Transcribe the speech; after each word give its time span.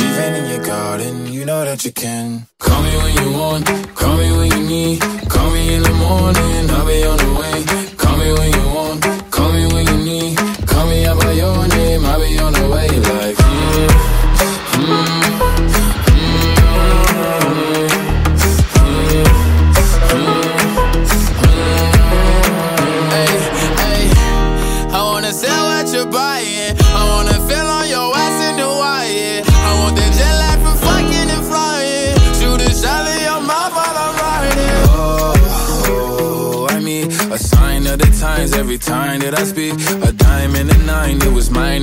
even 0.00 0.34
in 0.34 0.50
your 0.50 0.64
garden, 0.64 1.32
you 1.32 1.44
know 1.44 1.64
that 1.64 1.84
you 1.84 1.92
can. 1.92 2.46
Call 2.58 2.82
me 2.82 2.96
when 2.96 3.14
you 3.20 3.38
want, 3.38 3.66
call 3.94 4.16
me 4.16 4.28
when 4.36 4.50
you 4.52 4.62
need, 4.66 5.00
call 5.28 5.50
me 5.50 5.74
in 5.74 5.82
the 5.82 5.94
morning. 5.94 6.47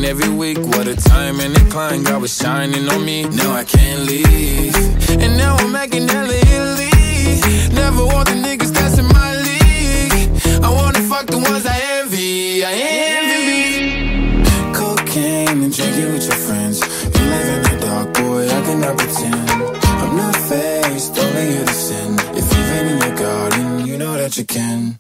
every 0.06 0.30
week. 0.30 0.58
What 0.60 0.88
a 0.88 0.96
time 0.96 1.40
and 1.40 1.56
a 1.58 1.64
climb, 1.72 2.04
God 2.04 2.22
was 2.22 2.36
shining 2.38 2.88
on 2.88 3.04
me. 3.04 3.24
Now 3.24 3.52
I 3.54 3.64
can't 3.64 4.02
leave. 4.02 4.76
And 5.22 5.38
now 5.38 5.56
I'm 5.56 5.72
making 5.72 6.08
hella 6.08 6.34
Italy. 6.34 6.92
Never 7.74 8.06
want 8.06 8.28
the 8.30 8.38
niggas 8.46 8.72
that's 8.78 8.98
in 9.00 9.08
my 9.20 9.32
league. 9.48 10.30
I 10.64 10.70
wanna 10.70 11.02
fuck 11.12 11.26
the 11.28 11.40
ones 11.40 11.66
I 11.66 11.78
envy. 12.00 12.64
I 12.64 12.74
envy. 13.16 14.44
Cocaine 14.74 15.64
and 15.66 15.74
drinking 15.76 16.12
with 16.14 16.26
your 16.30 16.40
friends. 16.48 16.78
You 17.16 17.24
live 17.34 17.48
in 17.56 17.62
the 17.70 17.76
dark, 17.86 18.14
boy, 18.14 18.44
I 18.58 18.60
cannot 18.68 18.98
pretend. 18.98 19.50
I'm 20.02 20.16
not 20.18 20.36
faced, 20.50 21.16
don't 21.16 21.34
to 21.34 21.74
sin. 21.88 22.12
If 22.40 22.46
you've 22.54 22.72
in 22.80 22.98
your 23.04 23.16
garden, 23.18 23.88
you 23.88 23.98
know 23.98 24.14
that 24.18 24.38
you 24.38 24.46
can. 24.46 25.00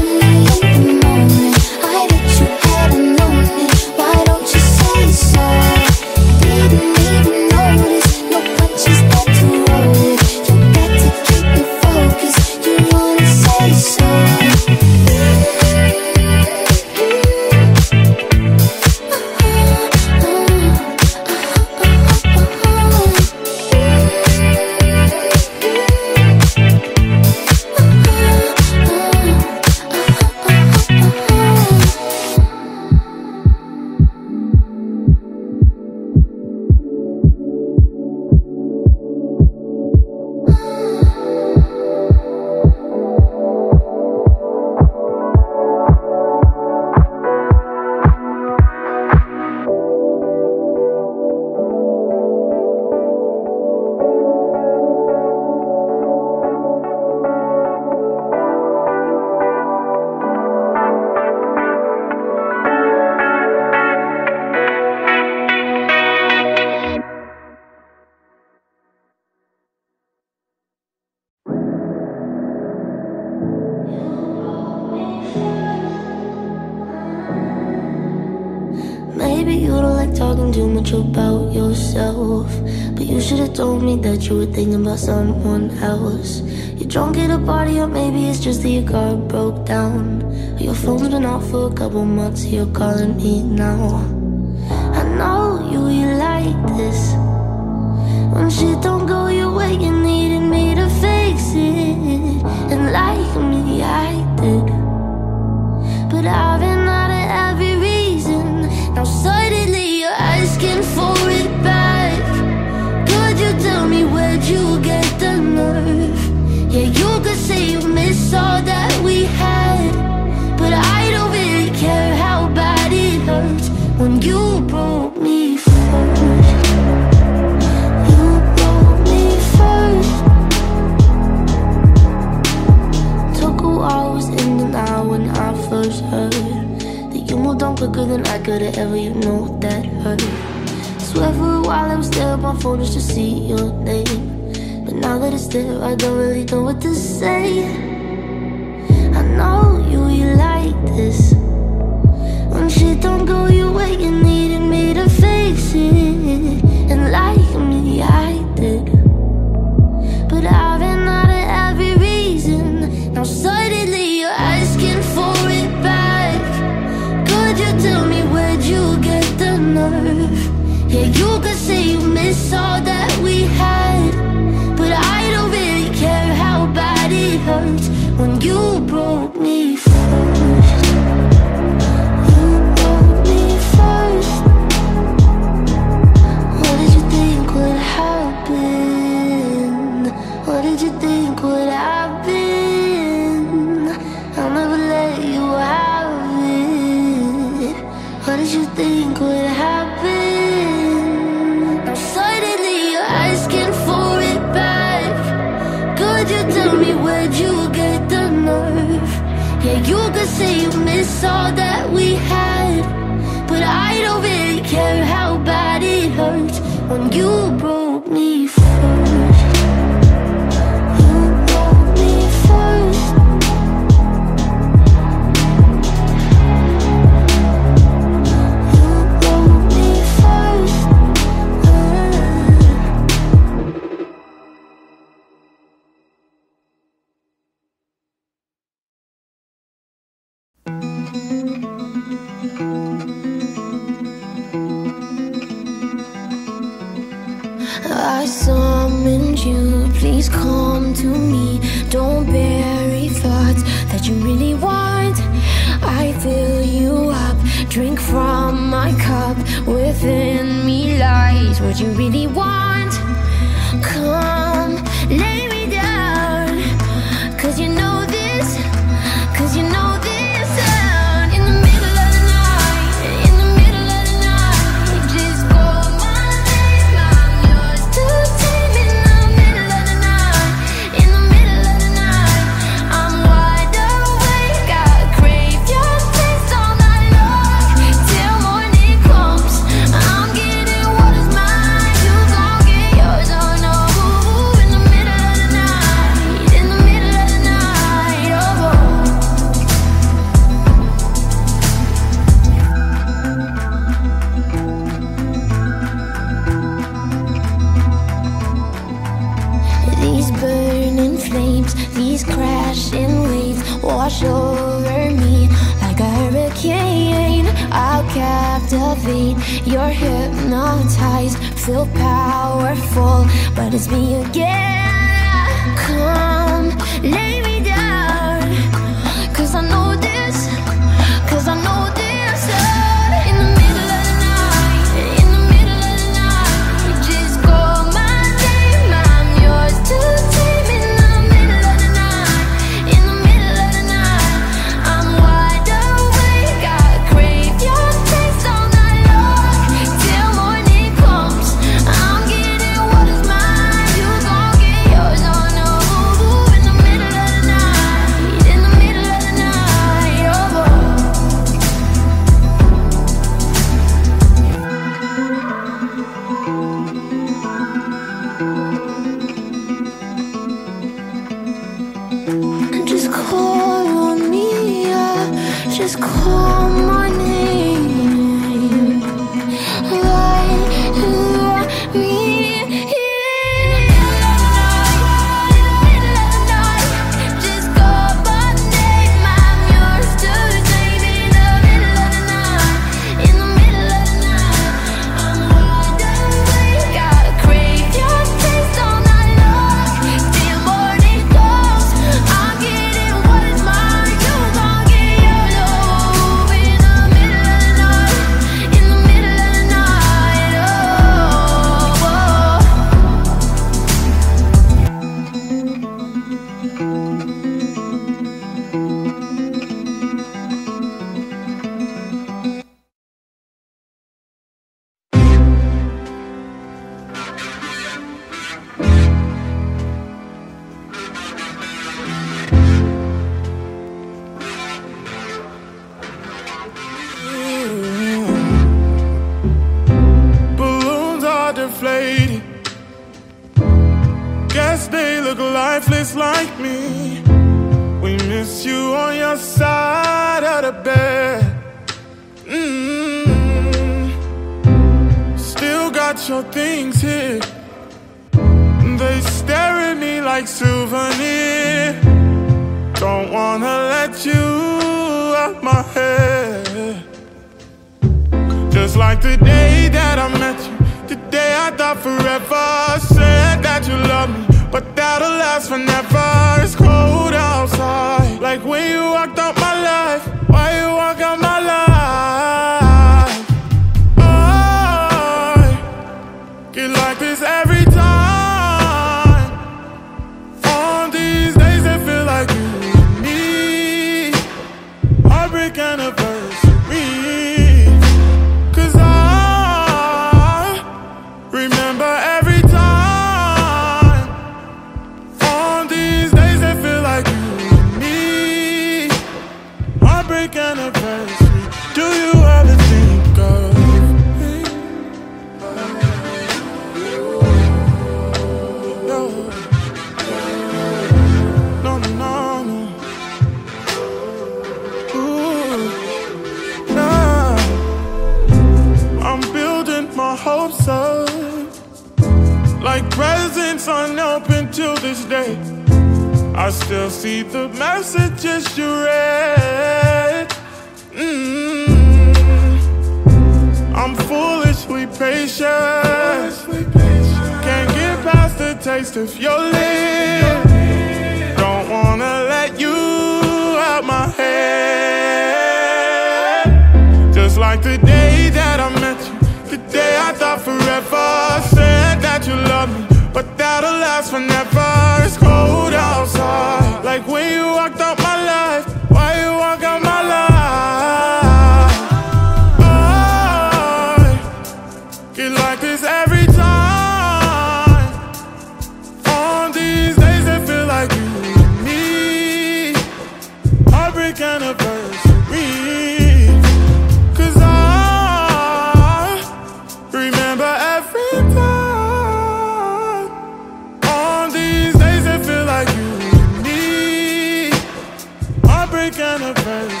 Remember 599.41 599.69
every 599.69 600.00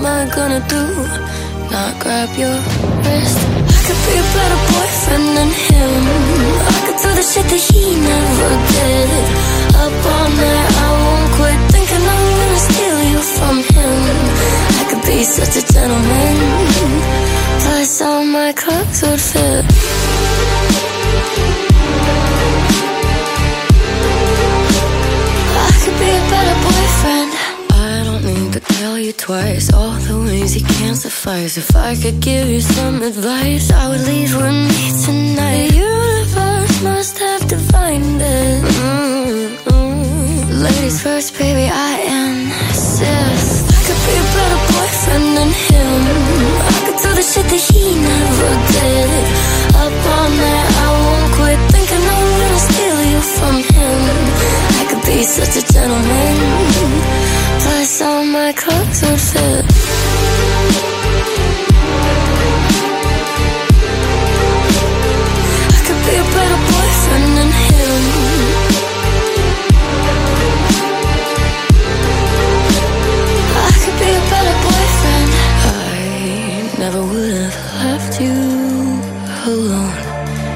am 0.00 0.06
I 0.06 0.34
gonna 0.34 0.60
do? 0.68 0.82
Not 1.70 1.92
grab 2.00 2.30
your 2.42 2.56
wrist. 3.04 3.38
I 3.76 3.80
could 3.86 4.00
be 4.08 4.14
a 4.24 4.26
better 4.36 4.60
boyfriend 4.70 5.28
than 5.36 5.50
him. 5.66 6.02
I 6.72 6.78
could 6.84 6.98
do 7.04 7.10
the 7.18 7.24
shit 7.30 7.46
that 7.52 7.62
he 7.68 7.84
never 8.10 8.50
did. 8.72 9.10
Up 9.82 9.94
all 10.14 10.28
night, 10.40 10.68
I 10.84 10.90
won't 11.02 11.28
quit 11.36 11.58
thinking 11.72 12.04
I'm 12.14 12.26
gonna 12.38 12.60
steal 12.68 12.98
you 13.12 13.20
from 13.36 13.56
him. 13.74 13.98
I 14.80 14.82
could 14.88 15.04
be 15.04 15.18
such 15.36 15.54
a 15.60 15.64
gentleman. 15.72 16.36
Plus, 17.62 18.00
all 18.00 18.24
my 18.24 18.52
clothes 18.52 19.02
would 19.02 19.20
fit. 19.20 19.64
I 25.66 25.70
could 25.82 25.96
be 26.00 26.10
a 26.20 26.39
tell 28.80 28.98
you 28.98 29.12
twice 29.12 29.70
all 29.74 29.92
the 30.08 30.16
ways 30.24 30.56
you 30.56 30.64
can't 30.64 30.96
suffice. 30.96 31.58
If 31.58 31.76
I 31.76 31.94
could 32.02 32.18
give 32.18 32.48
you 32.48 32.62
some 32.62 33.02
advice, 33.02 33.70
I 33.70 33.84
would 33.90 34.04
leave 34.10 34.32
with 34.34 34.58
me 34.70 34.82
tonight. 35.04 35.68
The 35.68 35.76
universe 35.92 36.76
must 36.88 37.18
have 37.18 37.42
defined 37.46 38.22
it. 38.22 38.60
Mm-mm. 39.68 40.00
Ladies 40.64 40.98
first, 41.02 41.36
baby, 41.38 41.66
I 41.68 41.92
insist. 42.20 43.68
I 43.76 43.80
could 43.86 44.00
be 44.08 44.14
a 44.24 44.26
better 44.36 44.60
boyfriend 44.72 45.28
than 45.38 45.50
him. 45.68 46.00
I 46.68 46.78
could 46.84 46.98
do 47.04 47.10
the 47.20 47.24
shit 47.30 47.46
that 47.52 47.62
he 47.68 47.84
never 48.08 48.52
did. 48.76 49.24
Up 49.82 49.96
all 50.14 50.28
night, 50.40 50.68
I 50.84 50.88
won't 51.04 51.28
quit 51.36 51.60
thinking 51.74 52.02
I'm 52.14 52.28
gonna 52.40 52.62
steal 52.68 52.98
you 53.12 53.20
from 53.36 53.56
him. 53.76 53.98
I 54.80 54.82
could 54.88 55.02
be 55.04 55.18
such 55.36 55.54
a 55.60 55.64
gentleman. 55.70 57.29
Plus, 57.58 58.02
all 58.02 58.24
my 58.24 58.52
clothes 58.52 59.02
would 59.02 59.20
fit. 59.20 59.64
I 65.72 65.80
could 65.86 66.00
be 66.06 66.14
a 66.14 66.26
better 66.34 66.60
boyfriend 66.70 67.28
than 67.38 67.50
him. 67.66 68.02
I 73.66 73.72
could 73.82 73.98
be 74.02 74.10
a 74.20 74.24
better 74.32 74.56
boyfriend. 74.66 75.30
I 75.66 75.98
never 76.78 77.02
would 77.02 77.34
have 77.44 77.58
left 77.84 78.20
you 78.20 78.38
alone. 79.52 79.96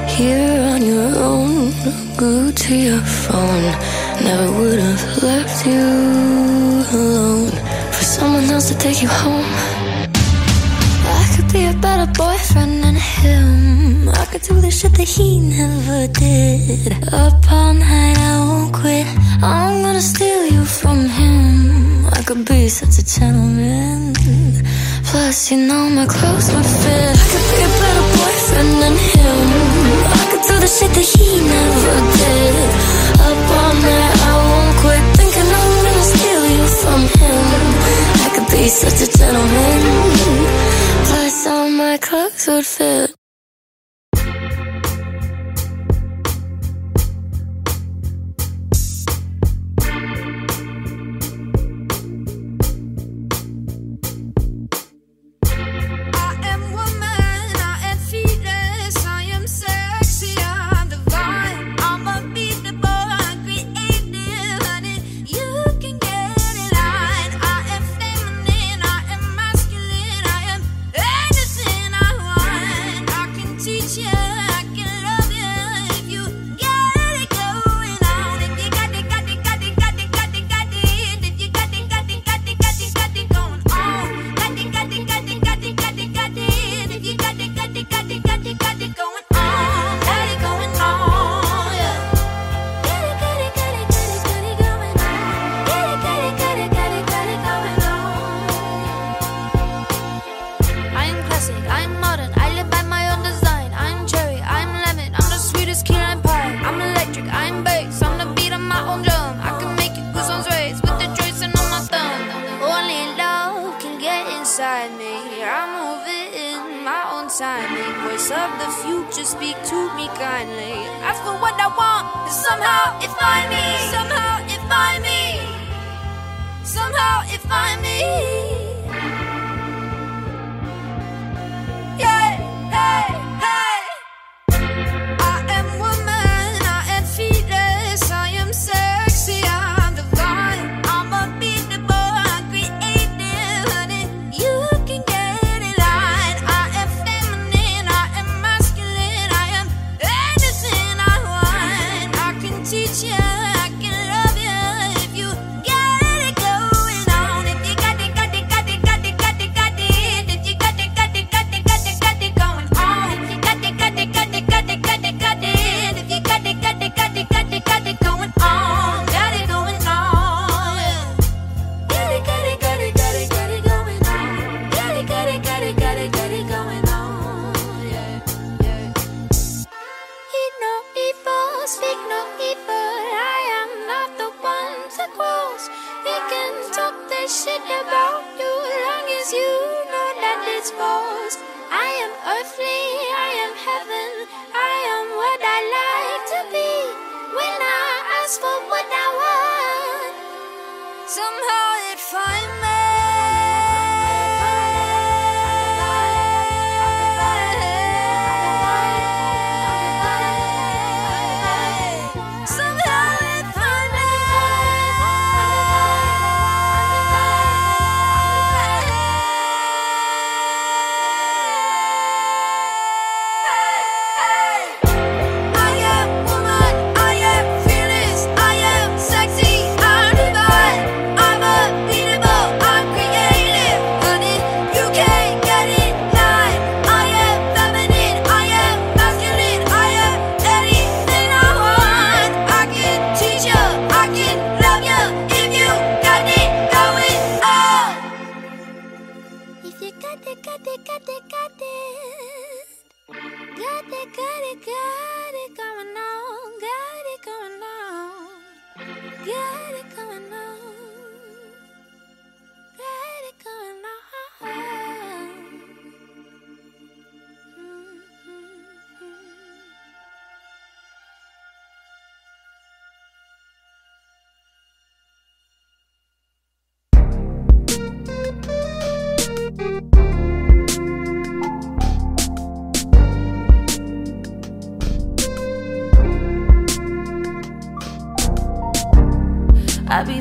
Here 0.07 0.61
on 0.73 0.81
your 0.81 1.09
own, 1.17 1.73
glued 2.15 2.55
to 2.57 2.75
your 2.75 3.01
phone. 3.01 3.63
Never 4.23 4.49
would 4.57 4.79
have 4.79 5.23
left 5.23 5.65
you 5.67 6.04
take 8.85 9.01
you 9.01 9.07
home. 9.07 9.49
I 11.19 11.23
could 11.33 11.49
be 11.51 11.65
a 11.65 11.75
better 11.85 12.07
boyfriend 12.21 12.83
than 12.83 12.97
him. 13.15 14.09
I 14.09 14.25
could 14.29 14.43
do 14.49 14.61
the 14.65 14.69
shit 14.69 14.93
that 14.99 15.09
he 15.15 15.39
never 15.39 15.99
did. 16.23 16.91
Up 17.23 17.51
all 17.51 17.73
night, 17.73 18.17
I 18.31 18.33
won't 18.47 18.71
quit. 18.79 19.07
I'm 19.41 19.81
gonna 19.85 20.07
steal 20.13 20.43
you 20.55 20.63
from 20.79 20.99
him. 21.19 22.05
I 22.17 22.21
could 22.27 22.43
be 22.45 22.69
such 22.69 22.95
a 23.01 23.05
gentleman. 23.15 24.13
Plus, 25.09 25.37
you 25.49 25.57
know 25.67 25.83
my 25.99 26.05
clothes 26.05 26.47
would 26.53 26.69
fit. 26.81 27.13
I 27.23 27.25
could 27.31 27.45
be 27.51 27.59
a 27.69 27.71
better 27.81 28.05
boyfriend 28.17 28.73
than 28.83 28.95
him. 29.09 29.47
I 30.19 30.23
could 30.29 30.43
do 30.49 30.55
the 30.63 30.69
shit 30.75 30.91
that 30.97 31.07
he 31.13 31.27
never 31.55 31.95
did. 32.21 32.69
Up 33.27 33.39
all 33.59 33.73
night, 33.87 34.15
I 34.29 34.33
won't 34.47 34.75
quit 34.81 35.14
Such 38.67 39.07
a 39.07 39.17
gentleman. 39.17 39.79
Plus, 41.05 41.47
all 41.47 41.69
my 41.69 41.97
clothes 41.97 42.47
would 42.47 42.65
fit. 42.65 43.14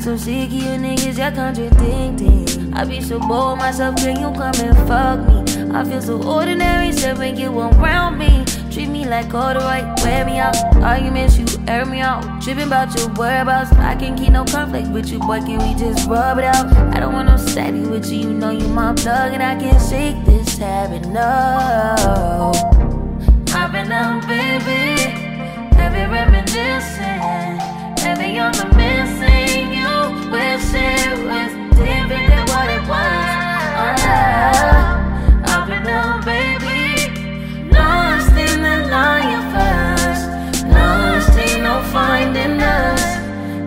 So 0.04 0.18
sick 0.18 0.48
of 0.48 0.52
you 0.52 0.76
niggas, 0.84 1.16
y'all 1.16 1.32
contradicting. 1.32 2.74
I 2.74 2.84
be 2.84 3.00
so 3.00 3.18
bored 3.18 3.58
myself, 3.58 3.96
can 3.96 4.20
you 4.20 4.30
come 4.38 4.52
and 4.60 4.76
fuck 4.86 5.18
me? 5.26 5.72
I 5.72 5.82
feel 5.82 6.02
so 6.02 6.22
ordinary, 6.22 6.92
so 6.92 7.14
when 7.14 7.38
you 7.38 7.48
around 7.58 8.18
me. 8.18 8.44
Treat 8.70 8.90
me 8.90 9.06
like 9.06 9.32
all 9.32 9.54
the 9.54 9.60
right, 9.60 9.98
wear 10.02 10.26
me 10.26 10.38
out. 10.38 10.56
Arguments, 10.76 11.38
you 11.38 11.46
air 11.66 11.86
me 11.86 12.00
out. 12.00 12.42
Tripping 12.42 12.66
about 12.66 12.94
your 12.98 13.08
whereabouts. 13.14 13.72
I 13.72 13.96
can't 13.96 14.18
keep 14.18 14.28
no 14.28 14.44
conflict 14.44 14.88
with 14.88 15.10
you, 15.10 15.20
boy. 15.20 15.40
Can 15.40 15.56
we 15.60 15.74
just 15.74 16.06
rub 16.06 16.36
it 16.36 16.44
out? 16.44 16.66
I 16.94 17.00
don't 17.00 17.14
want 17.14 17.28
no 17.28 17.38
steady 17.38 17.80
with 17.80 18.04
you, 18.12 18.28
you 18.28 18.34
know 18.34 18.50
you 18.50 18.68
my 18.68 18.92
plug, 18.92 19.32
and 19.32 19.42
I 19.42 19.56
can't 19.58 19.80
shake 19.80 20.22
this 20.26 20.58
habit, 20.58 21.08
no. 21.08 22.52
I've 23.54 23.72
been 23.72 23.90
out, 23.90 24.20
baby. 24.28 25.00
Heavy 25.76 26.04
reminiscing. 26.12 27.58
Heavy 28.04 28.38
on 28.38 28.52
the 28.52 28.66
missing. 28.76 29.23
You 30.34 30.40
wish 30.40 30.74
it 30.74 31.18
was 31.28 31.52
different 31.78 32.26
than 32.28 32.44
what 32.50 32.68
it 32.68 32.82
was. 32.88 34.00
I've 35.46 35.68
been 35.68 35.84
baby. 36.24 37.70
Lost 37.70 38.30
in 38.30 38.62
the 38.66 38.88
lion. 38.90 39.42
Lost, 40.72 41.38
ain't 41.38 41.62
no 41.62 41.80
finding 41.92 42.60
us. 42.60 43.02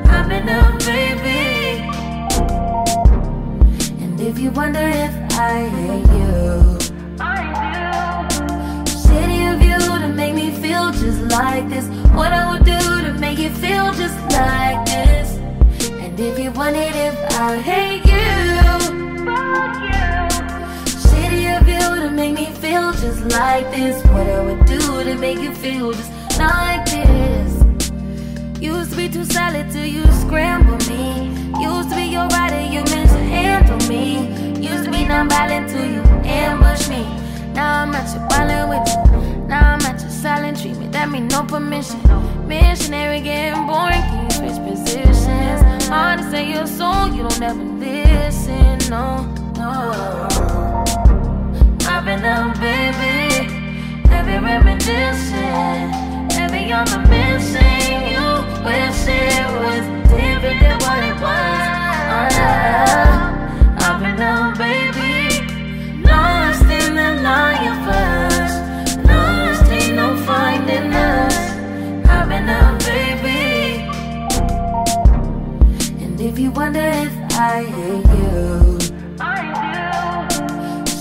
I've 0.09 0.27
been 0.27 0.45
baby. 0.79 1.87
And 4.03 4.19
if 4.19 4.37
you 4.37 4.51
wonder 4.51 4.89
if 5.05 5.13
I 5.39 5.69
hate 5.69 6.09
you. 6.19 6.77
I 7.21 7.31
do. 8.33 8.41
Shitty 9.07 9.53
of 9.53 9.61
you 9.61 9.79
to 10.01 10.09
make 10.09 10.35
me 10.35 10.51
feel 10.51 10.91
just 10.91 11.21
like 11.31 11.69
this. 11.69 11.87
What 12.13 12.33
I 12.33 12.51
would 12.51 12.65
do 12.65 12.77
to 13.05 13.13
make 13.13 13.39
you 13.39 13.51
feel 13.51 13.93
just 13.93 14.19
like 14.33 14.83
this. 14.83 14.86
And 16.17 16.25
if 16.25 16.39
you 16.39 16.49
wanted, 16.49 16.95
if 16.95 17.15
I 17.33 17.57
hate 17.57 18.03
you. 18.03 18.57
Shitty 21.05 21.45
of 21.55 21.67
you 21.67 22.01
to 22.01 22.09
make 22.09 22.33
me 22.33 22.47
feel 22.53 22.91
just 22.93 23.23
like 23.25 23.69
this. 23.69 24.03
What 24.05 24.27
I 24.27 24.43
would 24.43 24.65
do 24.65 24.79
to 25.03 25.13
make 25.13 25.37
you 25.37 25.53
feel 25.53 25.93
just 25.93 26.11
like 26.39 26.85
this. 26.85 27.63
Used 28.59 28.89
to 28.91 28.97
be 28.97 29.09
too 29.09 29.25
solid 29.25 29.69
till 29.69 29.85
you 29.85 30.03
scramble 30.13 30.79
me. 30.89 31.29
Used 31.61 31.89
to 31.91 31.95
be 31.95 32.05
your 32.05 32.25
rider, 32.29 32.61
you 32.61 32.83
meant 32.85 33.11
to 33.11 33.19
handle 33.19 33.87
me. 33.87 34.57
Used 34.59 34.85
to 34.85 34.91
be 34.91 35.05
non-violent 35.05 35.69
till 35.69 35.85
you 35.85 36.01
ambush 36.25 36.89
me. 36.89 37.03
Now 37.53 37.83
I'm 37.83 37.93
at 37.93 38.11
your 38.15 38.27
violent 38.29 38.69
with 38.69 38.87
you. 38.89 39.45
Now 39.45 39.73
I'm 39.73 39.81
at 39.81 40.01
your 40.01 40.09
silent 40.09 40.59
treatment. 40.59 40.93
That 40.93 41.11
mean 41.11 41.27
no 41.27 41.43
permission. 41.43 42.01
Missionary 42.47 43.21
getting 43.21 43.67
boring, 43.67 44.01
can 44.01 44.23
you 44.23 44.31
switch 44.31 44.57
positions? 44.67 45.16
Hard 45.89 46.19
to 46.19 46.29
say 46.31 46.51
your 46.51 46.67
song, 46.67 47.15
you 47.15 47.23
don't 47.23 47.41
ever 47.41 47.63
listen, 47.63 48.77
no, 48.89 49.25
no. 49.55 50.27
I've 51.87 52.05
been 52.05 52.23
out, 52.25 52.59
baby. 52.59 53.47
Heavy 54.09 54.37
reminiscing. 54.45 56.07
On 56.69 56.83
the 56.83 56.99
missing. 57.09 58.11
You 58.11 58.27
wish 58.65 59.07
it 59.07 59.45
was 59.55 59.85
different 60.11 60.59
than 60.59 60.77
what 60.83 61.01
it 61.01 61.15
was. 61.15 61.61
Uh, 62.35 62.57
I've 63.79 63.99
been 64.01 64.19
out, 64.21 64.57
baby. 64.57 65.41
Lost 66.03 66.63
in 66.63 66.93
the 66.93 67.21
lion 67.23 67.86
wonder 76.57 76.89
if 77.05 77.13
I 77.33 77.63
hate 77.65 78.07
you. 78.17 78.77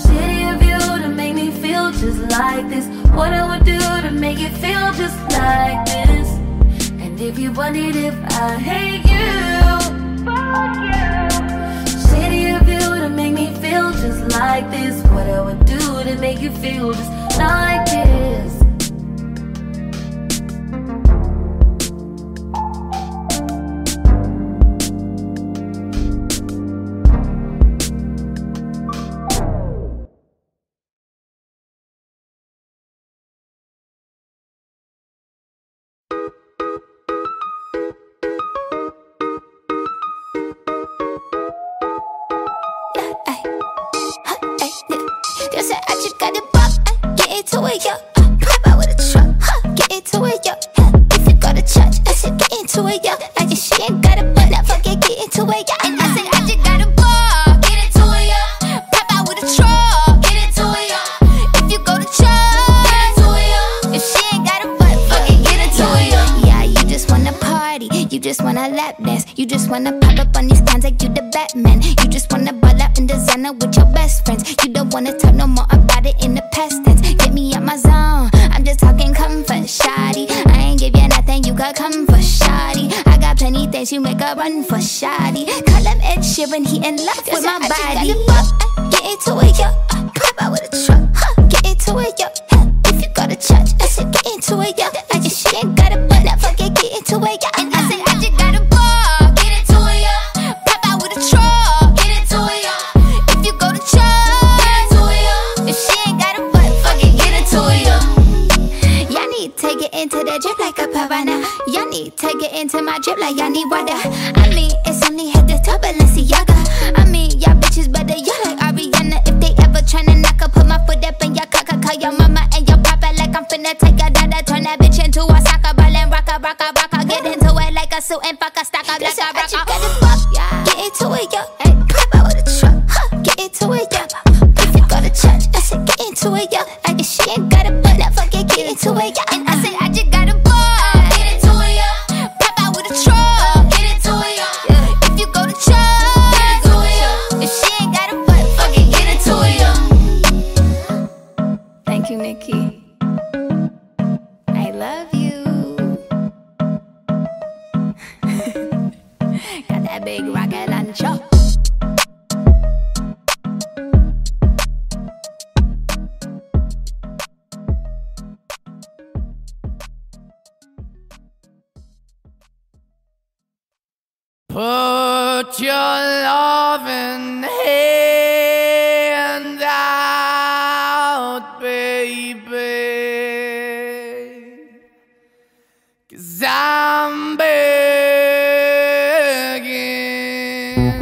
Shitty 0.01 0.41
of 0.53 0.61
you 0.61 1.01
to 1.01 1.09
make 1.09 1.33
me 1.33 1.49
feel 1.49 1.91
just 1.91 2.19
like 2.29 2.69
this. 2.69 2.85
what 3.17 3.33
I 3.33 3.43
would 3.49 3.65
do 3.65 3.79
to 4.05 4.11
make 4.11 4.39
it 4.39 4.53
feel 4.63 4.85
just 5.01 5.19
like 5.31 5.83
this. 5.87 6.29
And 7.03 7.19
if 7.19 7.39
you 7.39 7.51
wondered 7.53 7.95
if 7.95 8.13
I 8.45 8.49
hate 8.69 9.05
you, 9.13 9.33
fuck 10.25 10.75
you. 10.91 11.09
Shitty 12.05 12.43
of 12.55 12.69
you 12.69 12.85
to 13.01 13.09
make 13.09 13.33
me 13.33 13.47
feel 13.55 13.89
just 14.03 14.21
like 14.37 14.69
this. 14.69 14.95
What 15.13 15.27
I 15.27 15.41
would 15.41 15.65
do 15.65 16.03
to 16.03 16.15
make 16.19 16.39
you 16.39 16.51
feel 16.51 16.93
just 16.93 17.11
like 17.39 17.83
this. 17.87 18.56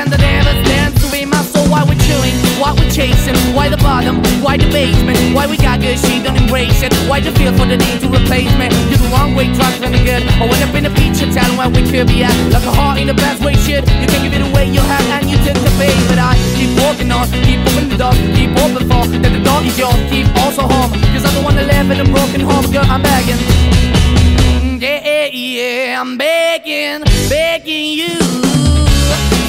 stand, 0.00 0.12
that 0.12 0.20
never 0.20 0.54
stands 0.64 0.96
to 1.02 1.06
be 1.12 1.24
my 1.24 1.42
soul. 1.42 1.68
Why 1.68 1.84
we're 1.84 1.98
chilling, 2.06 2.34
why 2.60 2.72
we're 2.72 2.90
chasing, 2.90 3.36
why 3.54 3.68
the 3.68 3.76
bottom, 3.78 4.22
why 4.42 4.56
the 4.56 4.68
basement, 4.70 5.18
why 5.34 5.46
we 5.46 5.56
got 5.56 5.80
good, 5.80 5.98
she 5.98 6.22
don't 6.22 6.36
embrace 6.36 6.82
it. 6.82 6.92
Why 7.08 7.20
the 7.20 7.32
feel 7.32 7.52
for 7.52 7.66
the 7.66 7.76
need 7.76 8.00
to 8.00 8.08
replace 8.08 8.52
me? 8.56 8.68
You're 8.88 9.02
the 9.02 9.10
wrong 9.12 9.34
way, 9.34 9.52
trying 9.54 9.80
to 9.82 9.88
the 9.88 10.02
good. 10.04 10.22
I 10.40 10.46
went 10.46 10.62
up 10.64 10.74
in 10.74 10.84
the 10.84 10.94
feature 10.96 11.28
town 11.32 11.56
where 11.56 11.68
we 11.68 11.82
could 11.90 12.08
be 12.08 12.24
at. 12.24 12.34
Like 12.52 12.64
a 12.64 12.72
heart 12.72 12.98
in 12.98 13.06
the 13.08 13.14
best 13.14 13.42
way, 13.44 13.54
shit. 13.54 13.84
You 14.00 14.06
can't 14.08 14.24
give 14.24 14.34
it 14.34 14.44
away, 14.44 14.68
you 14.70 14.80
have, 14.80 15.06
and 15.20 15.28
you 15.28 15.36
took 15.44 15.58
the 15.60 15.72
bait. 15.78 15.96
But 16.08 16.18
I 16.18 16.34
keep 16.56 16.70
walking 16.80 17.10
on. 17.12 17.28
Keep 17.44 17.60
open 17.68 17.88
the 17.88 17.98
door, 17.98 18.14
keep 18.36 18.50
open 18.56 18.84
for 18.88 19.04
that 19.10 19.32
the 19.32 19.42
door 19.44 19.60
is 19.62 19.76
yours. 19.78 20.00
Keep 20.08 20.28
also 20.42 20.62
home, 20.64 20.90
cause 21.12 21.24
I'm 21.24 21.34
the 21.36 21.42
one 21.44 21.56
that 21.56 21.66
live 21.66 21.90
in 21.90 22.00
a 22.00 22.08
broken 22.08 22.40
home. 22.40 22.64
Girl, 22.72 22.86
I'm 22.86 23.02
begging. 23.02 23.40
Yeah, 24.80 25.04
yeah, 25.04 25.26
yeah, 25.26 26.00
I'm 26.00 26.16
begging, 26.16 27.04
begging 27.28 27.92
you 28.00 28.69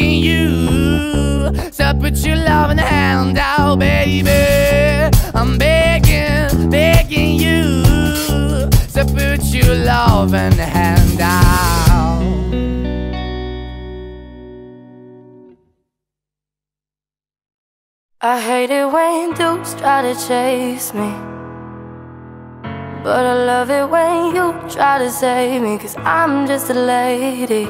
you. 0.00 1.52
To 1.52 1.96
put 2.00 2.18
your 2.18 2.36
loving 2.36 2.78
hand 2.78 3.38
out, 3.38 3.78
baby. 3.78 4.30
I'm 5.34 5.58
begging, 5.58 6.70
begging 6.70 7.38
you. 7.38 7.82
To 8.94 9.04
put 9.04 9.42
your 9.52 9.74
loving 9.74 10.52
hand 10.52 11.20
out. 11.20 11.52
I 18.20 18.40
hate 18.40 18.70
it 18.70 18.86
when 18.90 19.34
dudes 19.34 19.74
try 19.74 20.02
to 20.02 20.14
chase 20.26 20.94
me. 20.94 21.12
But 23.02 23.26
I 23.26 23.34
love 23.34 23.68
it 23.68 23.90
when 23.90 24.34
you 24.34 24.52
try 24.70 24.98
to 24.98 25.10
save 25.10 25.60
me, 25.60 25.76
cause 25.76 25.96
I'm 25.98 26.46
just 26.46 26.70
a 26.70 26.74
lady. 26.74 27.66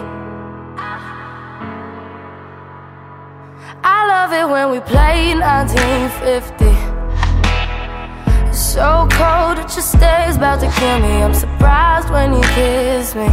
I 3.85 4.07
love 4.07 4.33
it 4.33 4.49
when 4.49 4.71
we 4.71 4.81
play 4.81 5.35
1950. 5.35 6.65
It's 8.49 8.59
so 8.59 9.09
cold 9.11 9.59
that 9.59 9.73
your 9.75 9.83
stare's 9.83 10.37
about 10.37 10.61
to 10.61 10.71
kill 10.79 11.01
me. 11.01 11.23
I'm 11.23 11.35
surprised 11.35 12.09
when 12.11 12.33
you 12.35 12.43
kiss 12.55 13.15
me. 13.15 13.29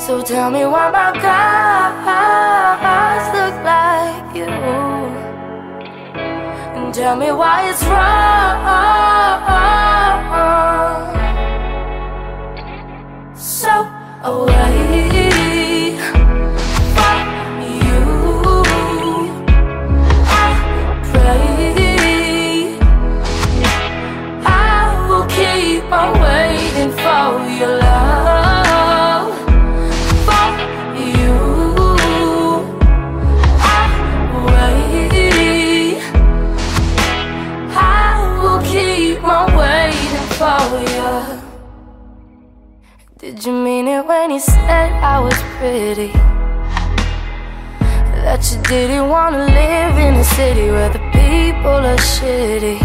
So 0.00 0.22
tell 0.22 0.50
me 0.50 0.64
why 0.64 0.90
my 0.90 1.12
guys 1.20 2.04
look 3.34 3.54
like 3.64 4.36
you. 4.36 4.46
And 6.76 6.94
tell 6.94 7.16
me 7.16 7.32
why 7.32 7.68
it's 7.68 7.82
wrong. 7.84 9.75
So 13.56 13.70
away 14.22 14.76
you. 17.86 18.02
I 20.28 21.00
pray 21.10 22.78
I 24.44 25.08
will 25.08 25.24
keep 25.24 25.90
on 25.90 26.20
waiting 26.20 26.92
for 26.92 27.48
your 27.58 27.78
love 27.78 27.85
Did 43.26 43.44
you 43.44 43.52
mean 43.52 43.88
it 43.88 44.06
when 44.06 44.30
you 44.30 44.38
said 44.38 44.92
I 45.02 45.18
was 45.18 45.34
pretty? 45.58 46.12
That 48.22 48.38
you 48.48 48.62
didn't 48.62 49.08
wanna 49.08 49.46
live 49.46 49.98
in 49.98 50.14
a 50.14 50.22
city 50.22 50.70
where 50.70 50.90
the 50.90 51.00
people 51.10 51.82
are 51.90 51.98
shitty. 52.14 52.78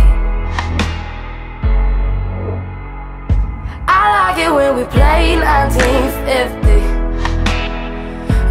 I 3.88 4.02
like 4.18 4.40
it 4.40 4.52
when 4.52 4.78
we 4.78 4.84
play 4.86 5.38
1950. 5.38 6.82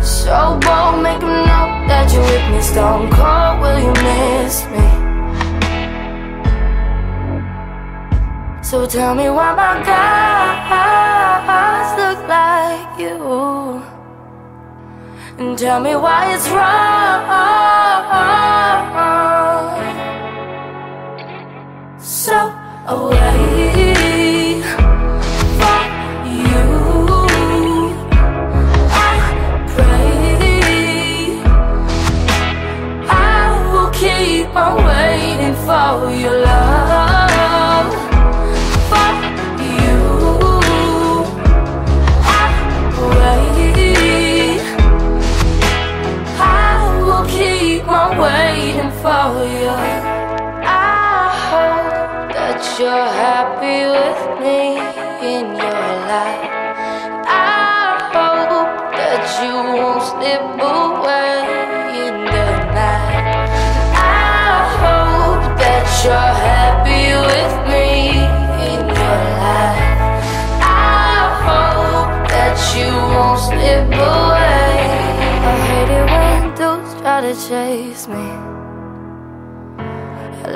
So 0.00 0.60
bold, 0.62 1.02
make 1.02 1.20
'em 1.20 1.44
know 1.48 1.66
that 1.88 2.12
you're 2.12 2.22
with 2.22 2.46
me. 2.52 2.60
Stone 2.62 3.10
cold, 3.10 3.58
will 3.60 3.80
you 3.80 3.92
miss 4.04 4.64
me? 4.66 5.09
So 8.62 8.86
tell 8.86 9.14
me 9.14 9.28
why 9.28 9.54
my 9.54 9.82
guys 9.84 11.18
look 11.98 12.28
like 12.28 13.00
you. 13.00 13.82
And 15.38 15.58
tell 15.58 15.80
me 15.80 15.96
why 15.96 16.34
it's 16.34 16.48
wrong. 16.50 17.28
So 21.98 22.52
away 22.86 24.62
from 25.58 25.86
you. 26.44 26.64
I 28.92 29.16
pray 29.74 31.42
I 33.08 33.12
will 33.72 33.90
keep 33.90 34.54
on 34.54 34.74
waiting 34.84 35.56
for 35.66 36.10
your 36.14 36.36
love. 36.44 36.69
For 49.02 49.32
you. 49.56 49.72
I 50.62 51.32
hope 51.48 52.32
that 52.36 52.60
you're 52.78 53.08
happy 53.24 53.80
with 53.96 54.22
me 54.42 54.76
in 55.34 55.46
your 55.56 55.86
life. 56.12 56.50
I 57.24 57.96
hope 58.12 58.92
that 59.00 59.24
you 59.40 59.54
won't 59.76 60.02
slip 60.04 60.44
away 60.60 61.32
in 62.04 62.14
the 62.34 62.48
night. 62.76 63.48
I 63.96 64.68
hope 64.82 65.44
that 65.64 65.86
you're 66.04 66.34
happy 66.50 67.04
with 67.30 67.54
me 67.72 68.20
in 68.68 68.80
your 68.84 69.20
life. 69.40 69.80
I 70.60 71.24
hope 71.48 72.28
that 72.28 72.56
you 72.76 72.90
won't 73.16 73.40
slip 73.48 73.88
away. 73.96 74.76
I 75.48 75.56
hate 75.68 75.92
it 76.00 76.06
when 76.12 76.42
dudes 76.54 76.92
try 77.00 77.18
to 77.22 77.34
chase 77.48 78.06
me. 78.08 78.49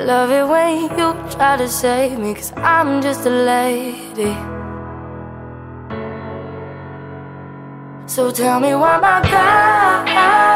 Love 0.03 0.29
it 0.29 0.45
when 0.47 0.81
you 0.81 1.13
try 1.31 1.55
to 1.57 1.67
save 1.69 2.19
me, 2.19 2.33
cause 2.35 2.51
I'm 2.57 3.01
just 3.01 3.25
a 3.25 3.29
lady. 3.29 4.35
So 8.07 8.31
tell 8.31 8.59
me 8.59 8.75
why 8.75 8.97
my 8.97 9.21
guys 9.21 10.54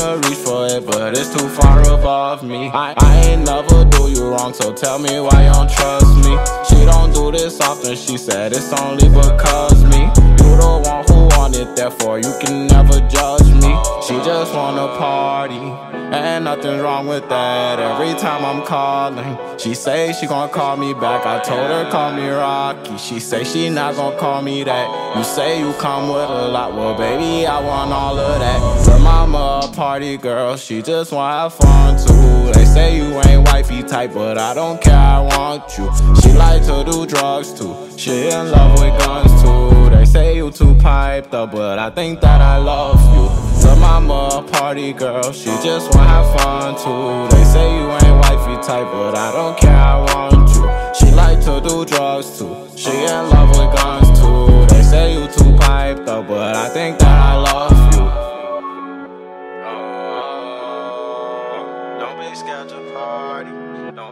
reach 0.00 0.38
for 0.38 0.66
it, 0.66 0.86
but 0.86 1.16
it's 1.16 1.28
too 1.34 1.48
far 1.48 1.80
above 1.82 2.42
me. 2.42 2.70
I, 2.72 2.94
I 2.96 3.20
ain't 3.26 3.44
never 3.44 3.84
do 3.84 4.10
you 4.10 4.30
wrong, 4.30 4.54
so 4.54 4.72
tell 4.72 4.98
me 4.98 5.20
why 5.20 5.46
you 5.46 5.52
don't 5.52 5.70
trust 5.70 6.16
me. 6.16 6.36
She 6.68 6.84
don't 6.86 7.12
do 7.12 7.30
this 7.30 7.60
often, 7.60 7.96
she 7.96 8.16
said 8.16 8.52
it's 8.52 8.72
only 8.72 9.08
because 9.08 9.84
me. 9.84 10.02
You 10.40 10.56
the 10.56 10.82
one 10.84 11.04
who 11.08 11.36
want 11.36 11.56
it, 11.56 11.76
therefore 11.76 12.18
you 12.18 12.32
can 12.40 12.66
never 12.66 12.98
judge 13.08 13.46
me. 13.62 13.72
She 14.06 14.14
just 14.24 14.54
wanna 14.54 14.88
party. 14.98 15.90
And 16.12 16.44
nothing's 16.44 16.82
wrong 16.82 17.06
with 17.06 17.28
that. 17.28 17.78
Every 17.78 18.18
time 18.18 18.44
I'm 18.44 18.66
calling, 18.66 19.38
she 19.58 19.74
say 19.74 20.12
she 20.12 20.26
gon' 20.26 20.50
call 20.50 20.76
me 20.76 20.92
back. 20.92 21.24
I 21.24 21.38
told 21.40 21.70
her 21.70 21.88
call 21.88 22.12
me 22.14 22.28
Rocky. 22.28 22.98
She 22.98 23.20
say 23.20 23.44
she 23.44 23.70
not 23.70 23.94
gon' 23.94 24.18
call 24.18 24.42
me 24.42 24.64
that. 24.64 25.16
You 25.16 25.22
say 25.22 25.60
you 25.60 25.72
come 25.74 26.08
with 26.08 26.28
a 26.28 26.48
lot, 26.48 26.74
well 26.74 26.96
baby 26.96 27.46
I 27.46 27.60
want 27.60 27.92
all 27.92 28.18
of 28.18 28.40
that. 28.40 28.86
Her 28.88 28.98
mama 28.98 29.59
party 29.80 30.18
girl, 30.18 30.58
she 30.58 30.82
just 30.82 31.10
wanna 31.10 31.40
have 31.40 31.54
fun 31.54 31.96
too. 31.96 32.52
They 32.52 32.66
say 32.66 32.98
you 32.98 33.18
ain't 33.24 33.48
wifey 33.48 33.82
type, 33.82 34.12
but 34.12 34.36
I 34.36 34.52
don't 34.52 34.78
care. 34.78 34.92
I 34.94 35.20
want 35.20 35.78
you. 35.78 35.90
She 36.20 36.34
like 36.34 36.62
to 36.66 36.84
do 36.84 37.06
drugs 37.06 37.54
too. 37.54 37.74
She 37.96 38.28
in 38.28 38.50
love 38.50 38.78
with 38.78 38.92
guns 38.98 39.32
too. 39.40 39.88
They 39.88 40.04
say 40.04 40.36
you 40.36 40.50
too 40.50 40.74
piped 40.74 41.32
up, 41.32 41.52
but 41.52 41.78
I 41.78 41.88
think 41.88 42.20
that 42.20 42.42
I 42.42 42.58
love 42.58 43.00
you. 43.14 43.26
Her 43.66 43.74
mama 43.76 44.46
party 44.52 44.92
girl, 44.92 45.32
she 45.32 45.48
just 45.64 45.94
wanna 45.94 46.10
have 46.10 46.28
fun 46.38 46.74
too. 46.76 47.34
They 47.34 47.44
say 47.44 47.66
you 47.78 47.88
ain't 48.04 48.18
wifey 48.24 48.56
type, 48.62 48.88
but 48.92 49.16
I 49.16 49.32
don't 49.32 49.56
care, 49.56 49.82
I 49.94 49.96
want 50.12 50.50
you. 50.56 50.64
She 50.98 51.10
like 51.14 51.40
to 51.46 51.58
do 51.66 51.86
drugs 51.86 52.38
too, 52.38 52.68
she 52.76 52.90
in 52.90 53.30
love 53.30 53.48
with 53.56 53.74
guns 53.74 54.08
too. 54.20 54.66
They 54.74 54.82
say 54.82 55.14
you 55.14 55.26
too 55.28 55.56
piped 55.56 56.06
up, 56.06 56.28
but 56.28 56.54
I 56.54 56.68
think 56.68 56.98
that 56.98 57.18
I 57.32 57.36
love 57.36 57.72
you. 57.84 57.89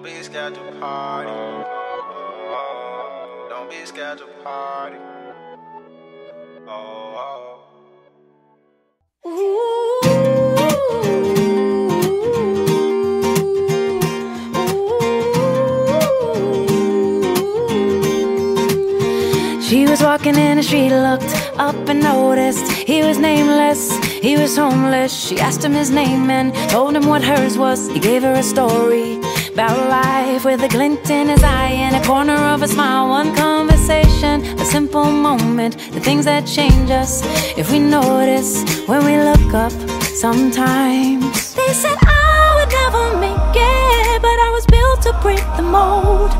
Be 0.09 0.22
scared 0.22 0.54
to 0.54 0.61
party. 0.80 1.30
Oh, 2.50 3.46
don't 3.50 3.68
be 3.68 3.84
scared 3.84 4.16
to 4.18 4.26
party. 4.42 4.96
Oh, 6.66 7.14
oh. 7.24 7.64
She 19.62 19.86
was 19.86 20.00
walking 20.02 20.36
in 20.36 20.56
the 20.56 20.62
street, 20.62 20.88
looked 20.88 21.34
up 21.59 21.88
and 21.88 22.02
noticed 22.02 22.72
he 22.72 23.02
was 23.02 23.18
nameless, 23.18 23.94
he 24.22 24.38
was 24.38 24.56
homeless. 24.56 25.12
She 25.12 25.38
asked 25.38 25.62
him 25.62 25.72
his 25.72 25.90
name 25.90 26.30
and 26.30 26.54
told 26.70 26.96
him 26.96 27.06
what 27.06 27.22
hers 27.22 27.59
was. 27.59 27.88
He 27.88 27.98
gave 28.00 28.22
her 28.22 28.32
a 28.32 28.42
story 28.42 29.28
about 29.59 29.90
life 29.90 30.44
with 30.44 30.62
a 30.62 30.68
glint 30.68 31.11
in 31.11 31.26
his 31.26 31.42
eye 31.42 31.74
and 31.84 31.96
a 31.96 32.06
corner 32.06 32.36
of 32.54 32.62
a 32.62 32.68
smile. 32.68 33.09
One 33.09 33.34
conversation, 33.34 34.44
a 34.56 34.64
simple 34.64 35.11
moment, 35.11 35.78
the 35.90 35.98
things 35.98 36.26
that 36.26 36.46
change 36.46 36.92
us 36.92 37.22
if 37.59 37.72
we 37.72 37.80
notice 37.80 38.62
when 38.86 39.04
we 39.04 39.16
look 39.18 39.52
up 39.54 39.72
sometimes. 40.14 41.54
They 41.56 41.72
said 41.72 41.98
I 42.06 42.54
would 42.54 42.70
never 42.70 43.04
make 43.18 43.56
it, 43.56 44.22
but 44.22 44.38
I 44.46 44.50
was 44.54 44.64
built 44.66 45.02
to 45.06 45.12
break 45.22 45.42
the 45.56 45.66
mold. 45.66 46.30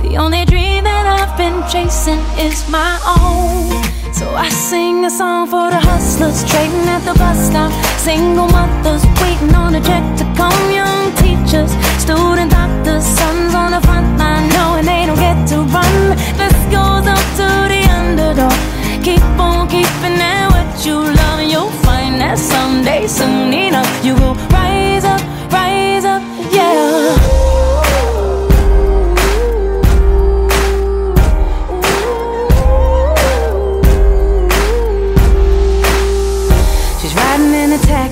The 0.00 0.16
only 0.16 0.46
dream 0.46 0.84
that 0.84 1.04
I've 1.04 1.36
been 1.36 1.60
chasing 1.68 2.24
is 2.40 2.66
my 2.70 2.96
own. 3.20 3.68
So 4.14 4.24
I 4.34 4.48
sing 4.48 5.04
a 5.04 5.10
song 5.10 5.46
for 5.46 5.68
the 5.68 5.80
hustlers 5.90 6.40
trading 6.48 6.88
at 6.88 7.04
the 7.04 7.12
bus 7.20 7.48
stop. 7.48 7.70
Single 7.98 8.48
mothers 8.48 9.04
waiting 9.20 9.54
on 9.54 9.74
a 9.74 9.80
check 9.84 10.04
to 10.20 10.24
come. 10.40 10.62
Young 10.72 11.12
teachers, 11.16 11.72
student 12.02 12.50
doctors, 12.50 13.04
sons 13.04 13.54
on 13.54 13.70
the 13.70 13.80
front 13.86 14.18
line 14.18 14.48
knowing 14.48 14.84
they 14.84 15.06
don't 15.06 15.22
get 15.28 15.38
to 15.50 15.58
run. 15.76 15.94
This 16.40 16.56
goes 16.76 17.06
up 17.14 17.24
to 17.38 17.48
the 17.72 17.82
underdog. 17.98 18.58
Keep 19.04 19.22
on 19.38 19.68
keeping 19.68 20.18
it 20.32 20.46
what 20.52 20.68
you 20.84 20.96
love, 21.20 21.38
and 21.42 21.50
you'll 21.50 21.70
find 21.86 22.20
that 22.20 22.38
someday, 22.38 23.06
soon 23.06 23.52
enough, 23.54 23.92
you 24.04 24.14
will 24.14 24.34
rise 24.50 25.04
up, 25.04 25.22
rise 25.52 26.04
up, 26.04 26.22
yeah. 26.52 27.41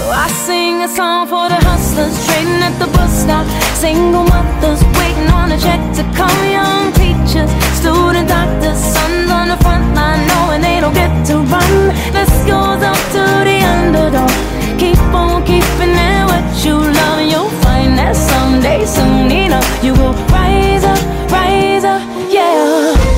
So 0.00 0.08
I 0.08 0.28
sing 0.28 0.80
a 0.82 0.88
song 0.88 1.26
for 1.28 1.46
the 1.52 1.60
hustlers 1.68 2.16
trading 2.24 2.62
at 2.64 2.74
the 2.80 2.86
bus 2.96 3.12
stop. 3.22 3.44
Single 3.76 4.24
mothers 4.24 4.80
waiting 4.96 5.28
on 5.28 5.52
a 5.52 5.58
check 5.60 5.80
to 5.98 6.02
come. 6.16 6.40
Young 6.48 6.88
teachers, 6.96 7.50
student 7.76 8.26
doctors, 8.26 8.80
sons 8.80 9.28
on 9.30 9.48
the 9.52 9.58
front 9.60 9.84
line 9.94 10.22
knowing 10.30 10.62
they 10.62 10.80
don't 10.80 10.94
get 10.94 11.12
to 11.28 11.34
run. 11.52 11.74
This 12.16 12.32
goes 12.48 12.80
up 12.90 13.00
to 13.14 13.22
the 13.44 13.58
underdog. 13.74 14.32
Keep 14.80 15.00
on 15.12 15.44
keeping 15.44 15.94
it 16.08 16.24
what 16.30 16.48
you 16.64 16.76
love, 16.80 17.20
you'll 17.30 17.52
find 17.60 17.92
that 18.00 18.16
someday, 18.16 18.86
soon 18.86 19.30
enough, 19.30 19.68
you 19.84 19.92
will 19.92 20.16
rise 20.32 20.84
up, 20.84 21.00
rise 21.30 21.84
up, 21.84 22.00
yeah. 22.32 23.09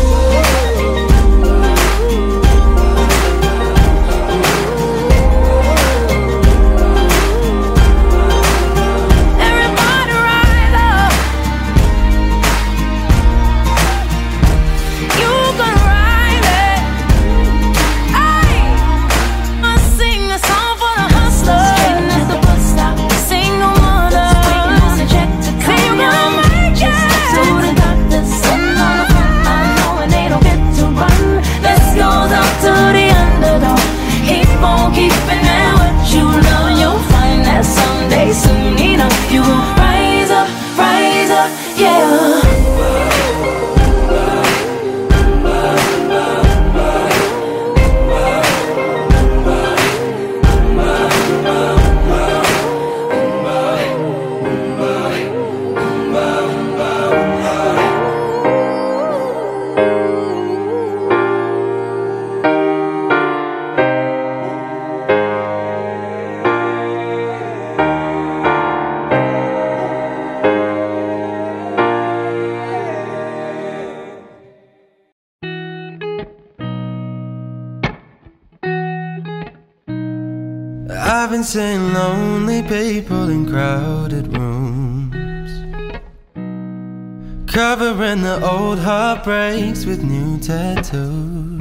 you 39.33 39.41
won't 39.41 39.82
people 82.73 83.29
in 83.29 83.47
crowded 83.47 84.35
rooms, 84.35 85.53
covering 87.47 88.23
the 88.23 88.41
old 88.51 88.79
heartbreaks 88.79 89.85
with 89.85 90.03
new 90.03 90.39
tattoos. 90.39 91.61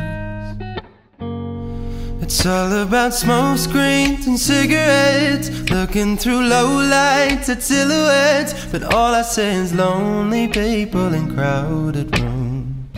It's 2.21 2.45
all 2.45 2.71
about 2.83 3.13
smoke 3.13 3.57
screens 3.57 4.25
and 4.25 4.39
cigarettes, 4.39 5.49
looking 5.69 6.15
through 6.15 6.47
low 6.47 6.69
lights 6.97 7.49
at 7.49 7.61
silhouettes. 7.61 8.53
But 8.71 8.83
all 8.93 9.13
I 9.13 9.23
see 9.23 9.51
is 9.63 9.73
lonely 9.73 10.47
people 10.47 11.13
in 11.13 11.35
crowded 11.35 12.17
rooms. 12.17 12.95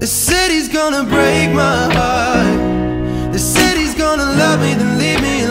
The 0.00 0.08
city's 0.08 0.68
gonna 0.68 1.04
break 1.04 1.54
my 1.54 1.80
heart. 1.94 3.32
The 3.32 3.38
city's 3.38 3.94
gonna 3.94 4.30
love 4.42 4.58
me, 4.60 4.74
then 4.74 4.98
leave 4.98 5.22
me 5.22 5.41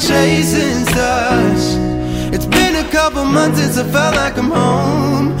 chasing 0.00 0.84
stars. 0.86 1.76
It's 2.34 2.46
been 2.46 2.76
a 2.76 2.88
couple 2.90 3.24
months 3.24 3.60
since 3.60 3.76
I 3.76 3.84
felt 3.84 4.16
like 4.16 4.36
I'm 4.38 4.50
home. 4.50 5.32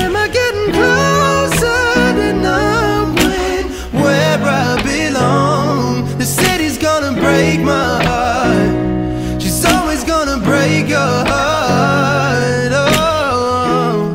Am 0.00 0.16
I 0.16 0.28
getting 0.28 0.72
closer 0.72 2.14
to 2.18 2.32
knowing 2.32 3.64
where 4.02 4.38
I 4.42 4.80
belong? 4.82 6.18
The 6.18 6.24
city's 6.24 6.78
gonna 6.78 7.12
break 7.20 7.60
my 7.60 8.02
heart. 8.08 9.42
She's 9.42 9.64
always 9.64 10.02
gonna 10.04 10.38
break 10.38 10.88
your 10.88 11.16
heart. 11.30 12.72
Oh. 12.72 14.06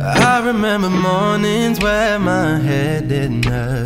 I 0.00 0.40
remember 0.44 0.88
mornings 0.88 1.80
where 1.80 2.18
my 2.18 2.58
head 2.58 3.08
didn't 3.08 3.44
hurt. 3.44 3.85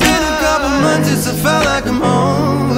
stuff. 0.81 1.11
It's 1.11 1.27
a 1.27 1.33
felt 1.33 1.65
like 1.65 1.85
I'm 1.85 2.01
home. 2.01 2.70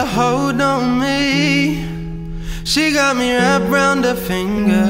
A 0.00 0.06
hold 0.06 0.60
on 0.60 0.98
me. 0.98 1.84
She 2.64 2.92
got 2.92 3.16
me 3.16 3.34
wrapped 3.36 3.68
round 3.68 4.04
her 4.04 4.14
finger. 4.14 4.86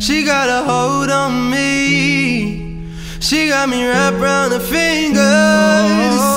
She 0.00 0.24
got 0.24 0.48
a 0.48 0.60
hold 0.70 1.10
on 1.10 1.50
me. 1.50 2.84
She 3.20 3.48
got 3.48 3.68
me 3.68 3.84
wrapped 3.84 4.18
round 4.18 4.52
her 4.52 4.60
finger. 4.60 6.35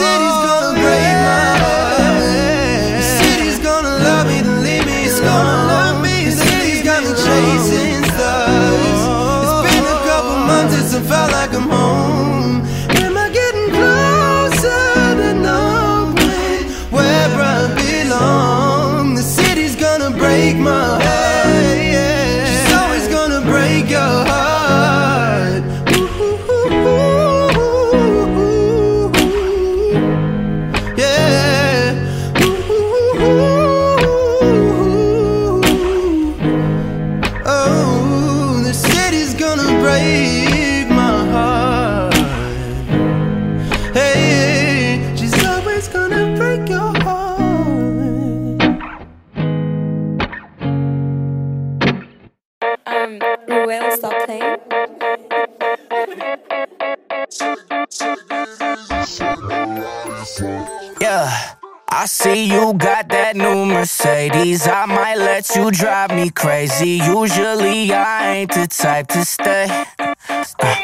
Let 65.50 65.56
you 65.56 65.72
drive 65.72 66.12
me 66.12 66.30
crazy. 66.30 67.00
Usually 67.04 67.92
I 67.92 68.36
ain't 68.36 68.52
the 68.52 68.68
type 68.68 69.08
to 69.08 69.26
stay. 69.26 69.68
Uh, 70.00 70.76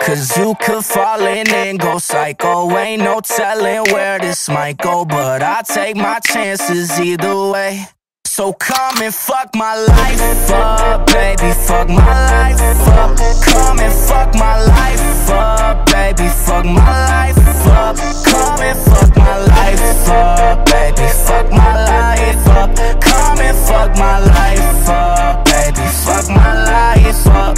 Cause 0.00 0.36
you 0.36 0.54
could 0.60 0.84
fall 0.84 1.20
in 1.20 1.48
and 1.50 1.78
go 1.78 1.98
psycho. 1.98 2.76
Ain't 2.76 3.02
no 3.02 3.20
telling 3.20 3.92
where 3.92 4.18
this 4.18 4.48
might 4.48 4.78
go, 4.78 5.04
but 5.04 5.42
I 5.42 5.62
take 5.62 5.96
my 5.96 6.18
chances 6.20 6.98
either 6.98 7.50
way. 7.50 7.86
So 8.24 8.52
come 8.52 9.02
and 9.02 9.14
fuck 9.14 9.54
my 9.54 9.76
life 9.76 10.50
up, 10.50 11.06
baby. 11.06 11.52
Fuck 11.52 11.88
my 11.88 12.54
life 12.54 12.88
up. 12.88 13.16
Come 13.44 13.80
and 13.80 13.92
fuck 13.92 14.34
my 14.34 14.64
life 14.64 15.30
up, 15.30 15.79
baby. 15.92 16.28
Fuck 16.46 16.64
my 16.64 16.82
life 17.12 17.66
up. 17.66 17.96
Come 18.24 18.60
and 18.60 18.78
fuck 18.78 19.16
my 19.16 19.38
life 19.38 20.08
up, 20.08 20.66
baby. 20.66 21.08
Fuck 21.26 21.50
my 21.50 21.74
life 21.92 22.46
up. 22.48 22.70
Come 23.00 23.40
and 23.40 23.56
fuck 23.68 23.90
my 23.96 24.18
life 24.18 24.88
up, 24.88 25.44
baby. 25.44 25.86
Fuck 26.04 26.28
my 26.28 26.52
life 26.64 27.26
up. 27.26 27.56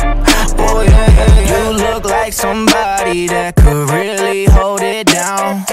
Oh 0.59 0.83
yeah, 0.83 1.11
yeah, 1.19 1.41
yeah. 1.41 1.71
You 1.71 1.77
look 1.77 2.05
like 2.05 2.33
somebody 2.33 3.27
that 3.29 3.57
could 3.57 3.91
really 3.91 4.45
hold 4.47 4.83
it 4.83 5.07
down. 5.07 5.65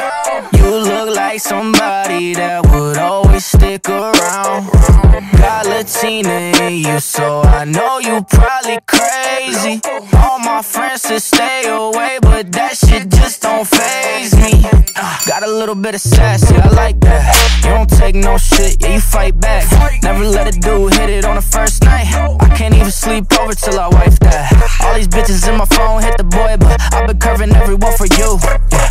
You 0.53 0.69
look 0.69 1.15
like 1.15 1.39
somebody 1.39 2.33
that 2.33 2.65
would 2.71 2.97
always 2.97 3.28
stick 3.39 3.87
around. 3.89 4.69
Got 5.37 5.65
Latina 5.65 6.51
in 6.61 6.85
you, 6.85 6.99
so 6.99 7.41
I 7.41 7.65
know 7.65 7.99
you 7.99 8.21
probably 8.29 8.79
crazy. 8.85 9.81
All 10.17 10.39
my 10.39 10.61
friends 10.61 11.03
to 11.03 11.19
stay 11.19 11.67
away, 11.67 12.19
but 12.21 12.51
that 12.51 12.77
shit 12.77 13.09
just 13.09 13.41
don't 13.41 13.65
phase 13.65 14.35
me. 14.35 14.65
Uh, 14.95 15.19
got 15.25 15.43
a 15.43 15.47
little 15.47 15.75
bit 15.75 15.95
of 15.95 16.01
sassy, 16.01 16.55
I 16.55 16.69
like 16.69 16.99
that. 17.01 17.35
You 17.63 17.69
don't 17.71 17.89
take 17.89 18.15
no 18.15 18.37
shit, 18.37 18.81
yeah, 18.81 18.95
you 18.95 18.99
fight 18.99 19.39
back. 19.39 19.63
Never 20.03 20.25
let 20.25 20.47
a 20.47 20.59
dude 20.59 20.93
hit 20.93 21.09
it 21.09 21.25
on 21.25 21.35
the 21.35 21.41
first 21.41 21.83
night. 21.83 22.07
I 22.41 22.55
can't 22.57 22.75
even 22.75 22.91
sleep 22.91 23.25
over 23.39 23.53
till 23.53 23.79
I 23.79 23.87
wife 23.87 24.19
that. 24.19 24.81
All 24.83 24.95
these 24.95 25.07
bitches 25.07 25.47
in 25.47 25.57
my 25.57 25.65
phone 25.65 26.01
hit 26.01 26.17
the 26.17 26.23
boy, 26.23 26.57
but 26.59 26.81
I've 26.93 27.07
been 27.07 27.19
curving 27.19 27.55
everyone 27.55 27.95
for 27.95 28.07
you. 28.07 28.39
Yeah. 28.71 28.89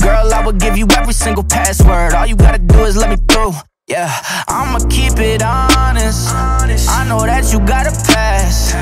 Girl, 0.00 0.32
I 0.32 0.42
will 0.44 0.52
give 0.52 0.76
you 0.76 0.86
every 0.96 1.14
single 1.14 1.44
password. 1.44 2.14
All 2.14 2.26
you 2.26 2.36
gotta 2.36 2.58
do 2.58 2.84
is 2.84 2.96
let 2.96 3.10
me 3.10 3.16
through. 3.28 3.52
Yeah, 3.88 4.12
I'ma 4.46 4.80
keep 4.90 5.18
it 5.18 5.40
honest. 5.40 6.28
I 6.28 7.06
know 7.08 7.20
that 7.24 7.50
you 7.50 7.58
got 7.60 7.86
a 7.86 8.12
pass. 8.12 8.74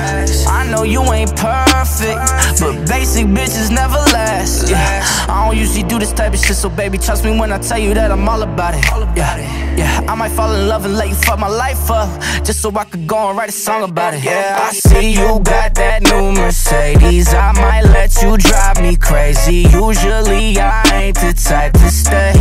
I 0.48 0.68
know 0.68 0.82
you 0.82 1.00
ain't 1.12 1.30
perfect, 1.36 2.18
but 2.59 2.88
basic 2.88 3.26
bitches 3.26 3.70
never 3.70 4.02
last. 4.11 4.68
Yeah, 4.68 5.04
I 5.28 5.46
don't 5.46 5.57
usually 5.57 5.84
do 5.84 6.00
this 6.00 6.12
type 6.12 6.34
of 6.34 6.40
shit, 6.40 6.57
so 6.57 6.68
baby, 6.68 6.98
trust 6.98 7.24
me 7.24 7.38
when 7.38 7.52
I 7.52 7.59
tell 7.59 7.78
you 7.78 7.94
that 7.94 8.11
I'm 8.11 8.28
all 8.28 8.42
about 8.42 8.74
it. 8.74 8.84
Yeah, 9.16 9.76
yeah, 9.76 10.04
I 10.09 10.16
might 10.16 10.32
fall 10.32 10.52
in 10.52 10.66
love 10.66 10.84
and 10.84 10.96
let 10.96 11.09
you 11.09 11.14
fuck 11.14 11.38
my 11.38 11.46
life 11.46 11.88
up. 11.88 12.11
Just 12.42 12.61
so 12.61 12.76
I 12.76 12.82
could 12.82 13.07
go 13.07 13.28
and 13.28 13.38
write 13.38 13.50
a 13.50 13.52
song 13.52 13.84
about 13.88 14.14
it. 14.14 14.24
Yeah, 14.24 14.59
I 14.61 14.72
see 14.72 15.12
you 15.12 15.38
got 15.44 15.76
that 15.76 16.02
new 16.02 16.32
Mercedes. 16.32 17.32
I 17.32 17.52
might 17.52 17.84
let 17.84 18.20
you 18.22 18.36
drive 18.38 18.82
me 18.82 18.96
crazy. 18.96 19.68
Usually 19.70 20.59
I 20.59 20.82
ain't 20.94 21.16
the 21.16 21.32
type 21.32 21.74
to 21.74 21.90
stay. 21.92 22.32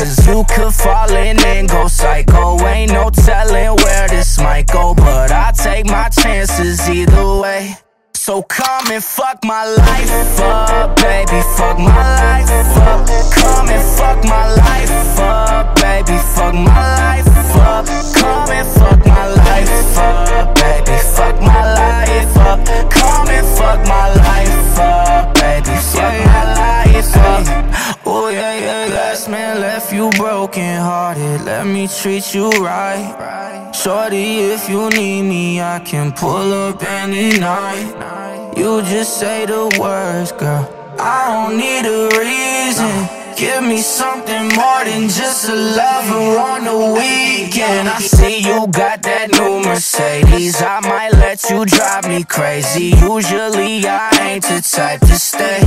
Cause 0.00 0.26
you 0.26 0.44
could 0.48 0.69
fall 0.70 1.10
in 1.10 1.38
and 1.44 1.68
go 1.68 1.88
psycho. 1.88 2.58
Ain't 2.66 2.92
no 2.92 3.10
telling 3.10 3.76
where 3.82 4.08
this 4.08 4.38
might 4.40 4.66
go. 4.66 4.94
But 4.94 5.32
I 5.32 5.52
take 5.52 5.86
my 5.86 6.08
chances 6.08 6.88
either 6.88 7.40
way. 7.40 7.76
So 8.14 8.42
come 8.42 8.90
and 8.92 9.02
fuck 9.02 9.42
my 9.44 9.64
life 9.64 10.40
up, 10.40 10.96
baby. 10.96 11.40
Fuck 11.56 11.78
my 11.78 12.04
life 12.22 12.76
up. 12.76 13.06
Come 13.34 13.68
and 13.68 13.84
fuck 13.98 14.22
my 14.24 14.54
life 14.54 15.18
up, 15.18 15.74
baby. 15.76 16.18
Fuck 16.34 16.54
my 16.54 16.84
life 17.00 17.56
up. 17.56 17.86
Come 18.14 18.50
and 18.50 18.68
fuck 18.68 19.06
my 19.06 19.26
life 19.26 19.98
up, 19.98 20.54
baby. 20.54 20.98
Fuck 21.16 21.40
my 21.40 21.74
life 21.74 22.36
up. 22.36 22.90
Come 22.90 23.28
and 23.28 23.46
fuck 23.58 23.80
my 23.88 24.14
life 24.14 24.78
up, 24.78 25.34
baby. 25.34 25.76
Fuck 25.92 26.14
my 26.26 26.44
life 26.54 27.16
up. 27.16 27.99
Oh 28.12 28.28
yeah, 28.28 28.58
yeah. 28.58 28.92
Last 28.92 29.28
man 29.28 29.60
left 29.60 29.92
you 29.92 30.10
broken 30.10 30.76
hearted. 30.80 31.42
Let 31.42 31.64
me 31.64 31.86
treat 31.86 32.34
you 32.34 32.50
right. 32.50 33.70
Shorty, 33.72 34.40
if 34.54 34.68
you 34.68 34.88
need 34.90 35.22
me, 35.22 35.60
I 35.60 35.78
can 35.78 36.10
pull 36.10 36.52
up 36.52 36.82
any 36.82 37.38
night. 37.38 38.54
You 38.56 38.82
just 38.82 39.18
say 39.20 39.46
the 39.46 39.62
words, 39.78 40.32
girl. 40.32 40.66
I 40.98 41.20
don't 41.30 41.56
need 41.56 41.86
a 41.86 42.10
reason. 42.18 42.90
Give 43.36 43.62
me 43.62 43.78
something 43.78 44.48
more 44.58 44.82
than 44.84 45.08
just 45.08 45.48
a 45.48 45.54
lover 45.54 46.36
on 46.50 46.64
the 46.64 46.78
weekend. 46.98 47.88
I 47.88 48.00
see 48.00 48.40
you 48.40 48.66
got 48.72 49.02
that 49.02 49.30
new 49.30 49.62
Mercedes. 49.62 50.60
I 50.60 50.80
might 50.80 51.12
let 51.12 51.48
you 51.48 51.64
drive 51.64 52.08
me 52.08 52.24
crazy. 52.24 52.86
Usually 52.86 53.86
I 53.86 54.10
ain't 54.20 54.42
the 54.42 54.60
type 54.60 54.98
to 55.00 55.16
stay. 55.16 55.60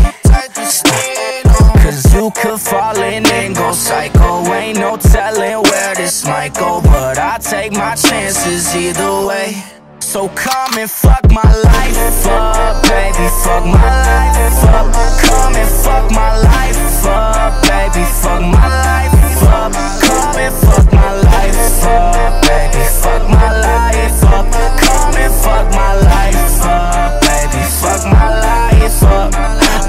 Cause 1.81 2.13
you 2.13 2.31
could 2.31 2.59
fall 2.59 2.97
in 3.01 3.25
and 3.25 3.55
go 3.55 3.71
psycho. 3.71 4.43
Ain't 4.53 4.79
no 4.79 4.97
telling 4.97 5.61
where 5.63 5.95
this 5.95 6.25
might 6.25 6.53
go. 6.53 6.81
But 6.81 7.17
I 7.17 7.37
take 7.39 7.73
my 7.73 7.95
chances 7.95 8.75
either 8.75 9.25
way. 9.25 9.63
So 9.99 10.29
come 10.29 10.77
and 10.77 10.89
fuck 10.91 11.23
my 11.31 11.41
life 11.41 12.27
up, 12.27 12.83
baby. 12.83 13.27
Fuck 13.43 13.65
my 13.65 13.89
life 14.05 14.63
up. 14.65 14.93
Come 15.25 15.55
and 15.55 15.69
fuck 15.83 16.11
my 16.11 16.37
life 16.37 17.05
up, 17.05 17.63
baby. 17.63 18.05
Fuck 18.21 18.41
my 18.41 18.67
life 18.67 19.43
up. 19.43 19.73
Come 19.73 20.37
and 20.37 20.53
fuck 20.53 20.93
my 20.93 21.13
life 21.13 21.83
up, 21.85 22.43
baby. 22.43 22.83
Fuck 23.01 23.23
my 23.29 23.49
life 23.59 24.23
up. 24.23 24.45
Come 24.83 25.15
and 25.17 25.33
fuck 25.33 25.67
my 25.73 25.93
life 25.95 26.61
up, 26.63 27.21
baby. 27.21 27.63
Fuck 27.81 28.05
my 28.05 28.29
life 28.39 29.03
up. 29.03 29.31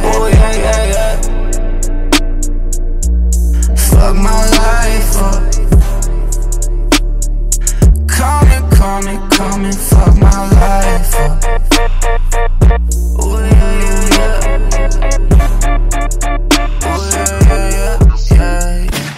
Oh 0.07 0.27
yeah, 0.33 0.53
yeah, 0.53 0.93
yeah 0.93 1.04
fuck 4.05 4.17
my 4.17 4.51
life 4.51 5.17
up 5.17 5.43
Come 8.07 8.49
and 8.49 8.73
come 8.73 9.07
and 9.07 9.33
come 9.33 9.65
and 9.65 9.79
fuck 9.79 10.17
my 10.19 10.51
life 10.61 11.15
up 11.25 11.45
Ooh, 13.25 13.39
yeah, 13.41 13.81
yeah, 13.83 14.17
yeah. 14.17 14.75
Ooh, 16.85 17.03
yeah, 17.15 17.33
yeah, 17.49 17.99
yeah, 18.31 18.85
yeah. 18.85 19.11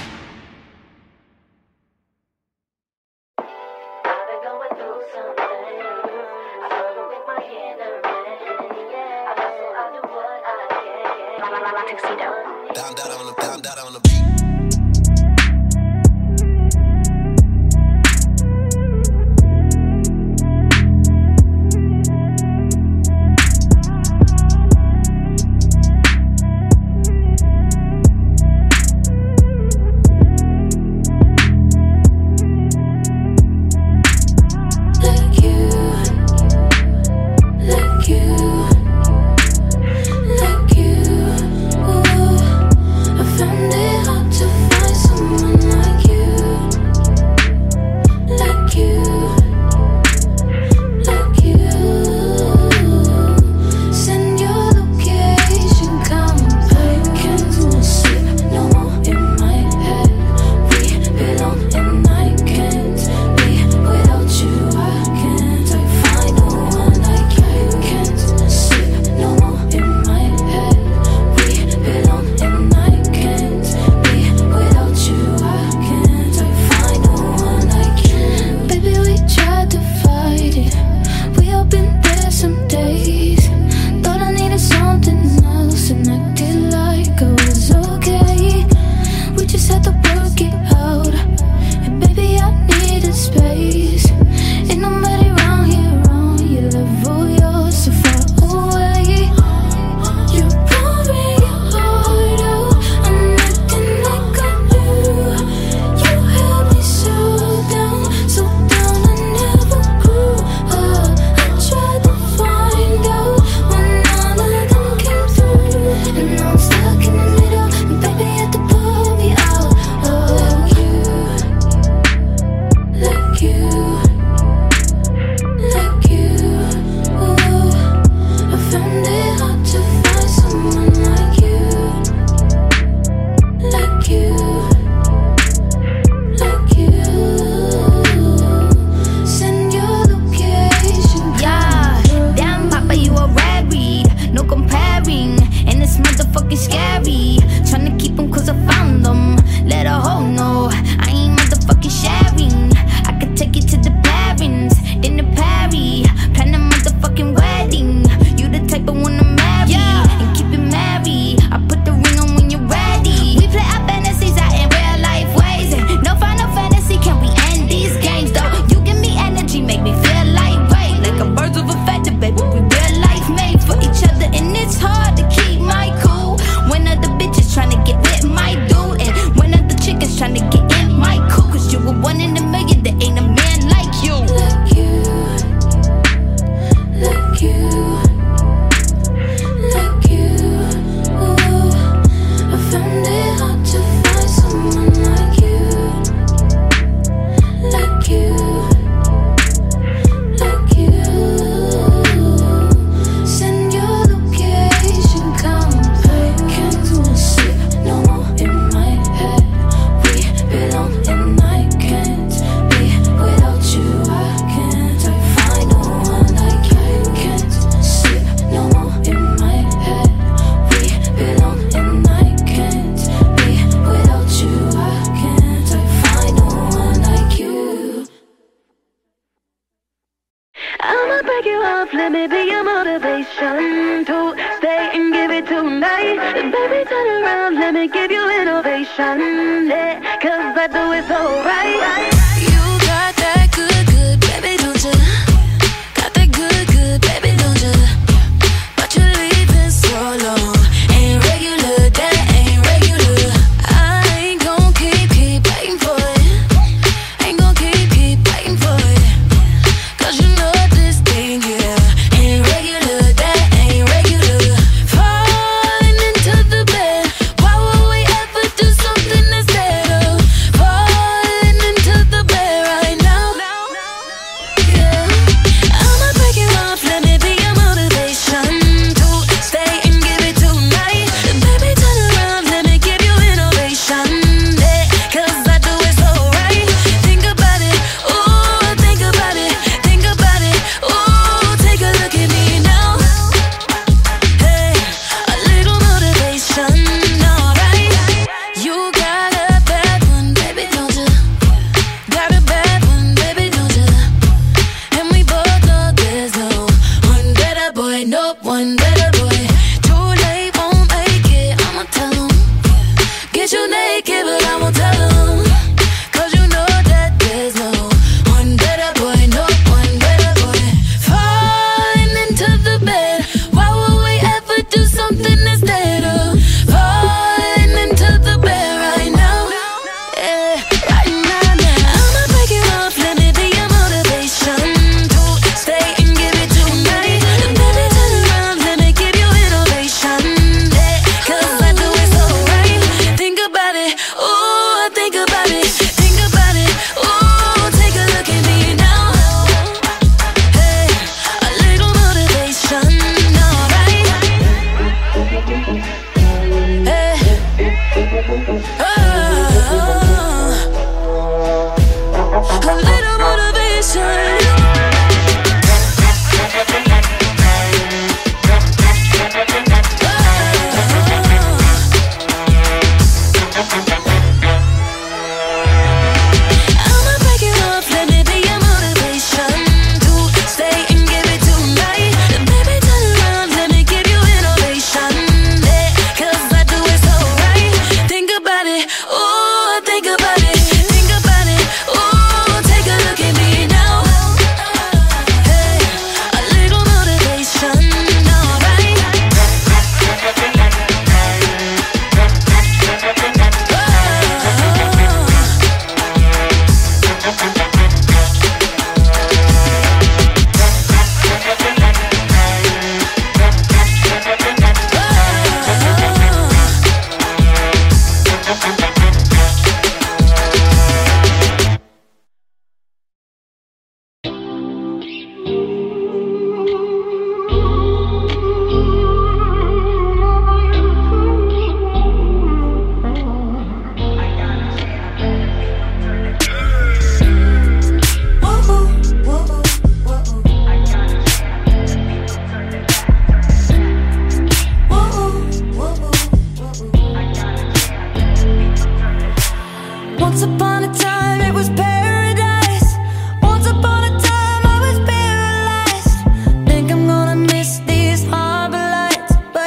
Tuxedo. 11.89 12.29
Down, 12.75 12.95
down, 12.95 13.09
down, 13.09 13.35
down, 13.37 13.61
down, 13.63 13.93
down. 13.93 14.06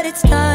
It's 0.10 0.24
time 0.24 0.49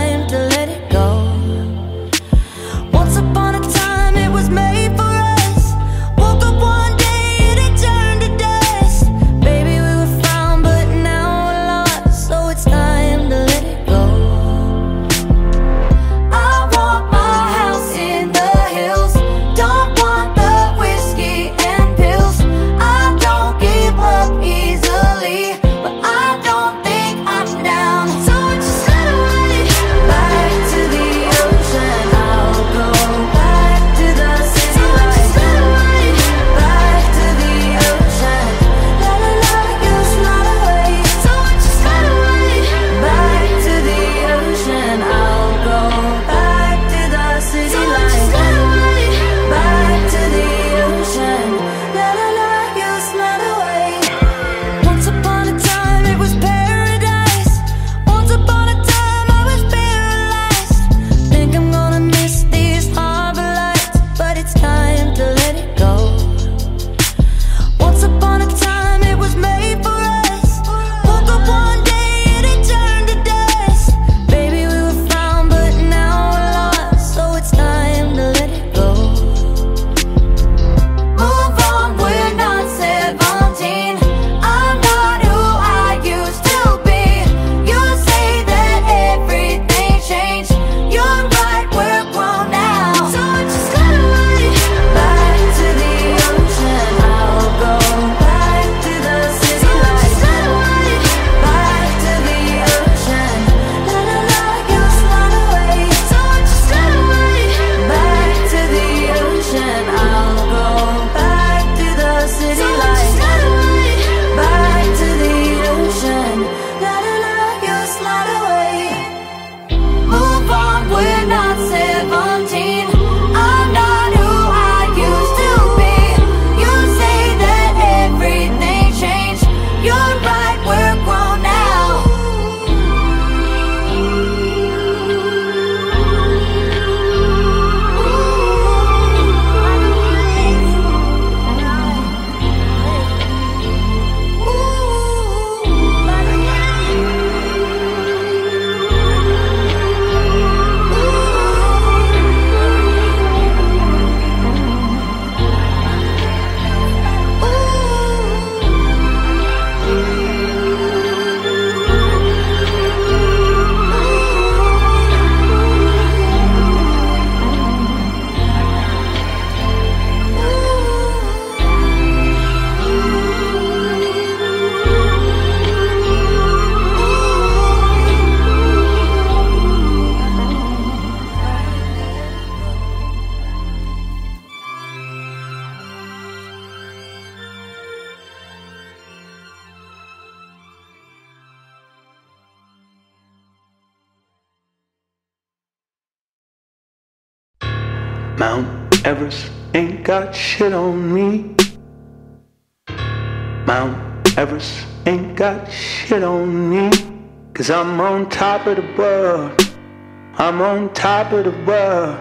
top 211.05 211.32
of 211.32 211.44
the 211.44 211.50
world. 211.66 212.16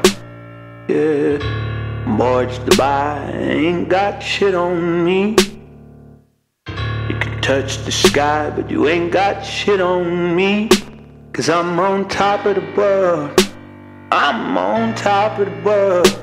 Yeah. 0.89 1.38
Burj 2.17 2.51
Dubai 2.67 3.34
ain't 3.34 3.88
got 3.88 4.19
shit 4.19 4.53
on 4.53 5.05
me. 5.05 5.38
You 7.07 7.15
can 7.23 7.41
touch 7.41 7.77
the 7.86 7.93
sky, 7.93 8.49
but 8.53 8.69
you 8.69 8.89
ain't 8.89 9.13
got 9.13 9.39
shit 9.39 9.79
on 9.79 10.36
me. 10.36 10.67
Cause 11.31 11.47
I'm 11.47 11.79
on 11.79 12.09
top 12.09 12.45
of 12.45 12.55
the 12.55 12.67
world. 12.75 13.31
I'm 14.11 14.57
on 14.57 14.93
top 14.95 15.39
of 15.39 15.45
the 15.45 15.61
world. 15.61 16.22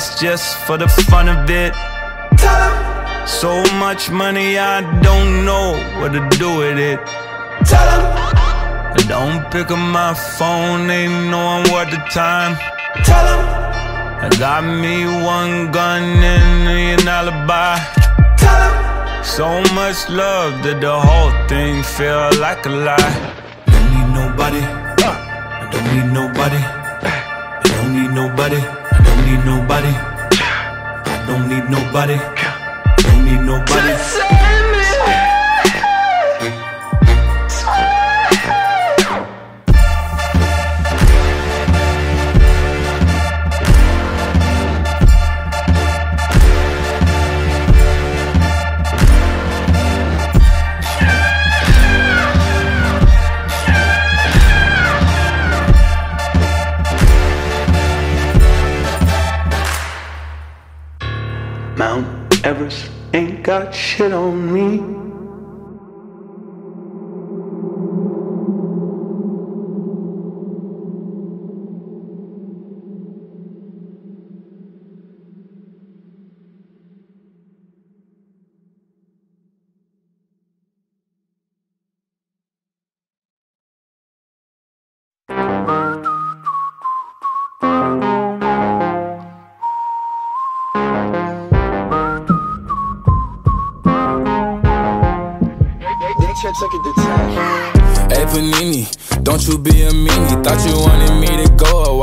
Twice 0.00 0.20
just 0.20 0.56
for 0.66 0.78
the 0.78 0.88
fun 0.88 1.28
of 1.28 1.48
it. 1.50 1.74
So 3.26 3.62
much 3.78 4.10
money 4.10 4.58
I 4.58 4.80
don't 5.02 5.44
know 5.44 5.72
what 6.00 6.12
to 6.12 6.38
do 6.38 6.58
with 6.58 6.78
it. 6.78 7.00
I 8.96 9.04
don't 9.08 9.50
pick 9.50 9.70
up 9.70 9.78
my 9.78 10.14
phone, 10.14 10.90
ain't 10.90 11.30
knowing 11.30 11.70
what 11.72 11.90
the 11.90 11.98
time. 12.10 12.56
I 14.22 14.28
got 14.38 14.64
me 14.64 15.04
one 15.04 15.70
gun 15.72 16.02
and 16.02 17.00
an 17.00 17.08
alibi. 17.08 17.78
So 19.22 19.60
much 19.74 20.08
love 20.08 20.62
that 20.64 20.80
the 20.80 20.98
whole 20.98 21.32
thing 21.48 21.82
feel 21.82 22.30
like 22.40 22.66
a 22.66 22.70
lie. 22.70 23.29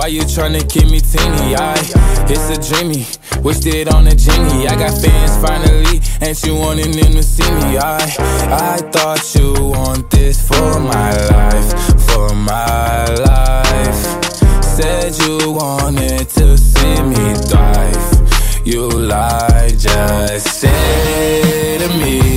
Why 0.08 0.12
you 0.12 0.22
tryna 0.22 0.64
keep 0.70 0.90
me 0.90 1.02
teeny? 1.02 1.54
I, 1.54 1.76
it's 2.30 2.48
a 2.50 2.58
dreamy, 2.70 3.06
wished 3.44 3.66
it 3.66 3.94
on 3.94 4.08
a 4.08 4.16
genie. 4.16 4.66
I 4.66 4.76
got 4.76 4.94
fans 5.02 5.36
finally, 5.46 6.00
and 6.22 6.34
you 6.46 6.56
wanting 6.56 6.92
them 6.92 7.12
to 7.12 7.24
see 7.24 7.44
me? 7.44 7.78
I, 7.78 7.98
I 8.50 8.78
thought 8.94 9.36
you 9.36 9.52
want 9.72 10.10
this 10.10 10.48
for 10.48 10.80
my 10.80 11.12
life, 11.36 11.70
for 12.08 12.34
my 12.34 13.06
life. 13.16 14.02
Said 14.64 15.18
you 15.28 15.52
wanted 15.52 16.30
to 16.30 16.58
see 16.58 17.02
me 17.02 17.34
thrive. 17.50 18.66
You 18.66 18.88
lied, 18.88 19.78
just 19.78 20.62
say 20.62 21.80
to 21.80 21.90
me 22.00 22.37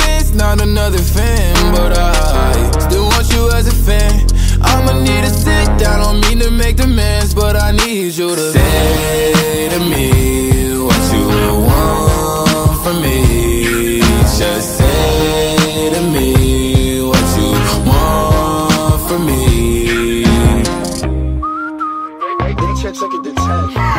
not 0.33 0.61
another 0.61 0.97
fan. 0.97 1.53
But 1.73 1.97
I 1.97 2.71
still 2.79 3.05
want 3.05 3.31
you 3.33 3.49
as 3.51 3.67
a 3.67 3.71
fan. 3.71 4.27
I'ma 4.61 4.93
need 4.99 5.23
to 5.23 5.29
sit 5.29 5.67
down, 5.77 5.99
don't 5.99 6.19
mean 6.21 6.39
to 6.39 6.51
make 6.51 6.75
demands, 6.77 7.33
but 7.33 7.55
I 7.55 7.71
need 7.71 8.13
you 8.15 8.35
to 8.35 8.51
say 8.51 9.69
to 9.69 9.79
me 9.79 10.77
what 10.87 11.03
you 11.13 11.27
want 11.67 12.83
from 12.83 13.01
me. 13.01 13.99
Just 14.37 14.77
say 14.77 15.89
to 15.95 16.01
me 16.13 17.01
what 17.01 17.27
you 17.37 17.51
want 17.89 19.01
from 19.07 19.25
me. 19.25 20.23
Think 23.33 23.90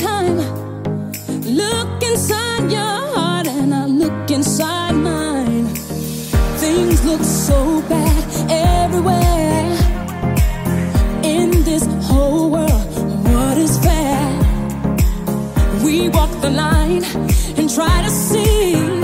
time. 0.00 0.38
Look 1.44 2.02
inside 2.02 2.70
your 2.70 2.96
heart 3.14 3.46
and 3.46 3.74
I 3.74 3.86
look 3.86 4.30
inside 4.30 4.92
mine. 4.92 5.66
Things 6.58 7.04
look 7.04 7.22
so 7.22 7.82
bad 7.88 8.24
everywhere. 8.50 9.76
In 11.24 11.50
this 11.64 11.84
whole 12.08 12.50
world, 12.50 12.94
what 13.32 13.56
is 13.58 13.78
fair? 13.78 14.28
We 15.84 16.08
walk 16.08 16.32
the 16.40 16.50
line 16.50 17.04
and 17.56 17.70
try 17.70 18.02
to 18.02 18.10
see, 18.10 18.95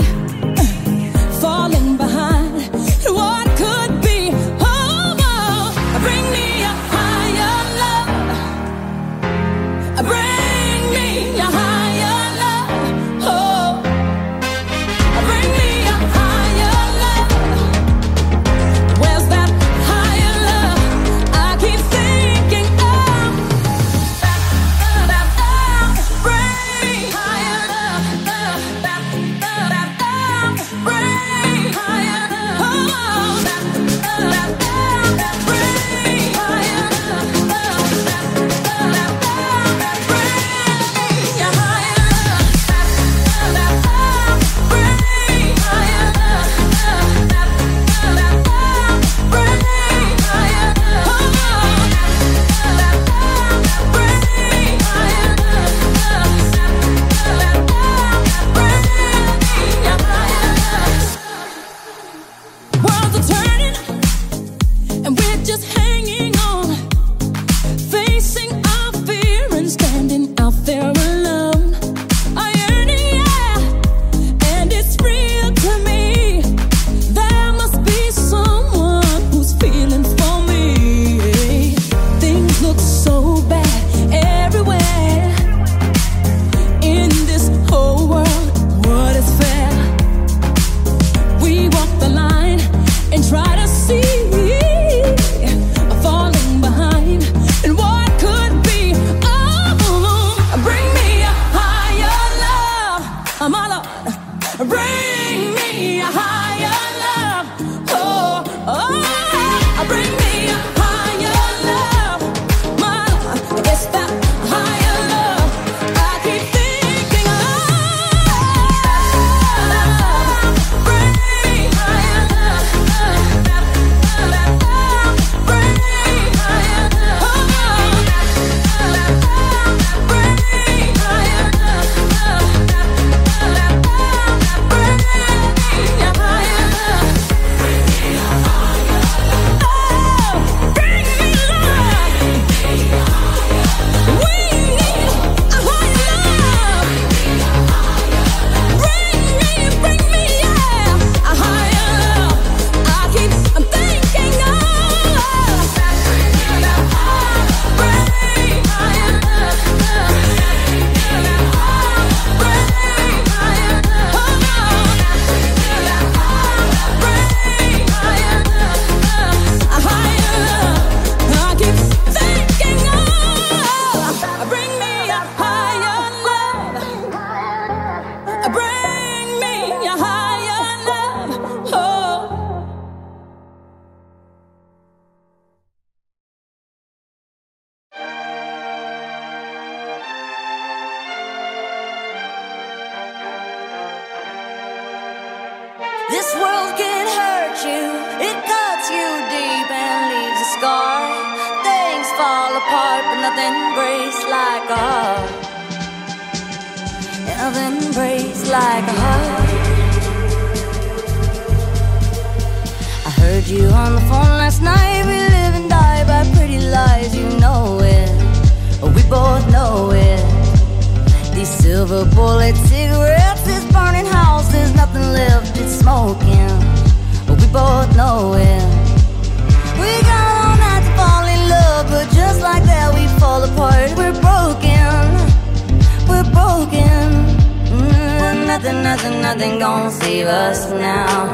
nothing, 239.35 239.57
gonna 239.57 239.89
save 239.89 240.27
us 240.27 240.69
now. 240.69 241.25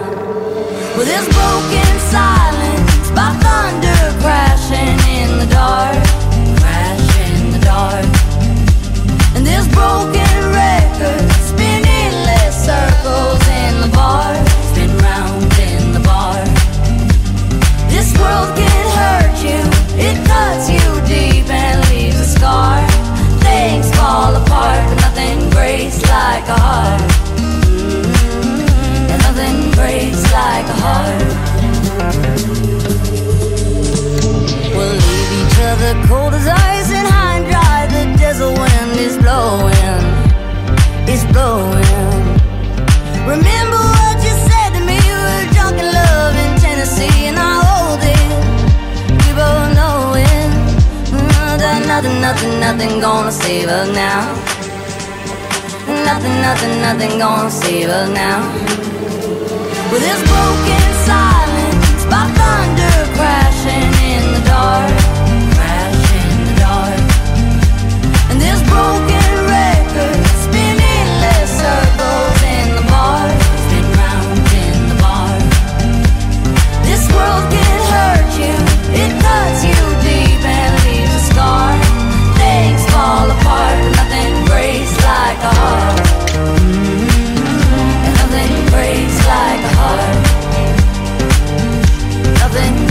Well, 0.96 1.06
this 1.06 1.28
broken 1.36 1.92
silence 2.08 3.12
by 3.12 3.30
thunder 3.44 4.02
crashing 4.24 5.00
in 5.20 5.40
the 5.40 5.48
dark, 5.52 6.00
crash 6.62 7.10
in 7.28 7.52
the 7.52 7.60
dark. 7.60 8.06
And 9.36 9.46
this 9.46 9.68
broken 9.76 10.36
record 10.56 11.28
spinning 11.44 12.14
less 12.24 12.56
circles 12.70 13.44
in 13.64 13.82
the 13.84 13.92
bar, 13.94 14.34
spin 14.72 14.92
round 15.00 15.52
in 15.60 15.92
the 15.92 16.00
bar. 16.00 16.40
This 17.92 18.16
world 18.18 18.56
can 18.56 18.86
hurt 19.00 19.38
you, 19.44 19.60
it 20.00 20.16
cuts 20.26 20.70
you 20.70 20.88
deep 21.06 21.50
and 21.50 21.78
leaves 21.90 22.20
a 22.20 22.26
scar. 22.26 22.80
Things 23.44 23.94
fall 23.98 24.36
apart, 24.36 24.88
but 24.88 25.02
nothing 25.02 25.50
breaks 25.50 26.02
like 26.04 26.48
a 26.48 26.60
heart 26.60 27.19
breaks 29.80 30.24
like 30.34 30.68
a 30.76 30.78
heart. 30.84 31.22
We'll 34.76 34.98
leave 35.08 35.32
each 35.42 35.58
other 35.72 35.92
cold 36.08 36.34
as 36.40 36.48
ice 36.48 36.90
and 37.00 37.08
high 37.08 37.36
and 37.40 37.46
dry. 37.52 37.80
The 37.96 38.04
desert 38.20 38.54
wind 38.60 38.96
is 39.08 39.16
blowing, 39.24 40.04
it's 41.12 41.26
blowing. 41.32 42.26
Remember 43.34 43.82
what 43.96 44.18
you 44.26 44.34
said 44.50 44.70
to 44.76 44.82
me? 44.90 45.00
We 45.08 45.16
were 45.26 45.46
drunk 45.56 45.76
in 45.84 45.90
love 46.02 46.36
in 46.44 46.52
Tennessee, 46.64 47.20
and 47.30 47.38
I 47.40 47.54
hold 47.68 48.02
it. 48.16 48.30
We 49.22 49.30
both 49.40 49.70
know 49.80 49.98
it. 50.30 50.52
Mm, 51.16 51.30
nothing, 51.48 51.88
nothing, 51.92 52.18
nothing, 52.26 52.54
nothing 52.66 52.94
gonna 53.00 53.32
save 53.32 53.70
us 53.70 53.88
now. 54.06 54.22
Nothing, 56.10 56.36
nothing, 56.48 56.74
nothing 56.88 57.14
gonna 57.24 57.52
save 57.52 57.90
us 57.90 58.10
now 58.10 58.69
with 59.92 60.04
broken 60.30 60.86
silence 61.10 62.06
by 62.06 62.24
thunder 62.38 62.98
crashing 63.18 63.90
in 64.14 64.24
the 64.36 64.44
dark, 64.46 64.94
in 66.22 66.46
the 66.46 66.56
dark, 66.62 67.00
and 68.30 68.38
this 68.40 68.62
broken 68.70 69.30
record 69.50 70.22
spinning 70.46 71.10
circles 71.50 72.38
in 72.56 72.68
the 72.78 72.86
bar, 72.86 73.26
round 73.98 74.38
in 74.62 74.78
the 74.90 74.98
bar. 75.02 75.34
This 76.86 77.04
world 77.10 77.46
can 77.50 77.80
hurt 77.90 78.30
you, 78.38 78.56
it 78.94 79.12
cuts 79.26 79.62
you 79.66 79.80
deep 80.06 80.42
and 80.46 80.72
leaves 80.86 81.16
a 81.18 81.24
scar. 81.34 81.74
Things 82.38 82.86
fall 82.94 83.26
apart, 83.32 83.80
nothing 83.98 84.46
breaks 84.46 84.94
like 85.02 85.40
heart. 85.58 86.09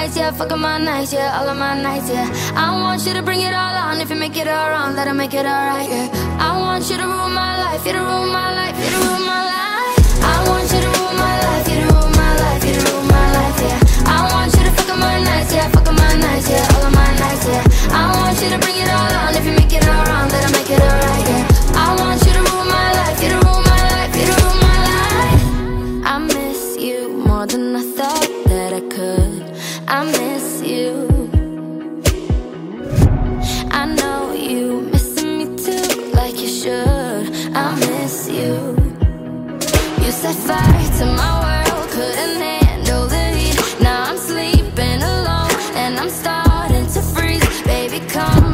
nights, 0.00 0.16
yeah, 0.16 0.30
fuck 0.30 0.58
my 0.58 0.78
nights, 0.78 1.12
yeah, 1.12 1.38
all 1.38 1.46
of 1.46 1.58
my 1.58 1.74
nights, 1.82 2.08
yeah. 2.08 2.24
I 2.56 2.72
want 2.80 3.04
you 3.04 3.12
to 3.12 3.22
bring 3.22 3.42
it 3.42 3.52
all 3.52 3.76
on. 3.86 4.00
If 4.00 4.08
you 4.08 4.16
make 4.16 4.36
it 4.36 4.48
all 4.48 4.70
wrong, 4.70 4.94
that'll 4.94 5.12
make 5.12 5.34
it 5.34 5.44
alright, 5.44 5.90
yeah. 5.90 6.08
I 6.40 6.58
want 6.58 6.88
you 6.88 6.96
to 6.96 7.04
rule 7.04 7.28
my 7.28 7.52
life, 7.64 7.84
you 7.84 7.92
to 7.92 8.00
rule 8.00 8.26
my 8.32 8.48
life, 8.60 8.76
you 8.80 8.88
to 8.94 8.98
rule 9.04 9.24
my 9.32 9.40
life. 9.44 10.00
I 10.24 10.36
want 10.48 10.72
you 10.72 10.80
to 10.80 10.90
rule 10.96 11.14
my 11.24 11.34
life, 11.44 11.68
you 11.68 11.76
to 11.80 11.86
rule 11.92 12.10
my 12.16 12.32
life, 12.42 12.64
you 12.64 12.72
to 12.76 12.82
rule 12.88 13.04
my 13.12 13.26
life, 13.36 13.58
yeah. 13.60 13.78
I 14.08 14.18
want 14.32 14.50
you 14.56 14.62
to 14.64 14.72
fuck 14.72 14.90
my 14.96 15.16
nights, 15.20 15.52
yeah, 15.52 15.68
fuck 15.68 15.88
my 15.92 16.12
nights, 16.16 16.48
yeah, 16.48 16.72
all 16.72 16.84
of 16.88 16.94
my 16.96 17.10
nights, 17.20 17.44
yeah. 17.44 17.64
I 17.92 18.02
want 18.16 18.40
you 18.40 18.48
to 18.48 18.58
bring 18.64 18.78
it 18.80 18.88
all 18.88 19.12
on. 19.20 19.36
If 19.36 19.44
you 19.44 19.52
make 19.52 19.72
it 19.72 19.84
all 19.84 20.04
wrong, 20.08 20.28
that'll 20.32 20.52
make 20.56 20.70
it 20.70 20.80
alright, 20.80 21.24
yeah. 21.28 21.76
I 21.76 21.86
want 22.00 22.24
you 22.24 22.29
I 29.92 30.04
miss 30.04 30.62
you. 30.62 31.08
I 33.72 33.86
know 33.86 34.32
you 34.32 34.82
missing 34.82 35.38
me 35.38 35.46
too, 35.56 36.12
like 36.12 36.40
you 36.40 36.46
should. 36.46 37.26
I 37.56 37.74
miss 37.74 38.28
you. 38.28 38.76
You 40.00 40.12
set 40.12 40.36
fire 40.36 40.90
to 40.98 41.06
my 41.06 41.32
world, 41.42 41.90
couldn't 41.90 42.40
handle 42.40 43.08
the 43.08 43.24
heat. 43.36 43.58
Now 43.82 44.04
I'm 44.04 44.16
sleeping 44.16 45.02
alone 45.02 45.58
and 45.74 45.98
I'm 45.98 46.08
starting 46.08 46.86
to 46.86 47.02
freeze. 47.02 47.62
Baby, 47.62 47.98
come 48.06 48.49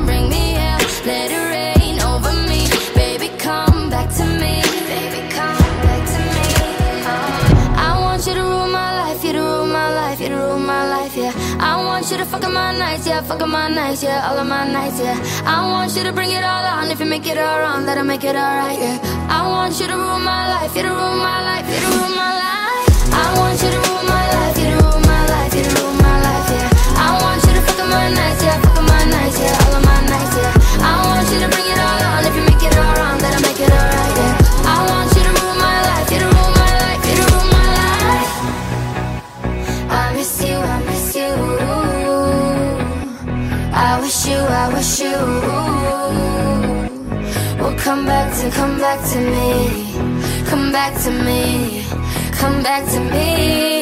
want 12.47 12.47
you 12.47 12.47
to 12.47 12.47
fuck 12.47 12.47
up 12.47 12.53
my 12.53 12.79
nights, 12.79 13.07
yeah, 13.07 13.21
fuck 13.23 13.41
up 13.43 13.49
my 13.49 13.69
nights, 13.69 14.03
yeah, 14.03 14.29
all 14.29 14.39
of 14.39 14.47
my 14.47 14.71
nights, 14.71 15.01
yeah. 15.01 15.17
I 15.45 15.67
want 15.71 15.97
you 15.97 16.03
to 16.05 16.13
bring 16.13 16.31
it 16.31 16.45
all 16.45 16.65
on. 16.65 16.91
If 16.91 17.01
you 17.01 17.07
make 17.07 17.27
it 17.27 17.39
all 17.39 17.61
wrong, 17.61 17.85
that'll 17.87 18.05
make 18.05 18.25
it 18.25 18.37
alright, 18.37 18.79
yeah. 18.79 18.99
I 19.29 19.49
want 19.49 19.79
you 19.81 19.87
to 19.87 19.95
rule 19.97 20.19
my 20.19 20.49
life, 20.49 20.77
you 20.77 20.83
to 20.83 20.89
rule 20.89 21.17
my 21.17 21.43
life, 21.43 21.67
you 21.67 21.81
to 21.81 21.89
rule 21.97 22.15
my 22.15 22.33
life. 22.39 22.87
I 23.13 23.35
want 23.39 23.63
you 23.63 23.71
to 23.71 23.79
rule 23.89 24.05
my 24.05 24.25
life, 24.37 24.59
you 24.59 24.67
to 24.71 24.77
rule 24.85 25.01
my 25.01 25.23
life, 25.27 25.55
you 25.55 25.63
to 25.63 25.73
rule 25.81 25.97
my 25.99 26.17
life, 26.23 26.49
yeah. 26.55 26.71
I 27.03 27.09
want 27.23 27.41
you 27.47 27.53
to 27.57 27.63
fuck 27.67 27.81
up 27.81 27.89
my 27.91 28.09
nights, 28.15 28.43
yeah, 28.43 28.61
fuck 28.63 28.77
up 28.79 28.87
my 28.87 29.05
nights, 29.05 29.39
yeah, 29.41 29.63
all 29.67 29.75
of 29.75 29.85
my 29.85 30.01
nights, 30.07 30.35
yeah. 30.37 30.87
I 30.87 30.93
want 31.07 31.27
you 31.33 31.39
to 31.43 31.49
bring 31.51 31.67
it 31.67 31.79
all 31.79 32.03
on. 32.15 32.21
If 32.27 32.35
you 32.37 32.45
make 32.47 32.63
it 32.63 32.75
all 32.79 32.95
wrong, 32.95 33.19
that'll 33.19 33.43
make 33.43 33.61
it 33.61 33.71
alright, 33.71 34.17
yeah. 34.17 34.36
I 44.67 44.73
wish 44.75 45.01
you 45.01 45.17
will 47.63 47.79
come 47.79 48.05
back 48.05 48.37
to, 48.41 48.51
come 48.51 48.79
back 48.81 48.99
to 49.13 49.19
me, 49.21 49.93
come 50.51 50.73
back 50.73 51.01
to 51.05 51.11
me, 51.13 51.85
come 52.33 52.63
back 52.65 52.85
to 52.91 53.01
me. 53.01 53.76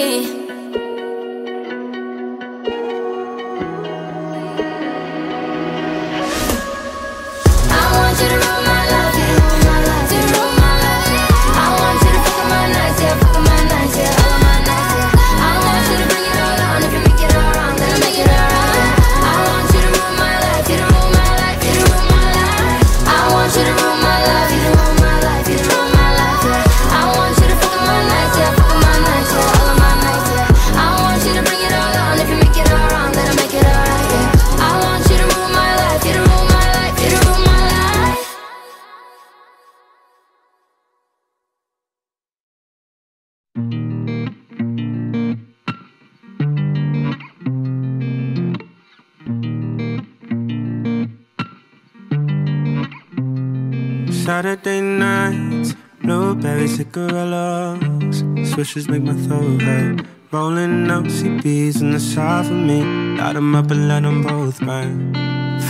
Saturday 54.45 54.83
nights, 54.83 55.75
blueberry 56.03 56.69
cigarillos. 56.69 58.23
Swishes 58.53 58.91
make 58.91 59.03
my 59.03 59.15
throat 59.15 59.63
hurt. 59.63 60.05
Rolling 60.33 60.91
up 60.91 61.05
CBs 61.05 61.81
in 61.81 61.93
the 61.93 61.99
side 61.99 62.45
for 62.45 62.53
me. 62.53 62.81
Light 63.17 63.37
'em 63.37 63.55
up 63.55 63.71
and 63.71 63.89
let 63.89 64.05
'em 64.05 64.21
both 64.21 64.61
burn. 64.61 65.15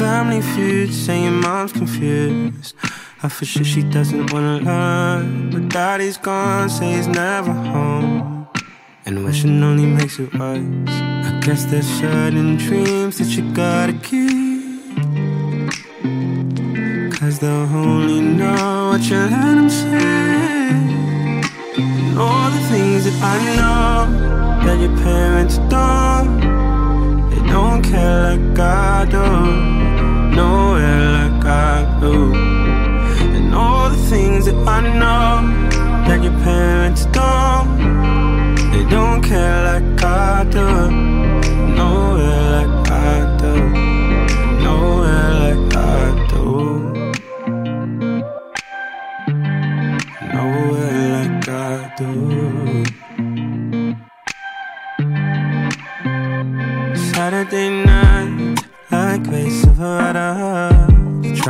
Family 0.01 0.41
feud, 0.43 0.93
saying 0.93 1.41
mom's 1.41 1.73
confused. 1.73 2.75
I 3.23 3.29
for 3.29 3.45
sure 3.45 3.65
she 3.65 3.83
doesn't 3.97 4.33
wanna 4.33 4.59
learn. 4.69 5.51
But 5.53 5.69
daddy's 5.69 6.17
gone, 6.17 6.69
say 6.69 6.97
he's 6.97 7.07
never 7.07 7.53
home. 7.53 8.49
And 9.07 9.25
wishing 9.25 9.63
only 9.63 9.87
makes 9.87 10.19
it 10.19 10.35
worse. 10.35 10.97
I 11.29 11.31
guess 11.45 11.63
there's 11.71 11.91
certain 12.03 12.57
dreams 12.57 13.19
that 13.19 13.31
you 13.37 13.45
gotta 13.53 13.93
keep. 13.93 14.44
Cause 17.35 17.41
they'll 17.41 17.77
only 17.77 18.21
know 18.21 18.91
what 18.91 19.11
you 19.11 19.17
let 19.17 19.31
them 19.31 19.69
say. 19.69 20.71
And 21.83 22.17
all 22.17 22.49
the 22.49 22.61
things 22.71 23.03
that 23.07 23.19
I 23.25 23.37
know 23.57 24.65
that 24.65 24.79
your 24.79 24.97
parents 24.99 25.59
don't. 25.69 26.39
They 27.31 27.45
don't 27.51 27.83
care 27.83 28.37
like 28.37 28.59
I 28.61 29.05
do. 29.07 30.37
Nowhere 30.37 31.11
like 31.19 31.45
I 31.45 31.99
do. 32.01 32.35
And 33.35 33.53
all 33.53 33.91
the 33.91 33.97
things 33.97 34.45
that 34.45 34.55
I 34.69 34.81
know 35.01 35.43
that 36.07 36.23
your 36.23 36.39
parents 36.45 37.07
don't. 37.07 37.79
They 38.71 38.85
don't 38.89 39.23
care 39.23 39.81
like 39.81 40.05
I 40.05 40.45
do. 40.45 41.24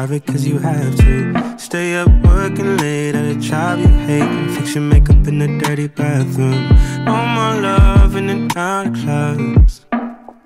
You 0.05 0.09
traffic 0.09 0.26
cause 0.26 0.47
you 0.47 0.59
have 0.59 0.97
to. 0.97 1.59
Stay 1.59 1.94
up 1.94 2.09
working 2.24 2.76
late 2.76 3.14
at 3.14 3.24
a 3.24 3.40
job 3.40 3.78
you 3.78 3.86
hate. 3.86 4.20
And 4.20 4.55
fix 4.55 4.74
your 4.74 4.85
makeup 4.85 5.26
in 5.26 5.39
the 5.39 5.48
dirty 5.64 5.89
bathroom. 5.89 6.68
No 7.06 7.24
more 7.35 7.62
love 7.62 8.14
in 8.14 8.26
the 8.26 8.47
dark 8.48 8.94
clubs. 8.94 9.86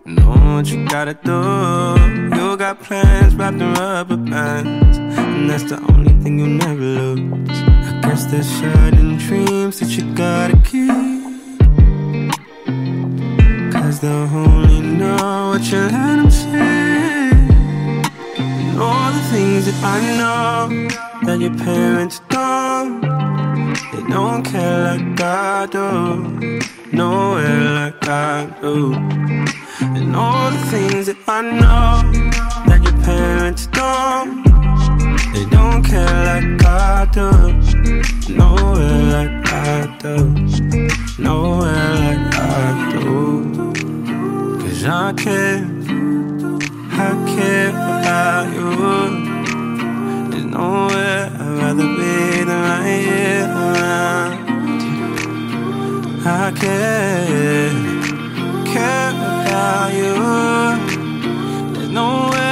Know 0.04 0.54
what 0.54 0.66
you 0.68 0.86
gotta 0.86 1.14
do. 1.14 1.40
You 2.36 2.56
got 2.56 2.80
plans 2.80 3.34
wrapped 3.34 3.60
in 3.60 3.74
rubber 3.74 4.16
bands. 4.16 4.96
And 4.96 5.50
that's 5.50 5.64
the 5.64 5.80
only 5.92 6.12
thing 6.22 6.38
you'll 6.38 6.58
never 6.66 6.80
lose. 6.80 7.50
I 7.50 8.00
guess 8.04 8.26
there's 8.26 8.46
certain 8.46 9.16
dreams 9.16 9.80
that 9.80 9.88
you 9.88 10.04
gotta 10.14 10.56
keep. 10.58 10.92
Cause 13.72 13.98
they'll 13.98 14.36
only 14.36 14.80
know 14.82 15.50
what 15.50 15.62
you 15.72 15.78
let 15.78 15.90
them 15.90 16.30
say. 16.30 16.97
All 18.80 19.10
the 19.12 19.20
things 19.32 19.66
that 19.66 19.82
I 19.82 19.98
know 20.16 20.88
that 21.26 21.40
your 21.40 21.54
parents 21.56 22.20
don't. 22.28 23.00
They 23.00 24.02
don't 24.08 24.44
care 24.44 24.84
like 24.84 25.20
I 25.20 25.66
do. 25.66 26.60
Nowhere 26.92 27.64
like 27.74 28.08
I 28.08 28.46
do. 28.60 28.94
And 29.80 30.14
all 30.14 30.50
the 30.50 30.58
things 30.70 31.06
that 31.06 31.16
I 31.26 31.42
know 31.42 32.02
that 32.68 32.80
your 32.84 32.98
parents 33.04 33.66
don't. 33.66 34.44
They 35.32 35.44
don't 35.46 35.82
care 35.82 36.18
like 36.30 36.64
I 36.64 37.08
do. 37.12 37.30
Nowhere 38.32 39.02
like 39.16 39.52
I 39.52 39.98
do. 39.98 40.16
Nowhere 41.18 41.94
like 42.04 42.34
I 42.34 42.92
do. 42.92 43.72
Cause 44.60 44.84
I 44.84 45.12
care. 45.14 45.78
I 47.00 47.10
care 47.34 47.68
about 47.70 48.52
you. 48.54 48.70
There's 50.30 50.44
nowhere 50.44 51.30
I'd 51.38 51.58
rather 51.62 51.88
be 51.96 52.44
than 52.44 52.60
right 52.68 53.00
here 53.06 53.46
around. 53.46 54.32
I 56.26 56.52
care, 56.62 57.70
care 58.72 59.10
about 59.10 59.90
you. 59.94 60.14
There's 61.72 61.90
nowhere. 61.90 62.47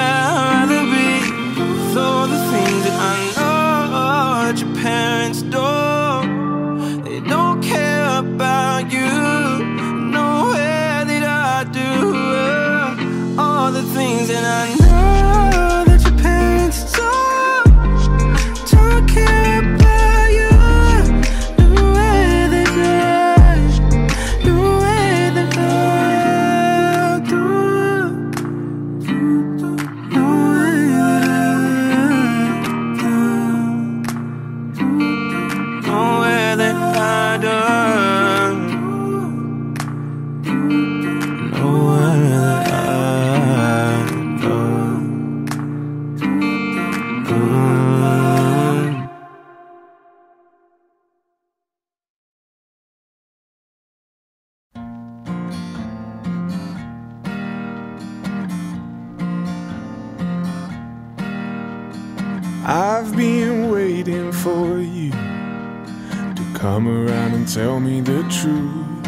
Tell 67.56 67.80
me 67.80 68.02
the 68.02 68.22
truth 68.24 69.06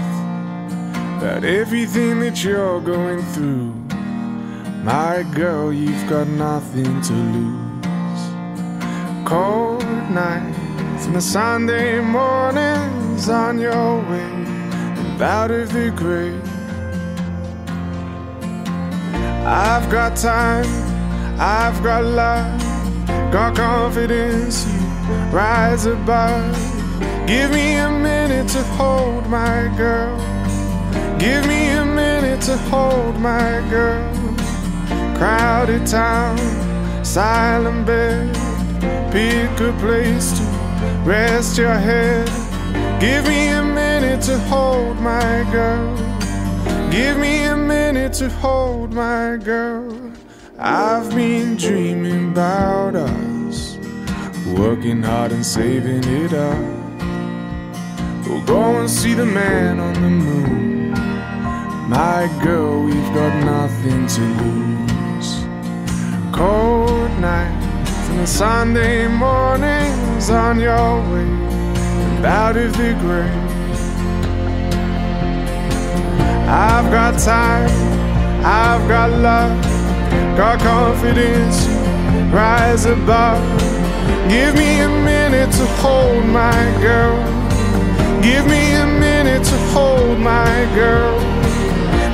about 1.18 1.44
everything 1.44 2.18
that 2.20 2.42
you're 2.42 2.80
going 2.80 3.22
through. 3.34 3.74
My 4.82 5.22
girl, 5.34 5.70
you've 5.70 6.08
got 6.08 6.26
nothing 6.28 6.98
to 7.02 7.12
lose. 7.12 8.22
Cold 9.28 9.84
nights 10.10 11.04
and 11.04 11.14
the 11.14 11.20
Sunday 11.20 12.00
mornings 12.00 13.28
on 13.28 13.58
your 13.58 13.96
way 14.08 14.32
and 15.00 15.20
out 15.20 15.50
of 15.50 15.70
the 15.74 15.90
grave. 15.90 16.42
I've 19.44 19.90
got 19.90 20.16
time, 20.16 20.64
I've 21.38 21.82
got 21.82 22.02
love. 22.02 22.62
Got 23.30 23.56
confidence, 23.56 24.66
you 24.66 24.80
rise 25.36 25.84
above. 25.84 26.67
Give 27.28 27.50
me 27.50 27.74
a 27.74 27.90
minute 27.90 28.48
to 28.52 28.62
hold 28.78 29.26
my 29.26 29.70
girl. 29.76 30.16
Give 31.18 31.46
me 31.46 31.68
a 31.72 31.84
minute 31.84 32.40
to 32.46 32.56
hold 32.70 33.20
my 33.20 33.62
girl. 33.68 34.14
Crowded 35.14 35.86
town, 35.86 36.38
silent 37.04 37.84
bed. 37.84 38.34
Pick 39.12 39.60
a 39.60 39.74
place 39.78 40.38
to 40.38 40.44
rest 41.04 41.58
your 41.58 41.74
head. 41.74 42.26
Give 42.98 43.26
me 43.26 43.48
a 43.48 43.62
minute 43.62 44.22
to 44.22 44.38
hold 44.48 44.96
my 44.96 45.46
girl. 45.52 45.94
Give 46.90 47.18
me 47.18 47.44
a 47.44 47.54
minute 47.58 48.14
to 48.14 48.30
hold 48.30 48.94
my 48.94 49.36
girl. 49.36 49.94
I've 50.58 51.14
been 51.14 51.58
dreaming 51.58 52.30
about 52.30 52.96
us, 52.96 53.76
working 54.46 55.02
hard 55.02 55.32
and 55.32 55.44
saving 55.44 56.04
it 56.04 56.32
up. 56.32 56.77
We'll 58.28 58.42
go 58.42 58.76
and 58.80 58.90
see 58.90 59.14
the 59.14 59.24
man 59.24 59.80
on 59.80 59.94
the 59.94 60.10
moon. 60.10 60.90
My 61.88 62.28
girl, 62.44 62.82
we've 62.82 63.14
got 63.14 63.32
nothing 63.42 64.06
to 64.06 64.20
lose. 64.42 65.30
Cold 66.30 67.10
nights 67.20 68.08
and 68.10 68.28
Sunday 68.28 69.08
mornings 69.08 70.28
on 70.28 70.60
your 70.60 71.00
way 71.10 71.24
and 71.24 72.26
out 72.26 72.58
of 72.58 72.76
the 72.76 72.92
grave. 73.00 73.48
I've 76.46 76.92
got 76.92 77.18
time, 77.18 77.70
I've 78.44 78.86
got 78.88 79.10
love. 79.10 79.62
Got 80.36 80.60
confidence, 80.60 81.66
rise 82.30 82.84
above. 82.84 83.42
Give 84.28 84.54
me 84.54 84.80
a 84.80 84.88
minute 84.88 85.50
to 85.52 85.66
hold 85.80 86.26
my 86.26 86.78
girl. 86.82 87.37
Give 88.22 88.46
me 88.46 88.72
a 88.74 88.86
minute 88.86 89.44
to 89.44 89.56
hold 89.72 90.18
my 90.18 90.68
girl. 90.74 91.18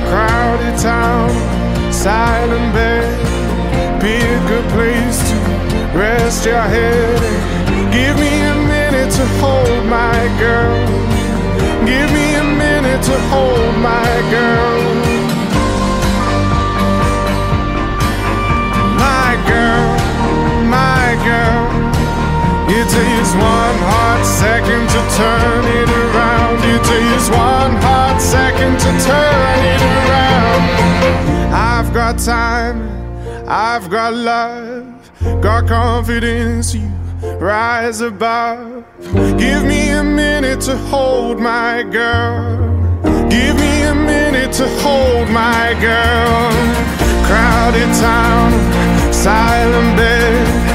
Crowded 0.09 0.77
town, 0.79 1.31
silent 1.91 2.73
bed. 2.73 4.01
Pick 4.01 4.21
a 4.21 4.47
good 4.47 4.67
place 4.69 5.17
to 5.29 5.35
rest 5.97 6.45
your 6.45 6.61
head. 6.61 7.19
Give 7.91 8.15
me 8.19 8.33
a 8.53 8.55
minute 8.73 9.11
to 9.13 9.25
hold 9.41 9.85
my 9.85 10.19
girl. 10.37 10.77
Give 11.85 12.11
me 12.11 12.35
a 12.35 12.43
minute 12.43 13.03
to 13.03 13.19
hold 13.31 13.75
my 13.77 14.11
girl. 14.29 15.14
It 22.85 22.89
takes 22.89 23.33
one 23.33 23.77
hot 23.89 24.23
second 24.23 24.87
to 24.93 25.01
turn 25.17 25.65
it 25.65 25.89
around. 25.89 26.59
It 26.63 26.83
takes 26.83 27.29
one 27.29 27.75
hot 27.81 28.21
second 28.21 28.77
to 28.77 28.91
turn 29.03 29.59
it 29.73 29.81
around. 29.97 31.51
I've 31.51 31.91
got 31.95 32.19
time, 32.19 32.77
I've 33.47 33.89
got 33.89 34.13
love, 34.13 34.85
got 35.41 35.67
confidence. 35.67 36.75
You 36.75 36.87
rise 37.39 38.01
above. 38.01 38.85
Give 39.39 39.63
me 39.65 39.89
a 39.89 40.03
minute 40.03 40.61
to 40.61 40.77
hold 40.77 41.39
my 41.39 41.81
girl. 41.81 43.01
Give 43.31 43.55
me 43.55 43.81
a 43.81 43.95
minute 43.95 44.53
to 44.53 44.67
hold 44.81 45.27
my 45.31 45.73
girl. 45.81 46.51
Crowded 47.25 47.91
town, 47.99 48.51
silent 49.11 49.97
bed. 49.97 50.65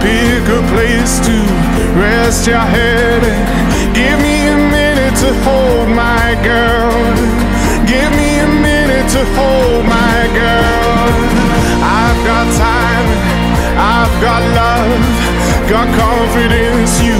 Pick 0.00 0.48
a 0.48 0.62
place 0.72 1.18
to 1.26 1.47
rest 1.98 2.46
your 2.46 2.66
head. 2.76 3.22
and 3.24 3.94
Give 3.94 4.18
me 4.22 4.46
a 4.46 4.56
minute 4.56 5.16
to 5.24 5.30
hold 5.42 5.88
my 5.90 6.38
girl. 6.46 6.94
Give 7.86 8.10
me 8.14 8.30
a 8.38 8.46
minute 8.46 9.08
to 9.16 9.22
hold 9.34 9.84
my 9.84 10.18
girl. 10.32 11.10
I've 11.82 12.20
got 12.30 12.46
time, 12.54 13.06
I've 13.74 14.14
got 14.22 14.42
love, 14.62 15.02
got 15.68 15.86
confidence. 15.98 17.02
You 17.02 17.18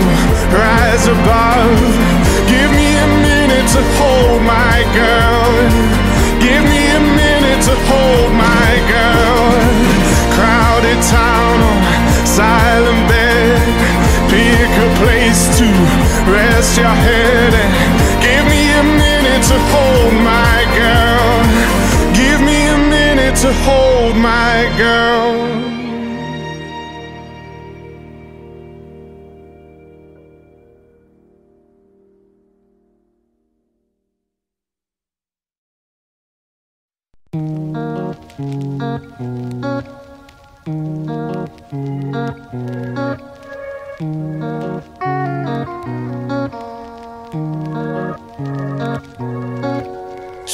rise 0.55 1.06
above. 1.10 1.78
Give 2.46 2.70
me 2.78 2.88
a 3.06 3.09
minute 3.28 3.68
to 3.74 3.82
hold 3.98 4.40
my 4.42 4.78
girl. 4.94 5.50
Give 6.38 6.62
me 6.72 6.82
a 7.00 7.02
minute 7.22 7.60
to 7.68 7.74
hold 7.90 8.30
my 8.32 8.70
girl. 8.94 9.50
Crowded 10.36 11.00
town, 11.10 11.56
on 11.68 11.78
silent 12.26 13.18
place 14.98 15.58
to 15.58 15.66
rest 16.30 16.76
your 16.76 16.96
head. 17.06 17.54
And 17.62 17.72
give 18.26 18.44
me 18.52 18.62
a 18.72 18.84
minute 19.04 19.44
to 19.50 19.58
hold 19.72 20.14
my 20.34 20.58
girl. 20.80 21.34
Give 22.14 22.40
me 22.40 22.58
a 22.66 22.78
minute 22.78 23.36
to 23.44 23.52
hold 23.64 24.16
my 24.16 24.56
girl. 24.76 25.68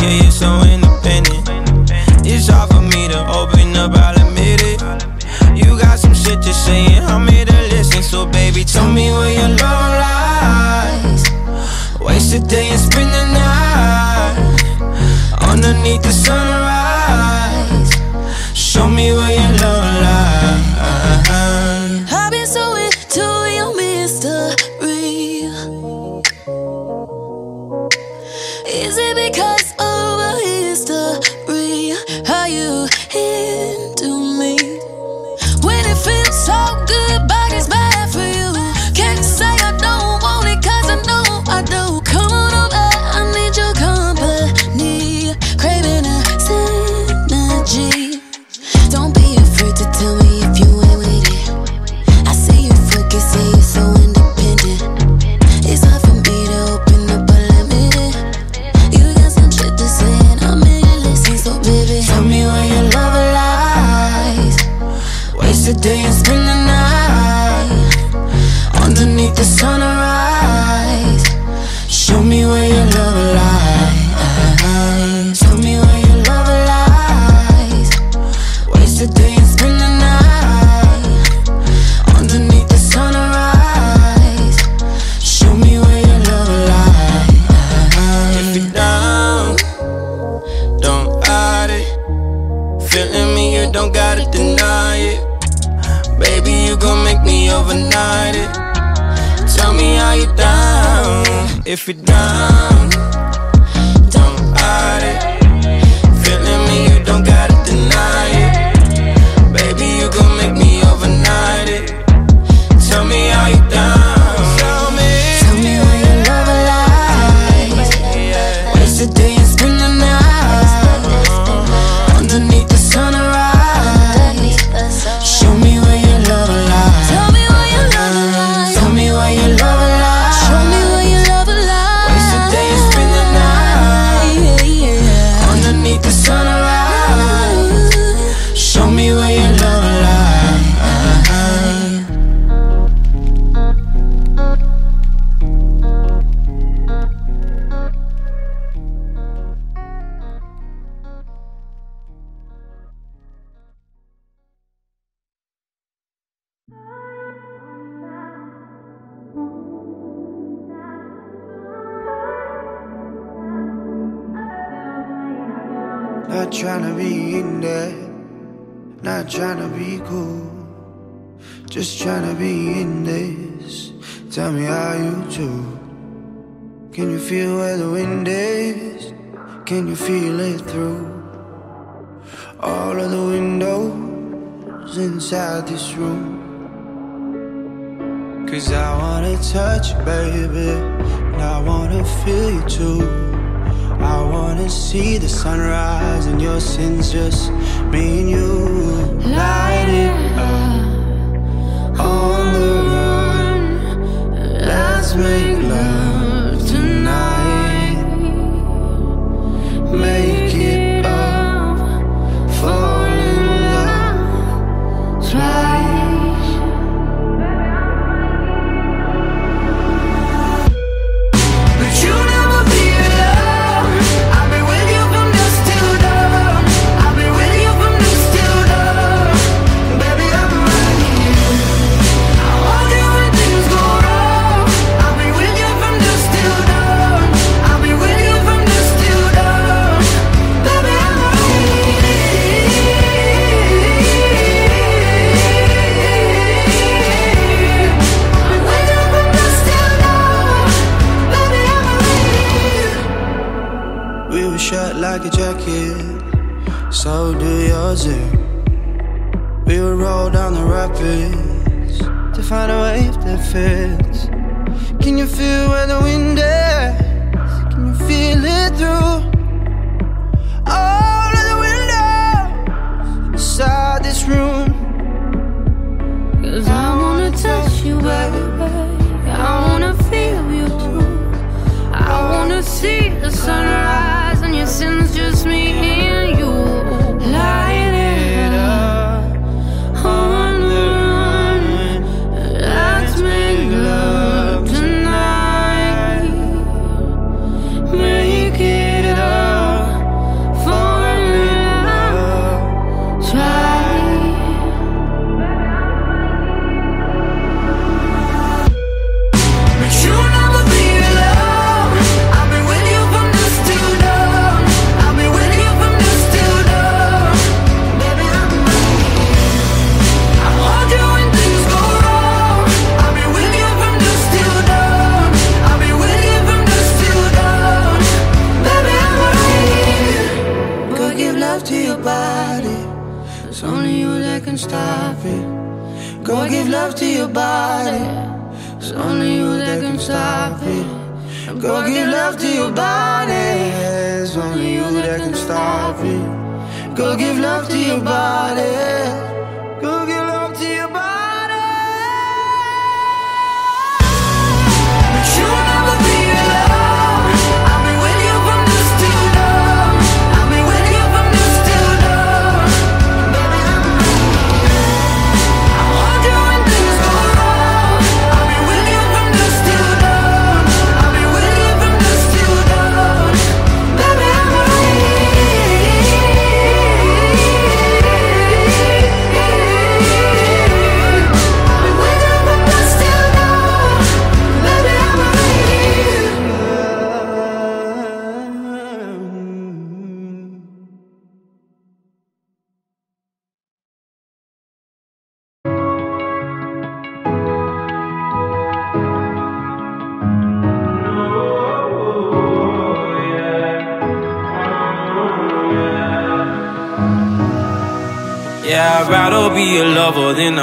yeah, 0.00 0.22
you're 0.22 0.30
so 0.30 0.60
independent. 0.62 1.48
It's 2.24 2.48
hard 2.48 2.70
for 2.70 2.82
me 2.82 3.08
to 3.08 3.20
open 3.28 3.76
up, 3.76 3.92
I'll 3.94 4.16
admit 4.26 4.60
it. 4.62 4.80
You 5.56 5.78
got 5.78 5.98
some 5.98 6.14
shit 6.14 6.42
to 6.42 6.52
say, 6.52 6.86
and 6.96 7.06
I'm 7.06 7.26
here 7.28 7.44
to 7.44 7.60
listen. 7.70 8.02
So, 8.02 8.26
baby, 8.26 8.64
tell 8.64 8.90
me 8.90 9.10
where 9.10 9.32
your 9.32 9.48
love 9.48 9.92
lies. 10.02 11.24
Waste 12.00 12.34
a 12.34 12.40
day 12.40 12.68
and 12.68 12.80
spend 12.80 13.10
the 13.10 13.24
night 13.38 14.36
underneath 15.40 16.02
the 16.02 16.12
sunrise. 16.12 17.90
Show 18.54 18.88
me 18.88 19.12
where 19.12 19.35
If 101.66 101.88
you're 101.88 101.96
down 101.96 103.05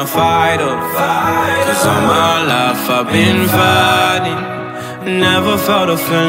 gonna. 0.05 0.67
Cause 1.65 1.85
all 1.85 2.01
my 2.07 2.43
life 2.51 2.89
I've 2.89 3.07
been 3.11 3.47
fighting. 3.47 5.19
Never 5.19 5.57
felt 5.57 5.89
a 5.89 5.97
feeling. 5.97 6.22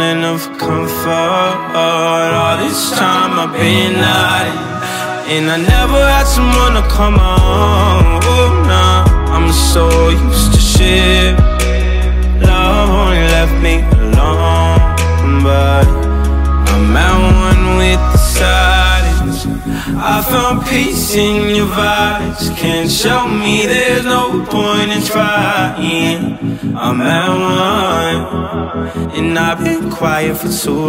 sou 30.54 30.83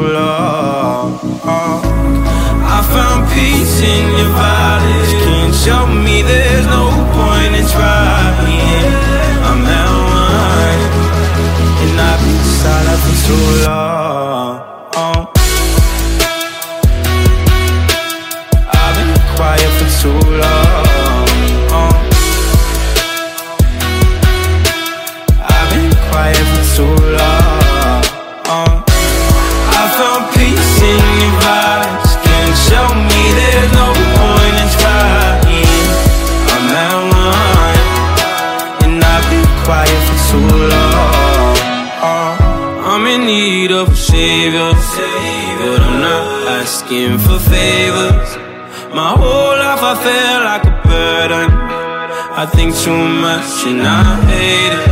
too 52.84 53.03
much 53.26 53.65
and 53.68 53.81
I 53.81 54.03
hate 54.31 54.73
it. 54.80 54.88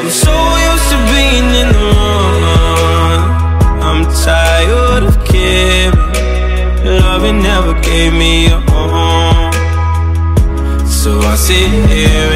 I'm 0.00 0.10
so 0.10 0.34
used 0.70 0.88
to 0.92 0.98
being 1.12 1.48
in 1.62 1.68
the 1.76 1.88
wrong. 2.42 3.22
I'm 3.88 4.02
tired 4.24 5.04
of 5.10 5.16
caring. 5.24 6.06
Loving 6.86 7.42
never 7.42 7.74
gave 7.80 8.12
me 8.12 8.46
a 8.46 8.60
home 8.70 9.52
So 10.86 11.18
I 11.18 11.34
sit 11.34 11.70
here 11.90 12.35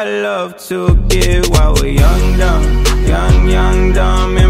I 0.00 0.04
love 0.22 0.56
to 0.68 0.96
give 1.08 1.46
while 1.50 1.74
we're 1.74 1.88
young, 1.88 2.38
dumb, 2.38 2.84
young, 3.06 3.48
young, 3.50 3.92
dumb. 3.92 4.49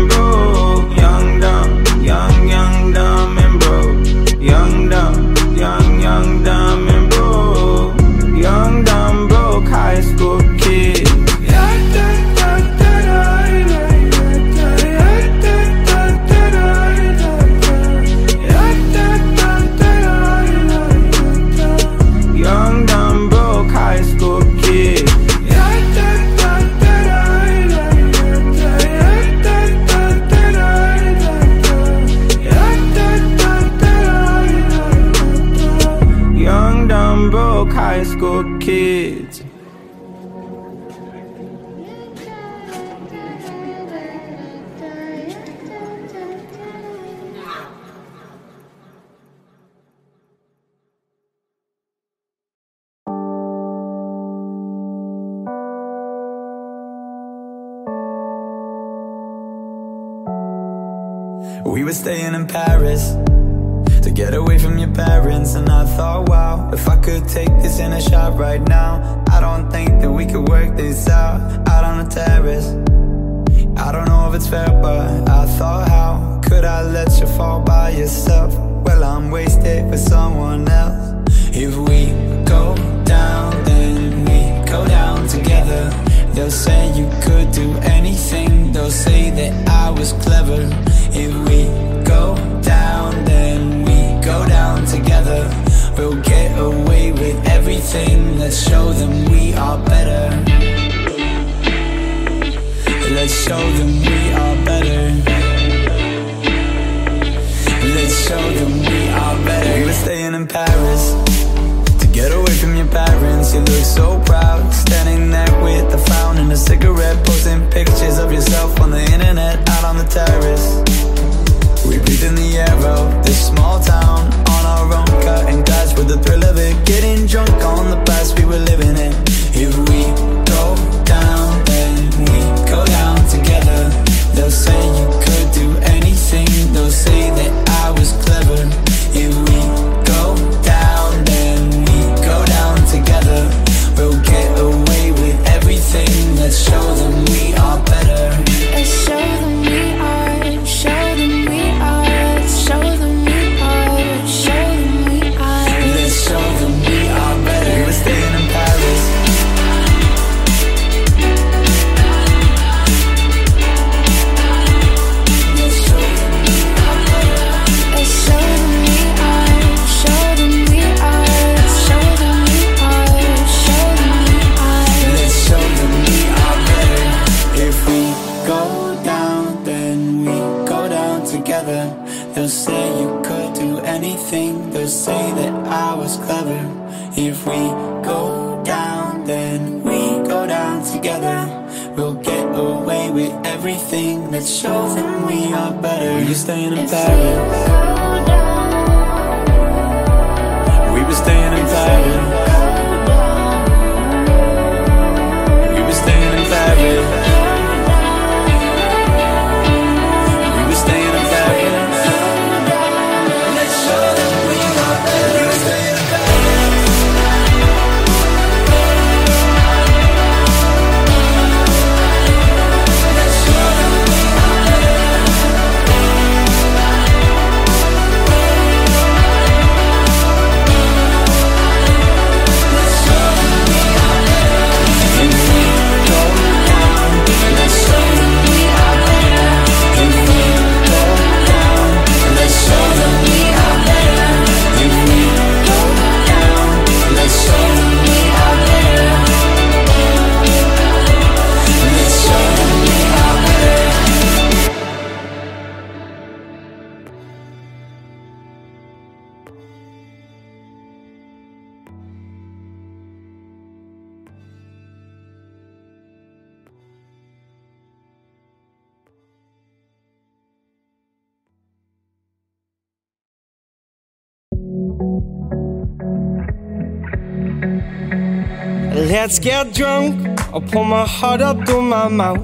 Put 280.73 280.85
my 280.85 281.05
heart 281.05 281.41
up 281.41 281.67
through 281.67 281.83
my 281.83 282.07
mouth. 282.07 282.41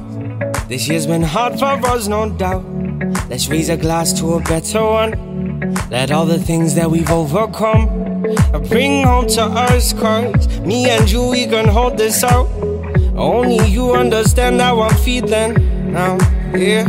This 0.69 0.89
year's 0.89 1.07
been 1.07 1.23
hard 1.23 1.61
for 1.61 1.67
us, 1.67 2.09
no 2.09 2.29
doubt. 2.29 2.65
Let's 3.31 3.49
raise 3.49 3.69
a 3.69 3.77
glass 3.77 4.13
to 4.19 4.35
a 4.35 4.41
better 4.41 4.83
one. 4.83 5.77
Let 5.91 6.11
all 6.11 6.27
the 6.27 6.41
things 6.41 6.75
that 6.75 6.91
we've 6.91 7.09
overcome 7.09 7.87
bring 8.69 9.05
home 9.05 9.29
to 9.29 9.43
us, 9.43 9.93
cause 9.93 10.59
me 10.59 10.91
and 10.91 11.09
you, 11.09 11.29
we 11.29 11.47
can 11.47 11.69
hold 11.69 11.99
this 11.99 12.25
out. 12.25 12.49
Only 13.15 13.65
you 13.69 13.93
understand 13.93 14.61
how 14.61 14.81
I'm 14.81 14.97
feeling 14.97 15.93
now, 15.93 16.19
yeah. 16.53 16.89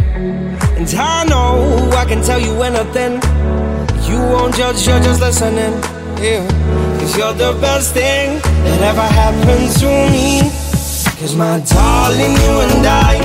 And 0.76 0.90
I 0.96 1.24
know 1.26 1.92
I 1.96 2.06
can 2.06 2.24
tell 2.24 2.40
you 2.40 2.60
anything. 2.64 3.22
You 4.10 4.18
won't 4.18 4.56
judge, 4.56 4.88
you're 4.88 5.00
just 5.02 5.22
listening, 5.22 5.74
yeah. 6.20 6.48
Cause 7.00 7.16
you're 7.16 7.34
the 7.34 7.56
best 7.62 7.94
thing 7.94 8.40
that 8.40 8.82
ever 8.82 9.02
happened 9.02 9.72
to 9.82 10.12
me. 10.12 10.57
Cause 11.20 11.36
my 11.36 11.60
darling, 11.62 12.34
you 12.44 12.54
and 12.62 12.86
I 12.86 13.18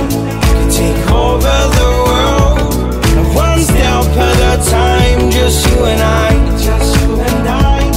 could 0.49 0.71
take 0.71 1.11
over 1.11 1.57
the 1.77 1.89
world. 2.09 3.35
One 3.35 3.59
step 3.59 4.05
at 4.17 4.39
a 4.49 4.67
time, 4.67 5.29
just 5.29 5.69
you 5.69 5.85
and 5.85 6.01
I. 6.01 6.57
Just 6.57 6.99
you 6.99 7.19
and 7.21 7.47
I. 7.47 7.91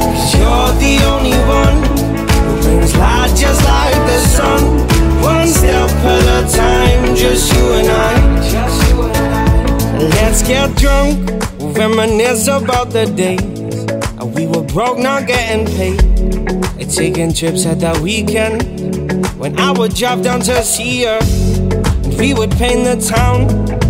Cause 0.00 0.34
you're 0.34 0.72
the 0.80 1.04
only 1.12 1.36
one 1.44 1.76
who 2.46 2.62
brings 2.62 2.96
light 2.96 3.36
just 3.36 3.62
like 3.66 3.94
the 4.08 4.18
sun. 4.20 4.62
One 5.20 5.48
step 5.48 5.90
at 5.90 6.24
a 6.38 6.56
time, 6.56 7.14
just 7.14 7.52
you 7.52 7.72
and 7.74 7.88
I. 7.88 8.50
Just 8.50 8.88
you 8.88 9.02
and 9.02 9.16
I. 9.16 10.08
Let's 10.16 10.48
get 10.48 10.74
drunk, 10.78 11.30
we'll 11.58 11.74
reminisce 11.74 12.48
about 12.48 12.88
the 12.88 13.04
days. 13.04 13.42
We 14.34 14.46
were 14.46 14.64
broke, 14.64 14.98
not 14.98 15.26
getting 15.26 15.66
paid. 15.76 16.16
Taking 16.88 17.34
trips 17.34 17.66
at 17.66 17.80
the 17.80 18.00
weekend 18.00 18.75
when 19.46 19.60
I 19.60 19.70
would 19.70 19.94
drive 19.94 20.24
down 20.24 20.40
to 20.40 20.60
see 20.64 21.04
her, 21.04 21.20
and 21.20 22.18
we 22.18 22.34
would 22.34 22.50
paint 22.50 22.82
the 22.82 22.96
town. 22.96 23.46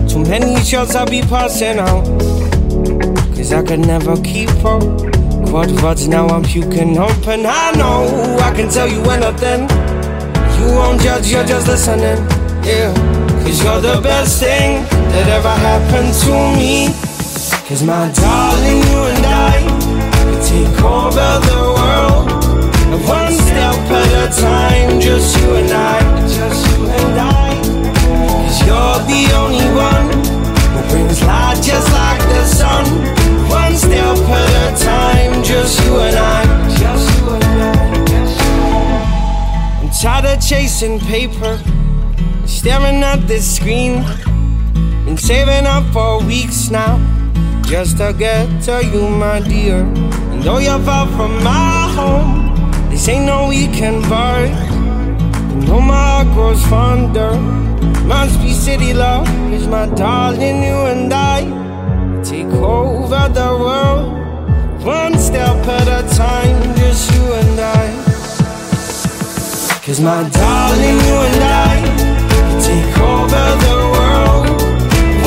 Too 0.07 0.19
many 0.19 0.62
shots 0.62 0.95
I'd 0.95 1.09
be 1.09 1.23
passing 1.23 1.78
out. 1.78 2.05
Cause 3.35 3.55
I 3.55 3.62
could 3.62 3.81
never 3.81 4.20
keep 4.20 4.51
up. 4.51 4.83
Quad 5.49 5.70
vods, 5.81 6.09
now 6.09 6.28
I'm 6.28 6.43
puking. 6.43 6.99
And 6.99 7.47
I 7.47 7.73
know 7.73 8.37
I 8.43 8.53
can 8.55 8.69
tell 8.69 8.87
you 8.87 9.01
anything. 9.05 9.62
You 10.61 10.77
won't 10.77 11.01
judge, 11.01 11.33
you're 11.33 11.47
just 11.47 11.69
listening. 11.69 12.19
Yeah. 12.62 12.93
Cause 13.43 13.65
you're 13.65 13.81
the 13.81 13.99
best 14.03 14.39
thing 14.39 14.83
that 14.85 15.27
ever 15.31 15.49
happened 15.49 16.12
to 16.20 16.33
me. 16.59 16.89
Cause 17.66 17.83
my 17.83 18.12
darling, 18.12 18.83
you 18.91 19.01
and 19.09 19.24
I 19.24 19.62
could 20.23 20.43
take 20.45 20.85
over 20.85 21.47
the 21.49 21.74
world. 21.78 22.45
One 23.05 23.32
step 23.32 23.74
at 23.90 24.12
a 24.24 24.40
time, 24.40 25.01
just 25.01 25.36
you 25.39 25.55
and 25.55 25.70
I, 25.70 26.01
just 26.27 26.66
you 26.70 26.86
and 26.86 27.18
I. 27.18 27.55
Cause 28.47 28.60
you're 28.66 28.98
the 29.10 29.23
only 29.36 29.68
one 29.74 30.09
who 30.73 30.81
brings 30.90 31.23
light 31.23 31.60
just 31.62 31.93
like 31.93 32.20
the 32.20 32.44
sun. 32.47 32.85
One 33.48 33.77
step 33.77 34.16
at 34.16 34.52
a 34.64 34.85
time, 34.85 35.43
just 35.43 35.85
you 35.85 35.97
and 35.98 36.16
I, 36.16 36.44
just 36.78 37.18
you 37.18 37.28
and 37.31 37.44
I. 37.44 37.77
I'm 39.82 39.90
tired 39.90 40.24
of 40.24 40.40
chasing 40.44 40.98
paper, 41.01 41.60
staring 42.47 43.02
at 43.02 43.27
this 43.28 43.56
screen. 43.56 44.05
Been 45.05 45.16
saving 45.16 45.66
up 45.66 45.85
for 45.93 46.23
weeks 46.24 46.70
now, 46.70 46.98
just 47.66 47.98
to 47.98 48.12
get 48.18 48.62
to 48.62 48.85
you, 48.85 49.09
my 49.09 49.40
dear. 49.40 49.85
And 50.32 50.43
though 50.43 50.59
you're 50.59 50.81
far 50.81 51.06
from 51.06 51.43
my 51.44 51.93
home, 51.94 52.45
this 52.97 53.09
ain't 53.09 53.27
no 53.27 53.48
weekend 53.48 54.01
bar. 54.09 54.47
You 54.47 55.66
know 55.66 55.81
my 55.82 56.02
heart 56.12 56.28
grows 56.28 56.64
fonder. 56.64 57.32
Must 58.06 58.40
be 58.40 58.52
city 58.52 58.94
love, 58.94 59.27
cause 59.51 59.66
my 59.68 59.85
darling, 59.94 60.62
you 60.62 60.78
and 60.93 61.12
I 61.12 61.40
take 62.24 62.55
over 62.55 63.28
the 63.39 63.51
world. 63.64 64.06
One 64.82 65.18
step 65.18 65.59
at 65.78 65.89
a 65.98 66.02
time, 66.16 66.59
just 66.77 67.12
you 67.12 67.24
and 67.40 67.60
I. 67.60 67.86
Cause 69.85 70.01
my 70.01 70.23
darling, 70.31 70.98
you 71.06 71.16
and 71.28 71.43
I 71.68 71.74
take 72.66 72.97
over 73.12 73.47
the 73.66 73.78
world. 73.94 74.47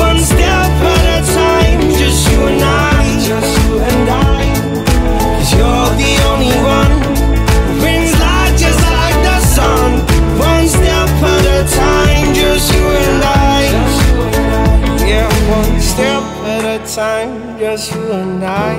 One 0.06 0.18
step 0.18 0.70
at 0.94 1.06
a 1.16 1.20
time, 1.38 1.80
just 2.00 2.32
you 2.32 2.40
and 2.50 2.62
I, 2.64 3.04
just 3.28 3.52
you 3.62 3.78
and 3.78 4.10
I. 4.10 4.42
Cause 5.36 5.52
you're 5.54 5.90
the 6.02 6.12
only 6.30 6.56
one 6.80 7.09
time, 11.66 12.34
just 12.34 12.72
you 12.74 12.86
and 12.86 13.22
I. 13.24 13.62
Yeah, 15.06 15.28
one 15.50 15.80
step 15.80 16.22
at 16.46 16.64
a 16.64 16.94
time, 16.94 17.58
just 17.58 17.92
you 17.94 18.12
and 18.12 18.44
I. 18.44 18.76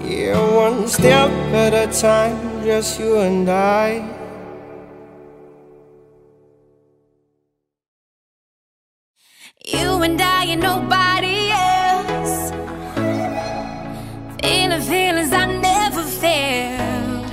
Yeah, 0.00 0.38
one 0.54 0.86
step 0.86 1.30
at 1.52 1.74
a 1.74 1.86
time, 2.00 2.64
just 2.64 3.00
you 3.00 3.18
and 3.18 3.48
I. 3.48 4.14
You 9.66 10.02
and 10.02 10.20
I 10.20 10.44
and 10.44 10.62
nobody 10.62 11.50
else. 11.50 12.52
Feeling 14.42 14.82
feelings 14.82 15.32
I 15.32 15.46
never 15.46 16.02
felt. 16.02 17.28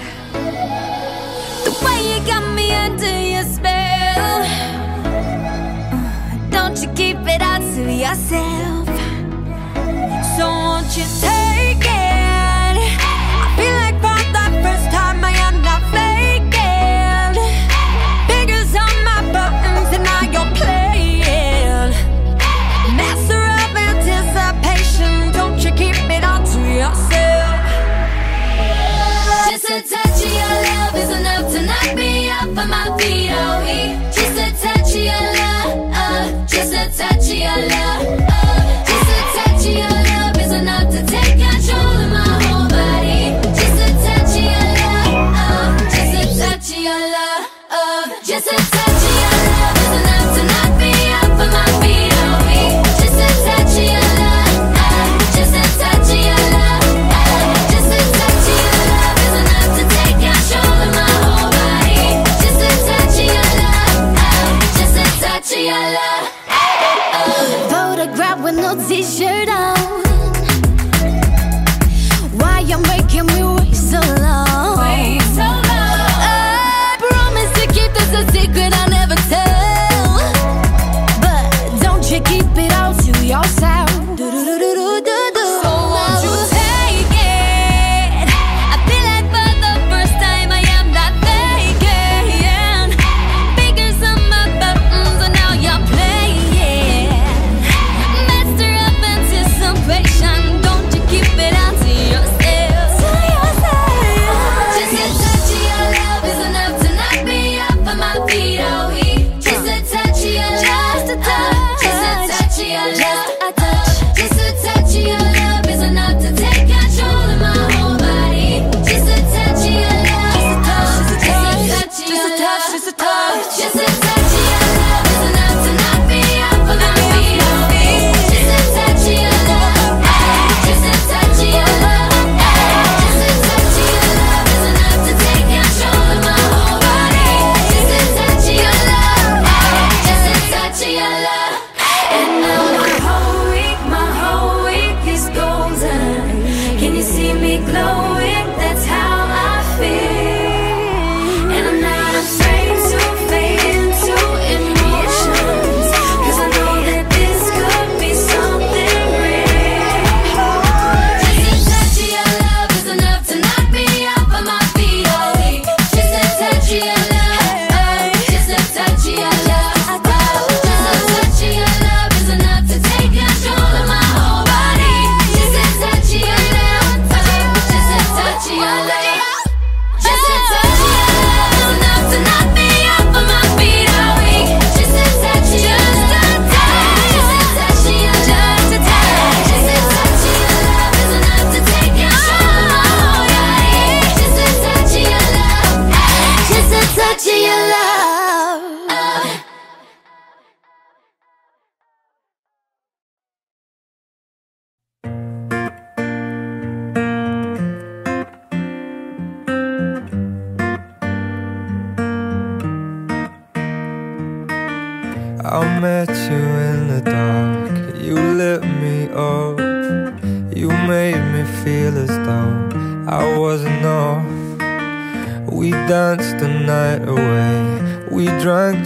The 1.66 1.72
way 1.84 2.00
you 2.10 2.26
got 2.26 2.56
me 2.56 2.74
under 2.74 3.21
keep 7.22 7.36
it 7.36 7.42
all 7.42 7.60
to 7.60 7.94
yourself. 7.94 8.88
So 10.38 10.48
won't 10.48 10.98
you 10.98 11.04
take 11.22 11.51
a 37.44 38.21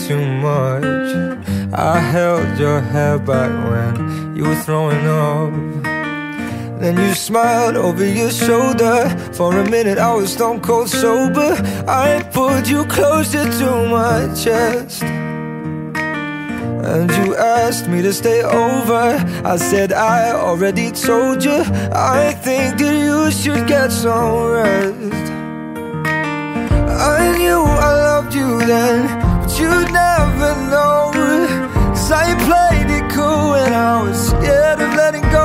too 0.08 0.24
much. 0.24 0.86
I 1.74 2.00
held 2.00 2.60
your 2.60 2.80
hair 2.80 3.18
back 3.18 3.52
when 3.70 4.36
you 4.36 4.44
were 4.44 4.62
throwing 4.66 5.06
up. 5.08 5.52
Then 6.80 6.96
you 6.98 7.16
smiled 7.16 7.76
over 7.76 8.06
your 8.06 8.30
shoulder. 8.30 9.10
For 9.34 9.58
a 9.58 9.68
minute, 9.68 9.98
I 9.98 10.14
was 10.14 10.32
stone 10.34 10.60
cold 10.62 10.90
sober. 10.90 11.56
I 11.88 12.22
pulled 12.32 12.68
you 12.68 12.86
closer 12.86 13.46
to 13.60 13.88
my 13.90 14.32
chest. 14.36 15.02
And 16.92 17.10
you 17.20 17.36
asked 17.36 17.88
me 17.88 18.04
to 18.04 18.14
stay 18.14 18.44
over. 18.44 19.18
I 19.44 19.56
said, 19.58 19.92
I 19.92 20.34
already 20.34 20.92
told 20.92 21.44
you. 21.44 21.64
I 21.92 22.34
think 22.46 22.78
that 22.78 22.96
you 23.08 23.32
should 23.32 23.68
get 23.68 23.92
some 23.92 24.52
rest. 24.52 25.32
I 27.18 27.38
knew 27.38 27.62
I 27.62 27.92
loved 28.10 28.36
you 28.36 28.60
then, 28.66 29.25
you'd 29.60 29.92
never 29.92 30.52
know. 30.72 31.12
Cause 31.14 32.12
I 32.12 32.28
played 32.48 32.90
it 32.98 33.12
cool 33.12 33.52
when 33.52 33.72
I 33.74 34.04
was 34.04 34.30
scared 34.30 34.80
of 34.82 34.94
letting 34.96 35.28
go. 35.32 35.45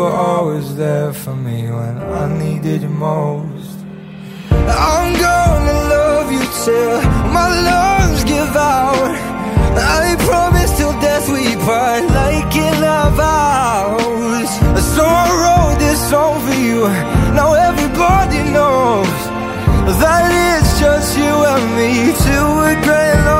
were 0.00 0.16
always 0.32 0.76
there 0.76 1.12
for 1.12 1.36
me 1.36 1.58
when 1.78 1.94
I 2.22 2.26
needed 2.42 2.80
you 2.82 2.88
most. 2.88 3.76
I'm 4.50 5.12
gonna 5.26 5.78
love 5.96 6.28
you 6.36 6.44
till 6.64 6.96
my 7.36 7.48
lungs 7.68 8.24
give 8.24 8.54
out. 8.56 9.12
I 10.02 10.16
promise 10.30 10.72
till 10.78 10.94
death 11.04 11.26
we 11.34 11.44
part 11.66 12.04
like 12.20 12.54
in 12.68 12.78
our 12.96 13.10
vows. 13.22 14.50
So 14.94 15.02
I 15.04 15.28
wrote 15.42 15.78
this 15.84 16.00
song 16.10 16.34
for 16.46 16.58
you. 16.68 16.80
Now 17.38 17.50
everybody 17.68 18.40
knows 18.56 19.20
that 20.02 20.28
it's 20.48 20.72
just 20.80 21.08
you 21.20 21.34
and 21.52 21.66
me 21.78 21.92
till 22.24 22.48
we're 22.58 22.80
grey 22.86 23.12
old. 23.28 23.39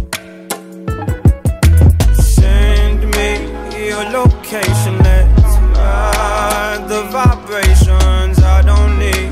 Your 3.91 4.05
location. 4.05 4.97
Let's 4.99 5.55
ride 5.77 6.85
the 6.87 7.01
vibrations. 7.11 8.39
I 8.39 8.61
don't 8.61 8.93
need 8.97 9.31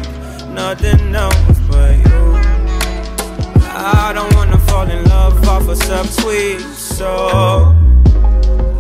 nothing 0.53 1.15
else 1.15 1.59
but 1.69 1.95
you. 2.05 2.23
I 3.71 4.11
don't 4.13 4.33
wanna 4.35 4.59
fall 4.69 4.87
in 4.95 5.01
love 5.05 5.47
off 5.47 5.65
a 5.75 5.77
subtweet, 5.87 6.59
so 6.97 7.09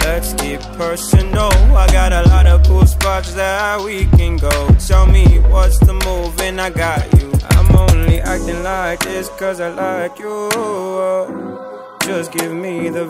let's 0.03 0.33
get 0.33 0.59
personal. 0.77 1.53
I 1.83 1.87
got 1.99 2.11
a 2.11 2.23
lot 2.27 2.45
of 2.45 2.57
cool 2.67 2.85
spots 2.85 3.33
that 3.35 3.79
we 3.79 4.05
can 4.17 4.35
go. 4.35 4.55
Tell 4.89 5.05
me 5.05 5.25
what's 5.53 5.79
the 5.79 5.93
move, 5.93 6.33
and 6.41 6.59
I 6.59 6.71
got 6.71 7.01
you. 7.17 7.31
I'm 7.55 7.69
only 7.85 8.19
acting 8.19 8.63
like 8.63 8.99
this 8.99 9.29
cause 9.39 9.61
I 9.61 9.69
like 9.69 10.19
you. 10.19 11.78
Just 12.09 12.31
give 12.31 12.51
me 12.51 12.89
the 12.89 13.05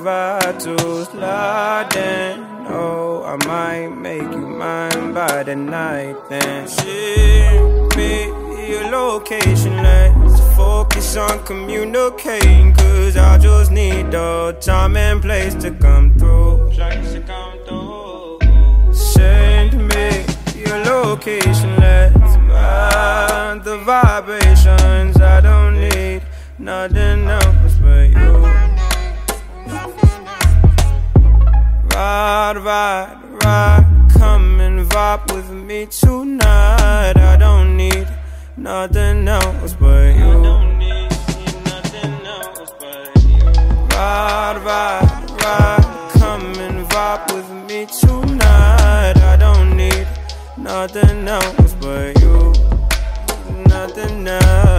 slide 1.09 1.95
in. 1.95 2.43
Oh, 2.67 3.23
I 3.23 3.37
might 3.47 3.95
make 3.95 4.21
you 4.23 4.45
mine 4.45 5.13
by 5.13 5.41
the 5.43 5.55
night. 5.55 6.17
Then 6.27 6.67
ship 6.67 7.95
me 7.95 8.25
your 8.69 8.91
location. 8.91 9.77
Let's 9.77 10.41
focus 10.53 11.15
on 11.15 11.45
communicating. 11.45 12.73
Cause 12.73 13.15
I 13.15 13.37
just 13.37 13.71
need 13.71 14.11
the 14.11 14.57
time 14.59 14.97
and 14.97 15.21
place 15.21 15.55
to 15.63 15.71
come 15.71 16.17
through. 16.19 16.73
Send 18.91 19.87
me 19.87 20.25
your 20.55 20.77
location. 20.83 21.69
Let's 21.77 22.35
ride 22.51 23.61
the 23.63 23.77
vibrations. 23.77 25.15
I 25.21 25.39
don't 25.39 25.79
need 25.79 26.21
nothing 26.59 27.29
else 27.29 27.75
but 27.81 28.09
you. 28.09 28.58
Ride, 31.99 32.57
ride, 32.63 33.17
ride, 33.43 34.07
come 34.17 34.61
and 34.61 34.89
vibe 34.89 35.35
with 35.35 35.49
me 35.51 35.85
tonight. 35.87 37.17
I 37.17 37.35
don't 37.35 37.75
need 37.75 38.07
nothing 38.55 39.27
else 39.27 39.73
but 39.73 40.15
you. 40.15 40.39
Ride, 43.91 44.61
ride, 44.63 45.29
ride, 45.43 46.09
come 46.13 46.53
and 46.67 46.87
vibe 46.87 47.33
with 47.33 47.49
me 47.67 47.85
tonight. 47.85 49.17
I 49.17 49.35
don't 49.37 49.75
need 49.75 50.07
nothing 50.55 51.27
else 51.27 51.73
but 51.81 52.17
you. 52.21 52.53
Nothing 53.67 54.25
else 54.25 54.78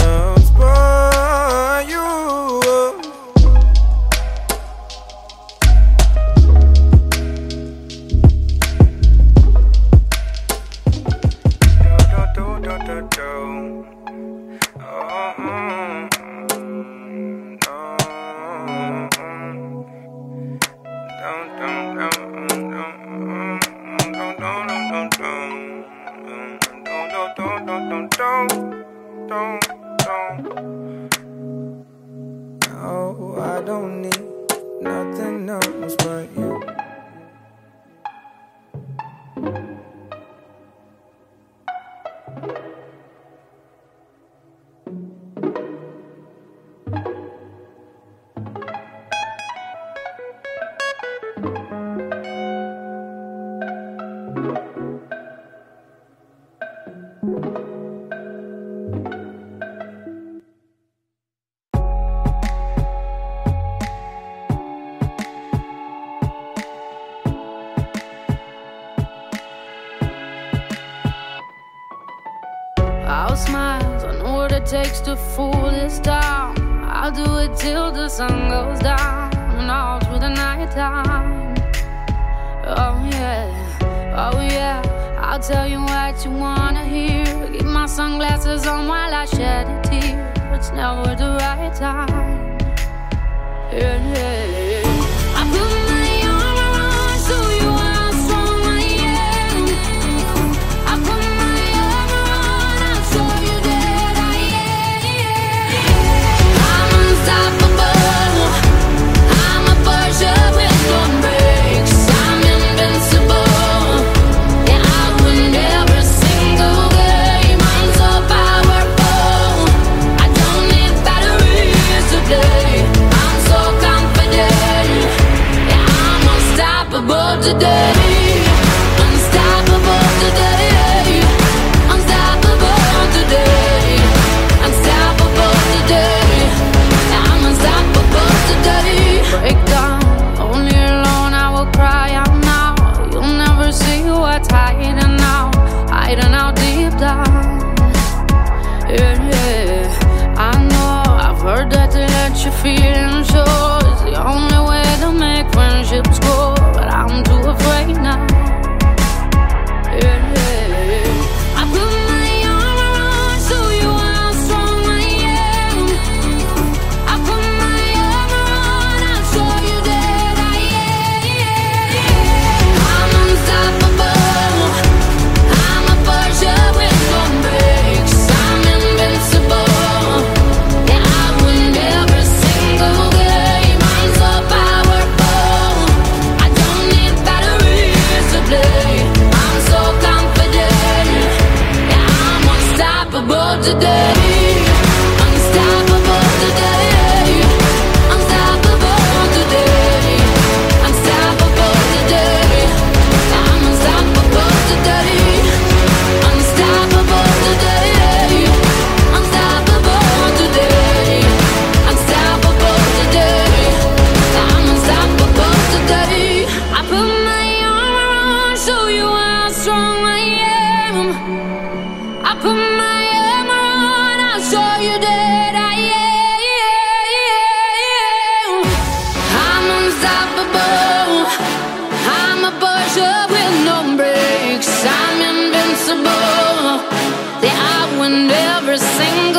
Ask 237.43 237.89
for 237.89 238.05
advice, 238.05 239.25
get 239.25 239.30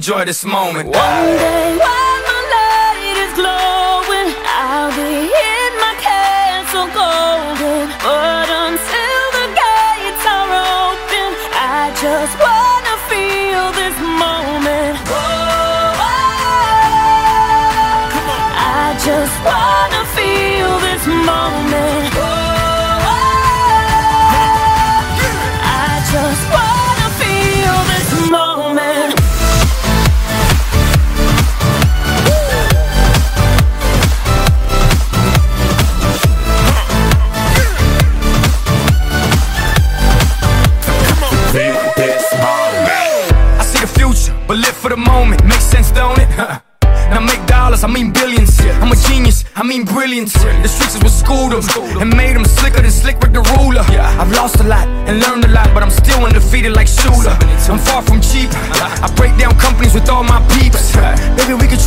enjoy 0.00 0.24
this 0.24 0.46
moment. 0.46 0.88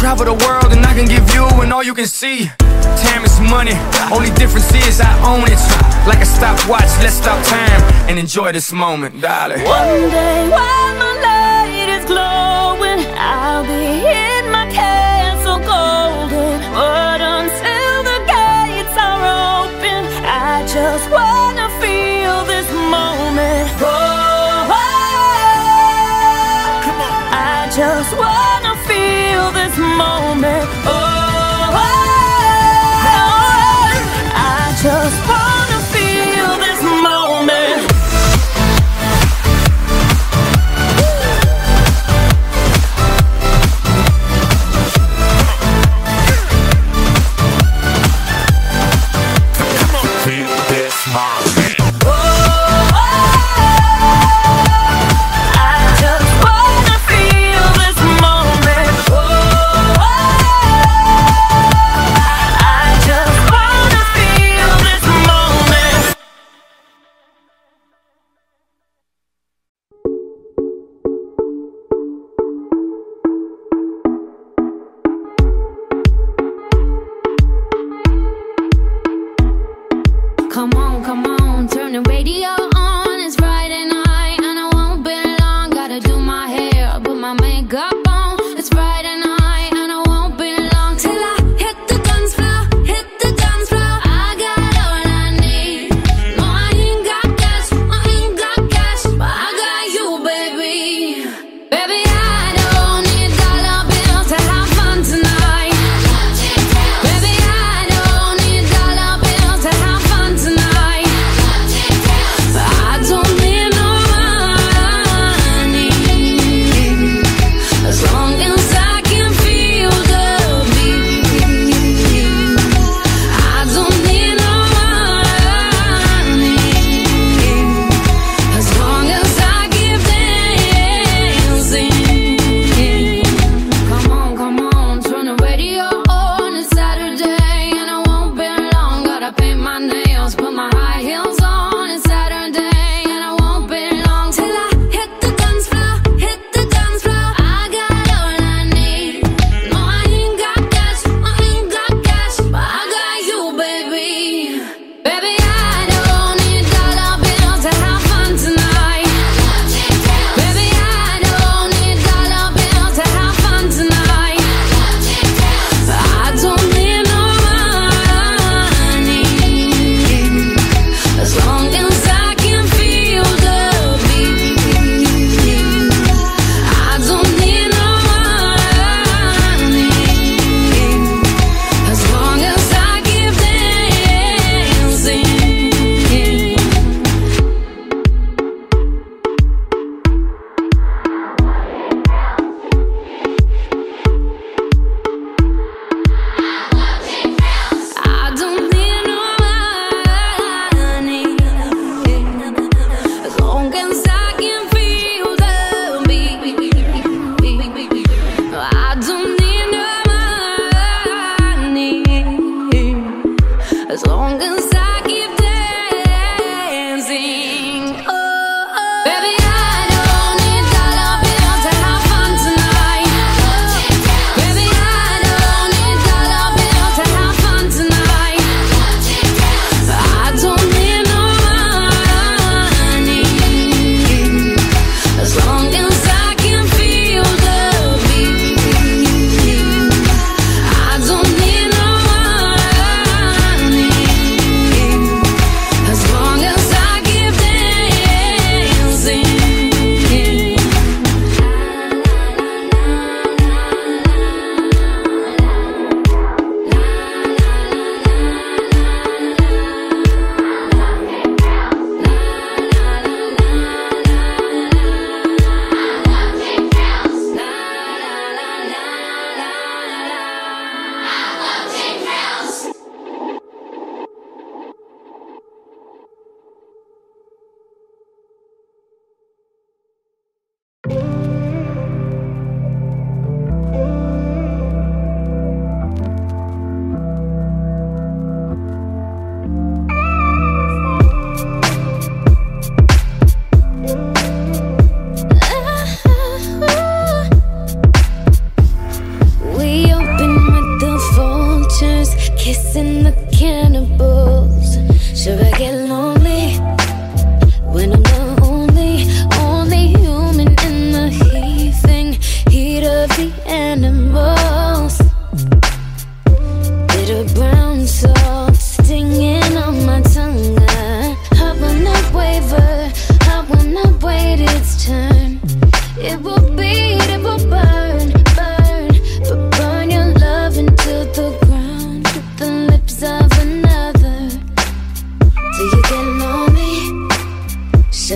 travel 0.04 0.26
the 0.26 0.46
world 0.46 0.74
and 0.74 0.86
I 0.86 0.94
can 0.94 1.06
give 1.06 1.34
you 1.34 1.48
and 1.64 1.72
all 1.72 1.82
you 1.82 1.94
can 1.94 2.08
see. 2.08 2.48
Time 3.08 3.24
is 3.24 3.40
money, 3.40 3.72
only 4.12 4.32
difference 4.32 4.70
is 4.76 5.00
I 5.00 5.14
own 5.24 5.48
it. 5.48 5.62
Like 6.06 6.20
a 6.20 6.26
stopwatch, 6.26 6.92
let's 7.00 7.16
stop 7.16 7.40
time 7.46 7.82
and 8.10 8.20
enjoy 8.20 8.52
this 8.52 8.74
moment, 8.74 9.22
darling. 9.22 9.64
One 9.64 10.10
day, 10.12 10.50
while 10.50 10.96
my 11.00 11.13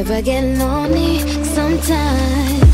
I 0.10 0.22
get 0.22 0.42
lonely 0.58 1.19
sometimes. 1.44 2.66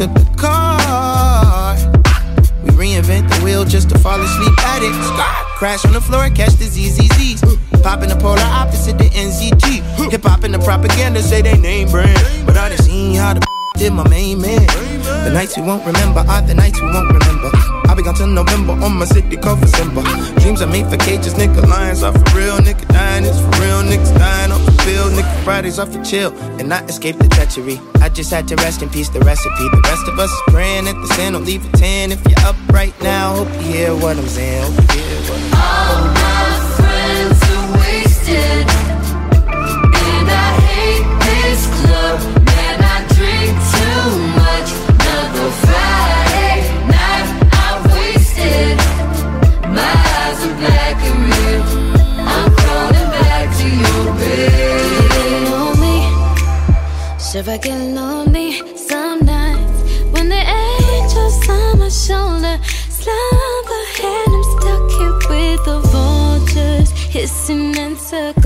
Took 0.00 0.14
the 0.14 0.24
car. 0.38 1.76
We 2.64 2.70
reinvent 2.70 3.28
the 3.28 3.44
wheel 3.44 3.64
just 3.64 3.90
to 3.90 3.98
fall 3.98 4.18
asleep 4.20 4.58
at 4.64 4.82
it. 4.82 4.94
Crash 5.58 5.84
on 5.84 5.92
the 5.92 6.00
floor, 6.00 6.30
catch 6.30 6.54
the 6.54 6.64
ZZZs. 6.64 7.82
Pop 7.82 8.02
in 8.02 8.08
the 8.08 8.16
polar 8.16 8.40
opposite 8.40 8.96
the 8.96 9.10
NZG. 9.10 10.10
Hip 10.10 10.22
hop 10.22 10.44
and 10.44 10.54
the 10.54 10.58
propaganda 10.58 11.22
say 11.22 11.42
they 11.42 11.58
name 11.58 11.90
brand. 11.90 12.18
But 12.46 12.56
I 12.56 12.70
done 12.70 12.78
seen 12.78 13.14
how 13.14 13.34
the 13.34 13.46
did 13.76 13.92
my 13.92 14.08
main 14.08 14.40
man. 14.40 14.66
The 15.24 15.30
nights 15.32 15.56
we 15.56 15.62
won't 15.62 15.84
remember 15.84 16.20
are 16.20 16.42
the 16.42 16.54
nights 16.54 16.80
we 16.80 16.86
won't 16.86 17.12
remember. 17.12 17.50
I'll 17.88 17.96
be 17.96 18.02
gone 18.02 18.14
till 18.14 18.26
November 18.26 18.72
on 18.72 18.96
my 18.96 19.04
city 19.04 19.36
call 19.36 19.56
for 19.56 19.66
Simba. 19.66 20.02
Dreams 20.40 20.62
are 20.62 20.66
made 20.66 20.86
for 20.86 20.96
cages, 20.96 21.34
nigga. 21.34 21.66
Lions 21.68 22.02
are 22.02 22.12
for 22.12 22.36
real, 22.36 22.56
nigga. 22.58 22.86
Dying 22.88 23.24
is 23.24 23.38
for 23.40 23.52
real, 23.60 23.82
niggas 23.82 24.16
dying 24.18 24.52
off 24.52 24.69
the 24.84 24.90
field, 24.90 25.12
nigga. 25.12 25.44
Fridays 25.44 25.78
off 25.78 25.92
for 25.92 26.02
chill 26.04 26.36
and 26.58 26.68
not 26.68 26.88
escape 26.88 27.16
the 27.18 27.28
treachery. 27.28 27.80
I 28.00 28.08
just 28.08 28.30
had 28.30 28.46
to 28.48 28.56
rest 28.56 28.82
in 28.82 28.88
peace, 28.90 29.08
the 29.08 29.20
recipe. 29.20 29.68
The 29.68 29.80
rest 29.84 30.06
of 30.08 30.18
us 30.18 30.30
is 30.30 30.42
praying 30.48 30.88
at 30.88 30.94
the 30.94 31.06
sin, 31.14 31.32
don't 31.32 31.44
leave 31.44 31.66
a 31.72 31.76
10 31.76 32.12
if 32.12 32.24
you're 32.26 32.46
up 32.46 32.56
right 32.70 32.94
now. 33.02 33.36
Hope 33.36 33.52
you 33.54 33.72
hear 33.72 33.94
what 33.94 34.16
I'm 34.16 34.28
saying. 34.28 34.72
Hope 34.72 34.94
you 34.94 35.02
hear 35.02 35.20
what 35.28 35.40
I'm 35.40 35.40
saying. 35.40 35.54
All 35.54 36.04
my 36.14 36.58
friends 36.76 37.40
are 37.50 37.66
wasted, 37.78 38.69
Sure, 57.42 57.54
I 57.54 57.56
get 57.56 57.78
lonely 57.94 58.52
some 58.76 59.24
nights 59.24 60.02
when 60.10 60.28
the 60.28 60.42
angels 60.42 61.48
on 61.48 61.78
my 61.78 61.88
shoulder 61.88 62.58
slumber 62.90 63.82
and 64.02 64.34
I'm 64.36 64.44
stuck 64.52 64.90
here 64.90 65.14
with 65.30 65.64
the 65.64 65.80
vultures 65.90 66.90
hissing 66.90 67.78
and 67.78 67.96
circling. 67.96 68.39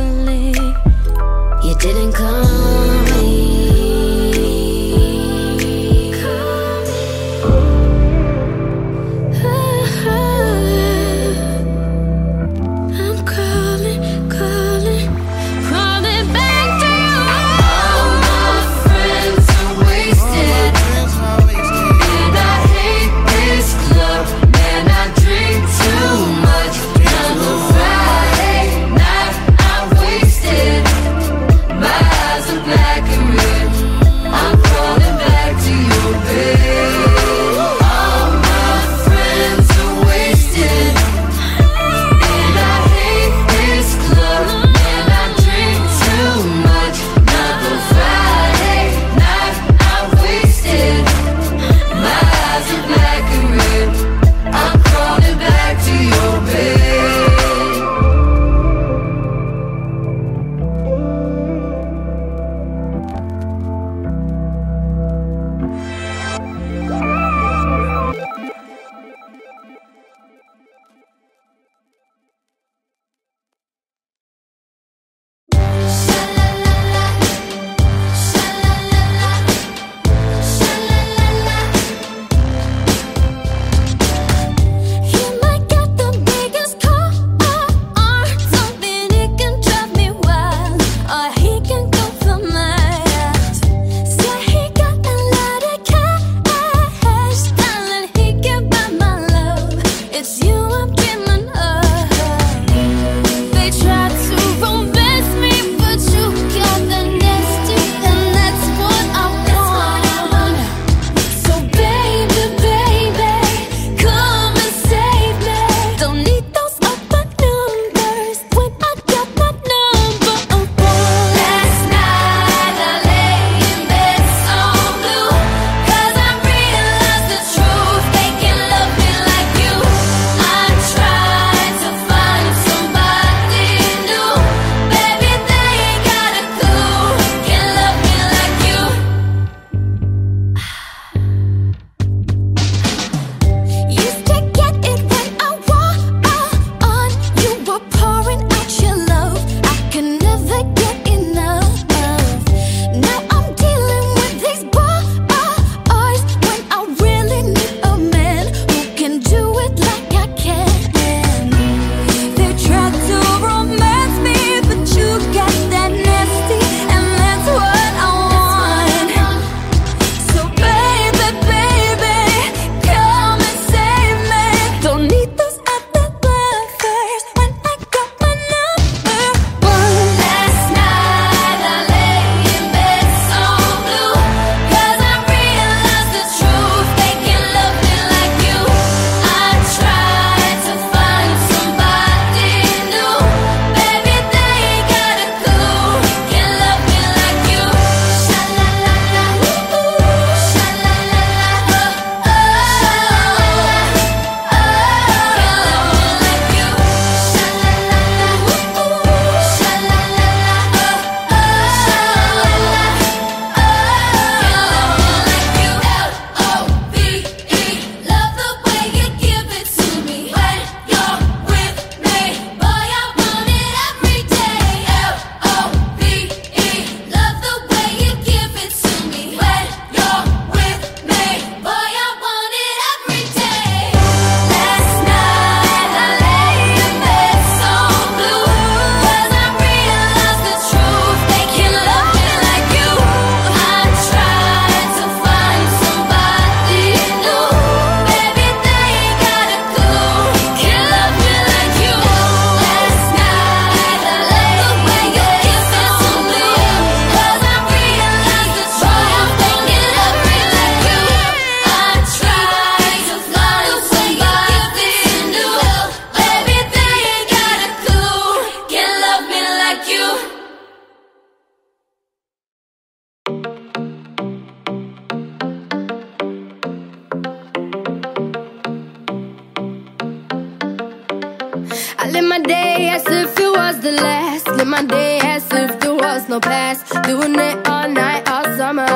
my 284.75 284.85
day 284.87 285.21
as 285.23 285.45
if 285.53 285.79
there 285.81 285.95
was 285.95 286.29
no 286.29 286.41
past. 286.41 286.81
Doing 287.05 287.37
it 287.49 287.57
all 287.69 287.89
night, 287.89 288.23
all 288.29 288.47
summer. 288.61 288.95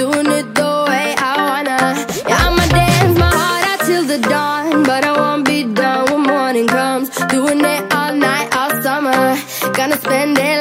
Doing 0.00 0.28
it 0.38 0.46
the 0.60 0.72
way 0.88 1.08
I 1.30 1.32
wanna. 1.48 1.78
Yeah, 2.28 2.46
I'ma 2.46 2.64
dance 2.78 3.18
my 3.18 3.30
heart 3.40 3.64
out 3.70 3.80
till 3.86 4.04
the 4.12 4.18
dawn. 4.32 4.82
But 4.88 5.04
I 5.04 5.12
won't 5.20 5.44
be 5.44 5.58
done 5.80 6.04
when 6.10 6.22
morning 6.22 6.68
comes. 6.68 7.08
Doing 7.34 7.60
it 7.74 7.82
all 7.98 8.14
night, 8.14 8.48
all 8.56 8.72
summer. 8.82 9.20
Gonna 9.76 9.98
spend 10.06 10.38
it 10.38 10.59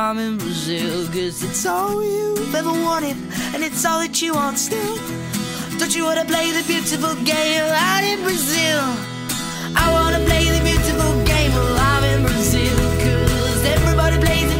I'm 0.00 0.18
in 0.18 0.38
Brazil. 0.38 1.06
Cause 1.08 1.42
it's 1.42 1.66
all 1.66 2.02
you've 2.02 2.54
ever 2.54 2.72
wanted, 2.72 3.16
and 3.52 3.62
it's 3.62 3.84
all 3.84 4.00
that 4.00 4.22
you 4.22 4.32
want 4.32 4.56
still. 4.56 4.96
Don't 5.78 5.94
you 5.94 6.04
wanna 6.04 6.24
play 6.24 6.52
the 6.52 6.64
beautiful 6.66 7.14
game 7.22 7.64
out 7.68 8.02
in 8.02 8.22
Brazil? 8.22 8.80
I 9.76 9.86
wanna 9.92 10.24
play 10.24 10.44
the 10.56 10.62
beautiful 10.64 11.12
game 11.24 11.52
I'm 11.92 12.04
in 12.12 12.22
Brazil. 12.22 12.76
Cause 13.04 13.62
everybody 13.76 14.16
plays 14.24 14.48
the 14.54 14.59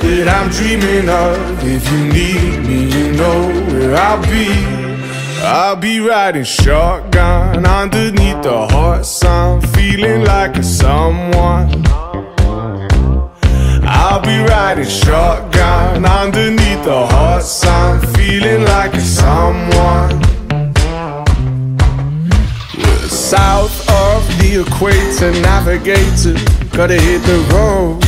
that 0.00 0.28
I'm 0.28 0.50
dreaming 0.50 1.08
of. 1.08 1.36
If 1.64 1.90
you 1.90 2.00
need 2.12 2.66
me, 2.66 2.90
you 2.90 3.12
know 3.12 3.48
where 3.70 3.96
I'll 3.96 4.22
be. 4.22 4.48
I'll 5.40 5.76
be 5.76 6.00
riding 6.00 6.44
shotgun 6.44 7.64
underneath 7.64 8.42
the 8.42 8.66
hot 8.68 9.06
sun, 9.06 9.60
feeling 9.60 10.24
like 10.24 10.56
a 10.56 10.62
someone. 10.62 11.84
I'll 13.84 14.20
be 14.20 14.38
riding 14.38 14.84
shotgun 14.84 16.04
underneath 16.04 16.84
the 16.84 17.06
hot 17.06 17.42
sun, 17.42 18.00
feeling 18.14 18.64
like 18.64 18.94
a 18.94 19.00
someone. 19.00 20.22
South 23.08 23.88
of 23.90 24.26
the 24.38 24.64
equator, 24.66 25.32
navigator. 25.40 26.34
Gotta 26.76 26.94
hit 26.94 27.22
the 27.22 27.38
road, 27.52 28.07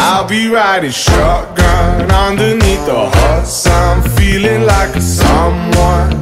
I'll 0.00 0.28
be 0.28 0.48
riding 0.48 0.92
shotgun 0.92 2.08
underneath 2.12 2.86
the 2.86 3.10
hot 3.14 3.44
sun, 3.44 4.08
feeling 4.16 4.62
like 4.62 4.94
a 4.94 5.00
someone. 5.00 6.12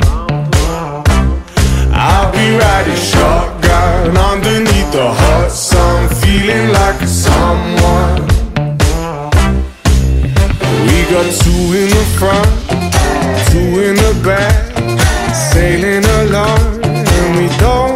I'll 1.93 2.33
be 2.33 2.57
riding 2.57 2.97
shotgun 2.97 4.17
underneath 4.17 4.91
the 4.93 5.09
hot 5.21 5.51
sun, 5.51 6.09
feeling 6.23 6.73
like 6.73 7.03
a 7.03 7.07
someone. 7.07 8.23
We 10.89 10.99
got 11.13 11.29
two 11.43 11.65
in 11.81 11.89
the 11.99 12.07
front, 12.17 12.51
two 13.51 13.73
in 13.87 13.95
the 14.05 14.15
back, 14.25 14.57
sailing 15.53 16.05
along, 16.23 16.83
and 16.83 17.37
we 17.37 17.47
don't 17.59 17.96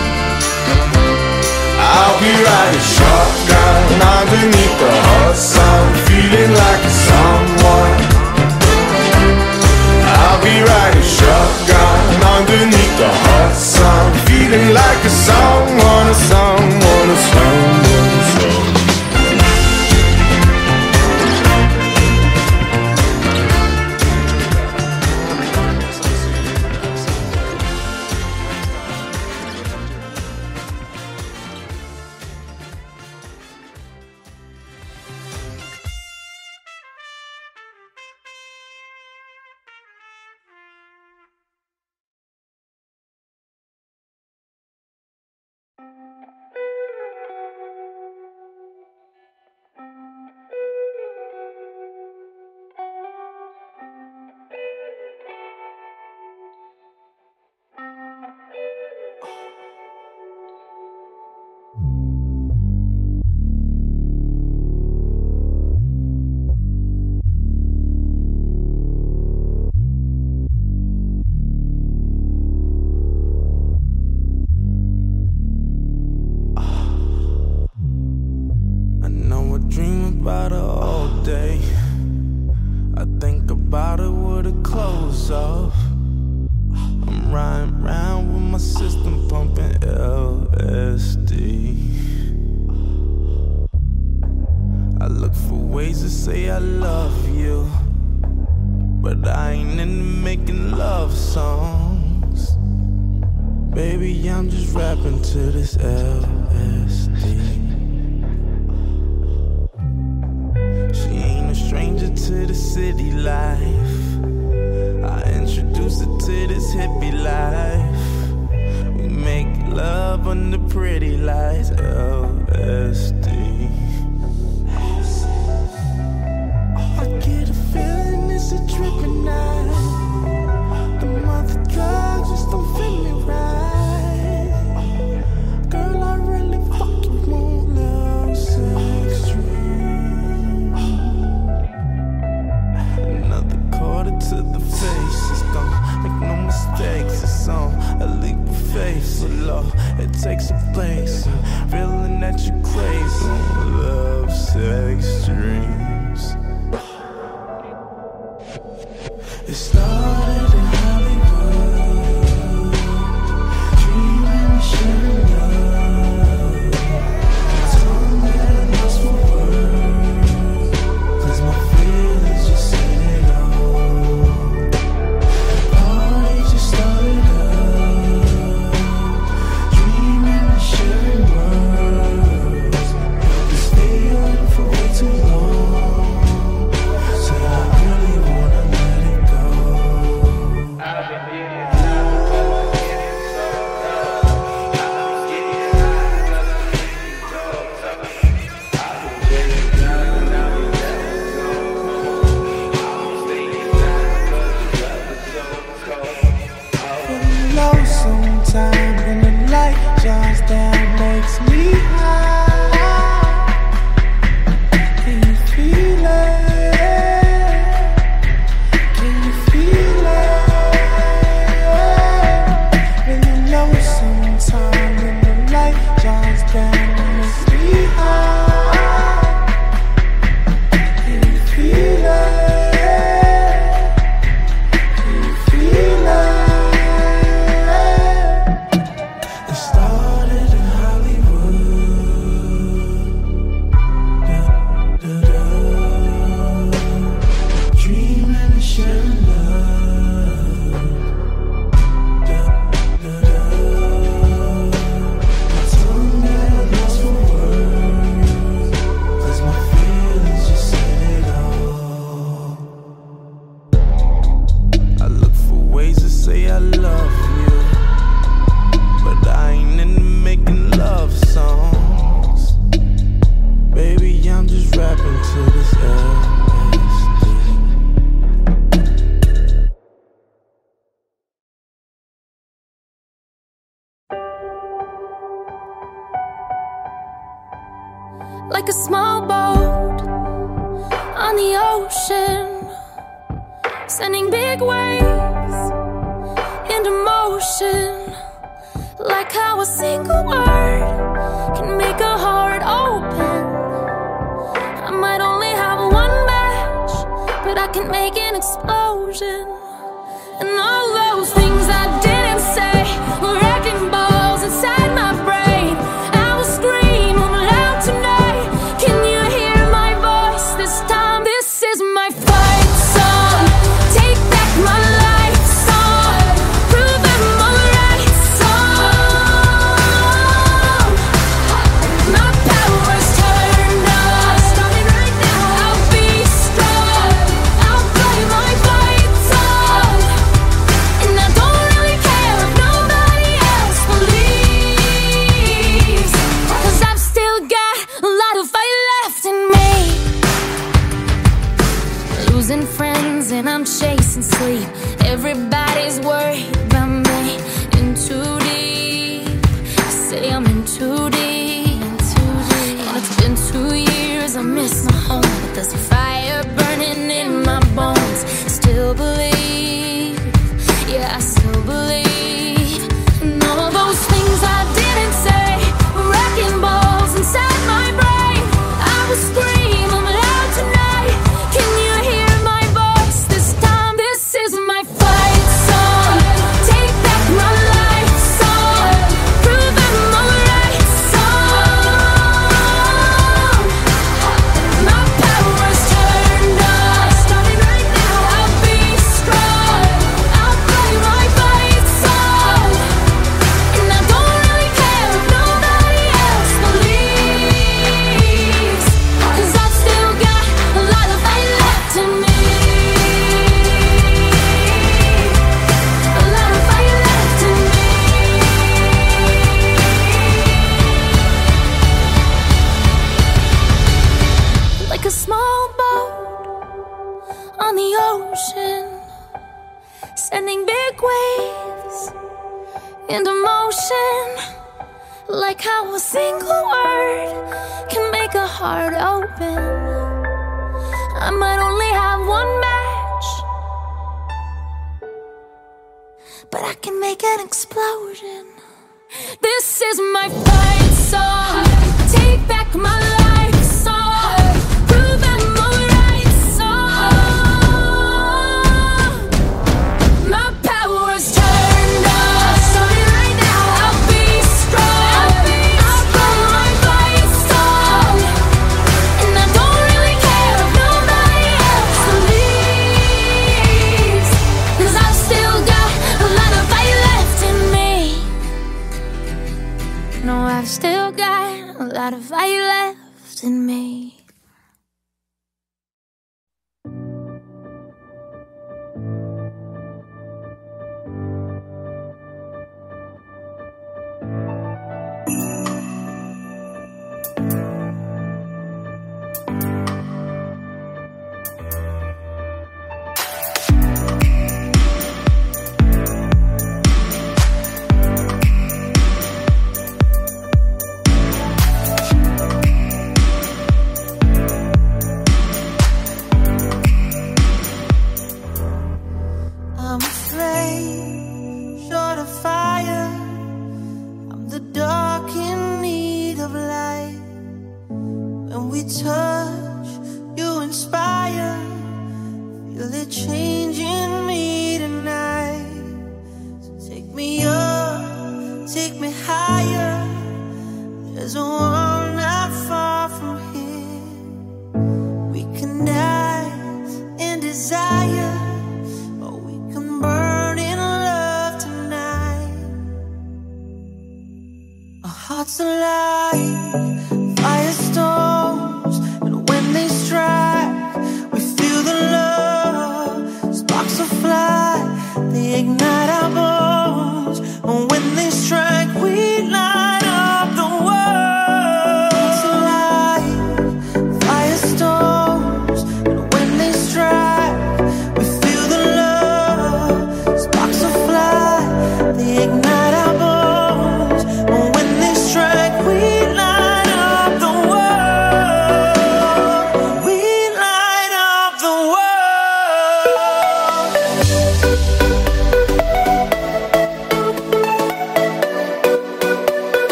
I'll 1.91 2.17
be 2.23 2.31
riding 2.31 2.85
shotgun 2.95 3.83
underneath 4.17 4.75
the 4.79 4.93
hot 5.07 5.35
sun, 5.35 5.83
feeling 6.07 6.51
like 6.63 6.81
a 6.91 6.93
someone. 7.07 7.95
I'll 10.15 10.39
be 10.39 10.55
riding 10.71 11.07
shotgun 11.17 11.99
underneath 12.37 12.95
the 12.97 13.11
hot 13.23 13.53
sun, 13.55 14.05
feeling 14.27 14.73
like 14.73 15.01
a 15.03 15.13
someone, 15.27 16.07
a 16.07 16.17
someone, 16.31 17.09
a 17.15 17.17
someone. 17.29 18.20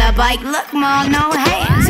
on 0.00 0.14
a 0.14 0.16
bike, 0.16 0.40
look, 0.40 0.72
mom, 0.72 1.10
no 1.10 1.30
hands. 1.32 1.88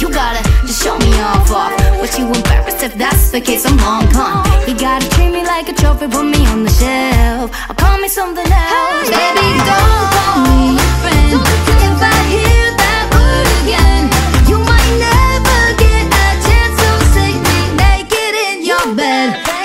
you 0.00 0.10
gotta 0.10 0.42
just 0.66 0.82
show 0.82 0.98
me 0.98 1.12
off 1.20 1.50
off. 1.50 1.72
What 1.98 2.16
you 2.18 2.26
embarrassed 2.26 2.82
if 2.82 2.94
that's 2.94 3.30
the 3.30 3.40
case, 3.40 3.64
I'm 3.66 3.76
long 3.78 4.06
gone. 4.12 4.46
You 4.66 4.74
gotta 4.78 5.08
treat 5.10 5.30
me 5.30 5.44
like 5.44 5.68
a 5.68 5.72
trophy, 5.72 6.08
put 6.08 6.24
me 6.24 6.46
on 6.46 6.64
the 6.64 6.70
shelf. 6.70 7.50
Or 7.70 7.74
call 7.74 7.98
me 7.98 8.08
something 8.08 8.50
else. 8.50 9.08
Baby, 9.10 9.48
don't 9.68 10.06
call 10.14 10.36
me 10.46 10.78
a 10.78 10.88
friend. 11.02 11.38
If 11.88 12.00
I 12.02 12.18
hear 12.34 12.66
that 12.82 13.04
word 13.14 13.48
again, 13.62 14.04
you 14.48 14.58
might 14.58 14.92
never 15.06 15.60
get 15.82 16.06
a 16.06 16.28
chance 16.46 16.74
to 16.82 16.88
so 16.88 17.14
see 17.14 17.34
me 17.46 17.58
naked 17.82 18.34
in 18.48 18.64
your 18.64 18.94
bed. 18.94 19.57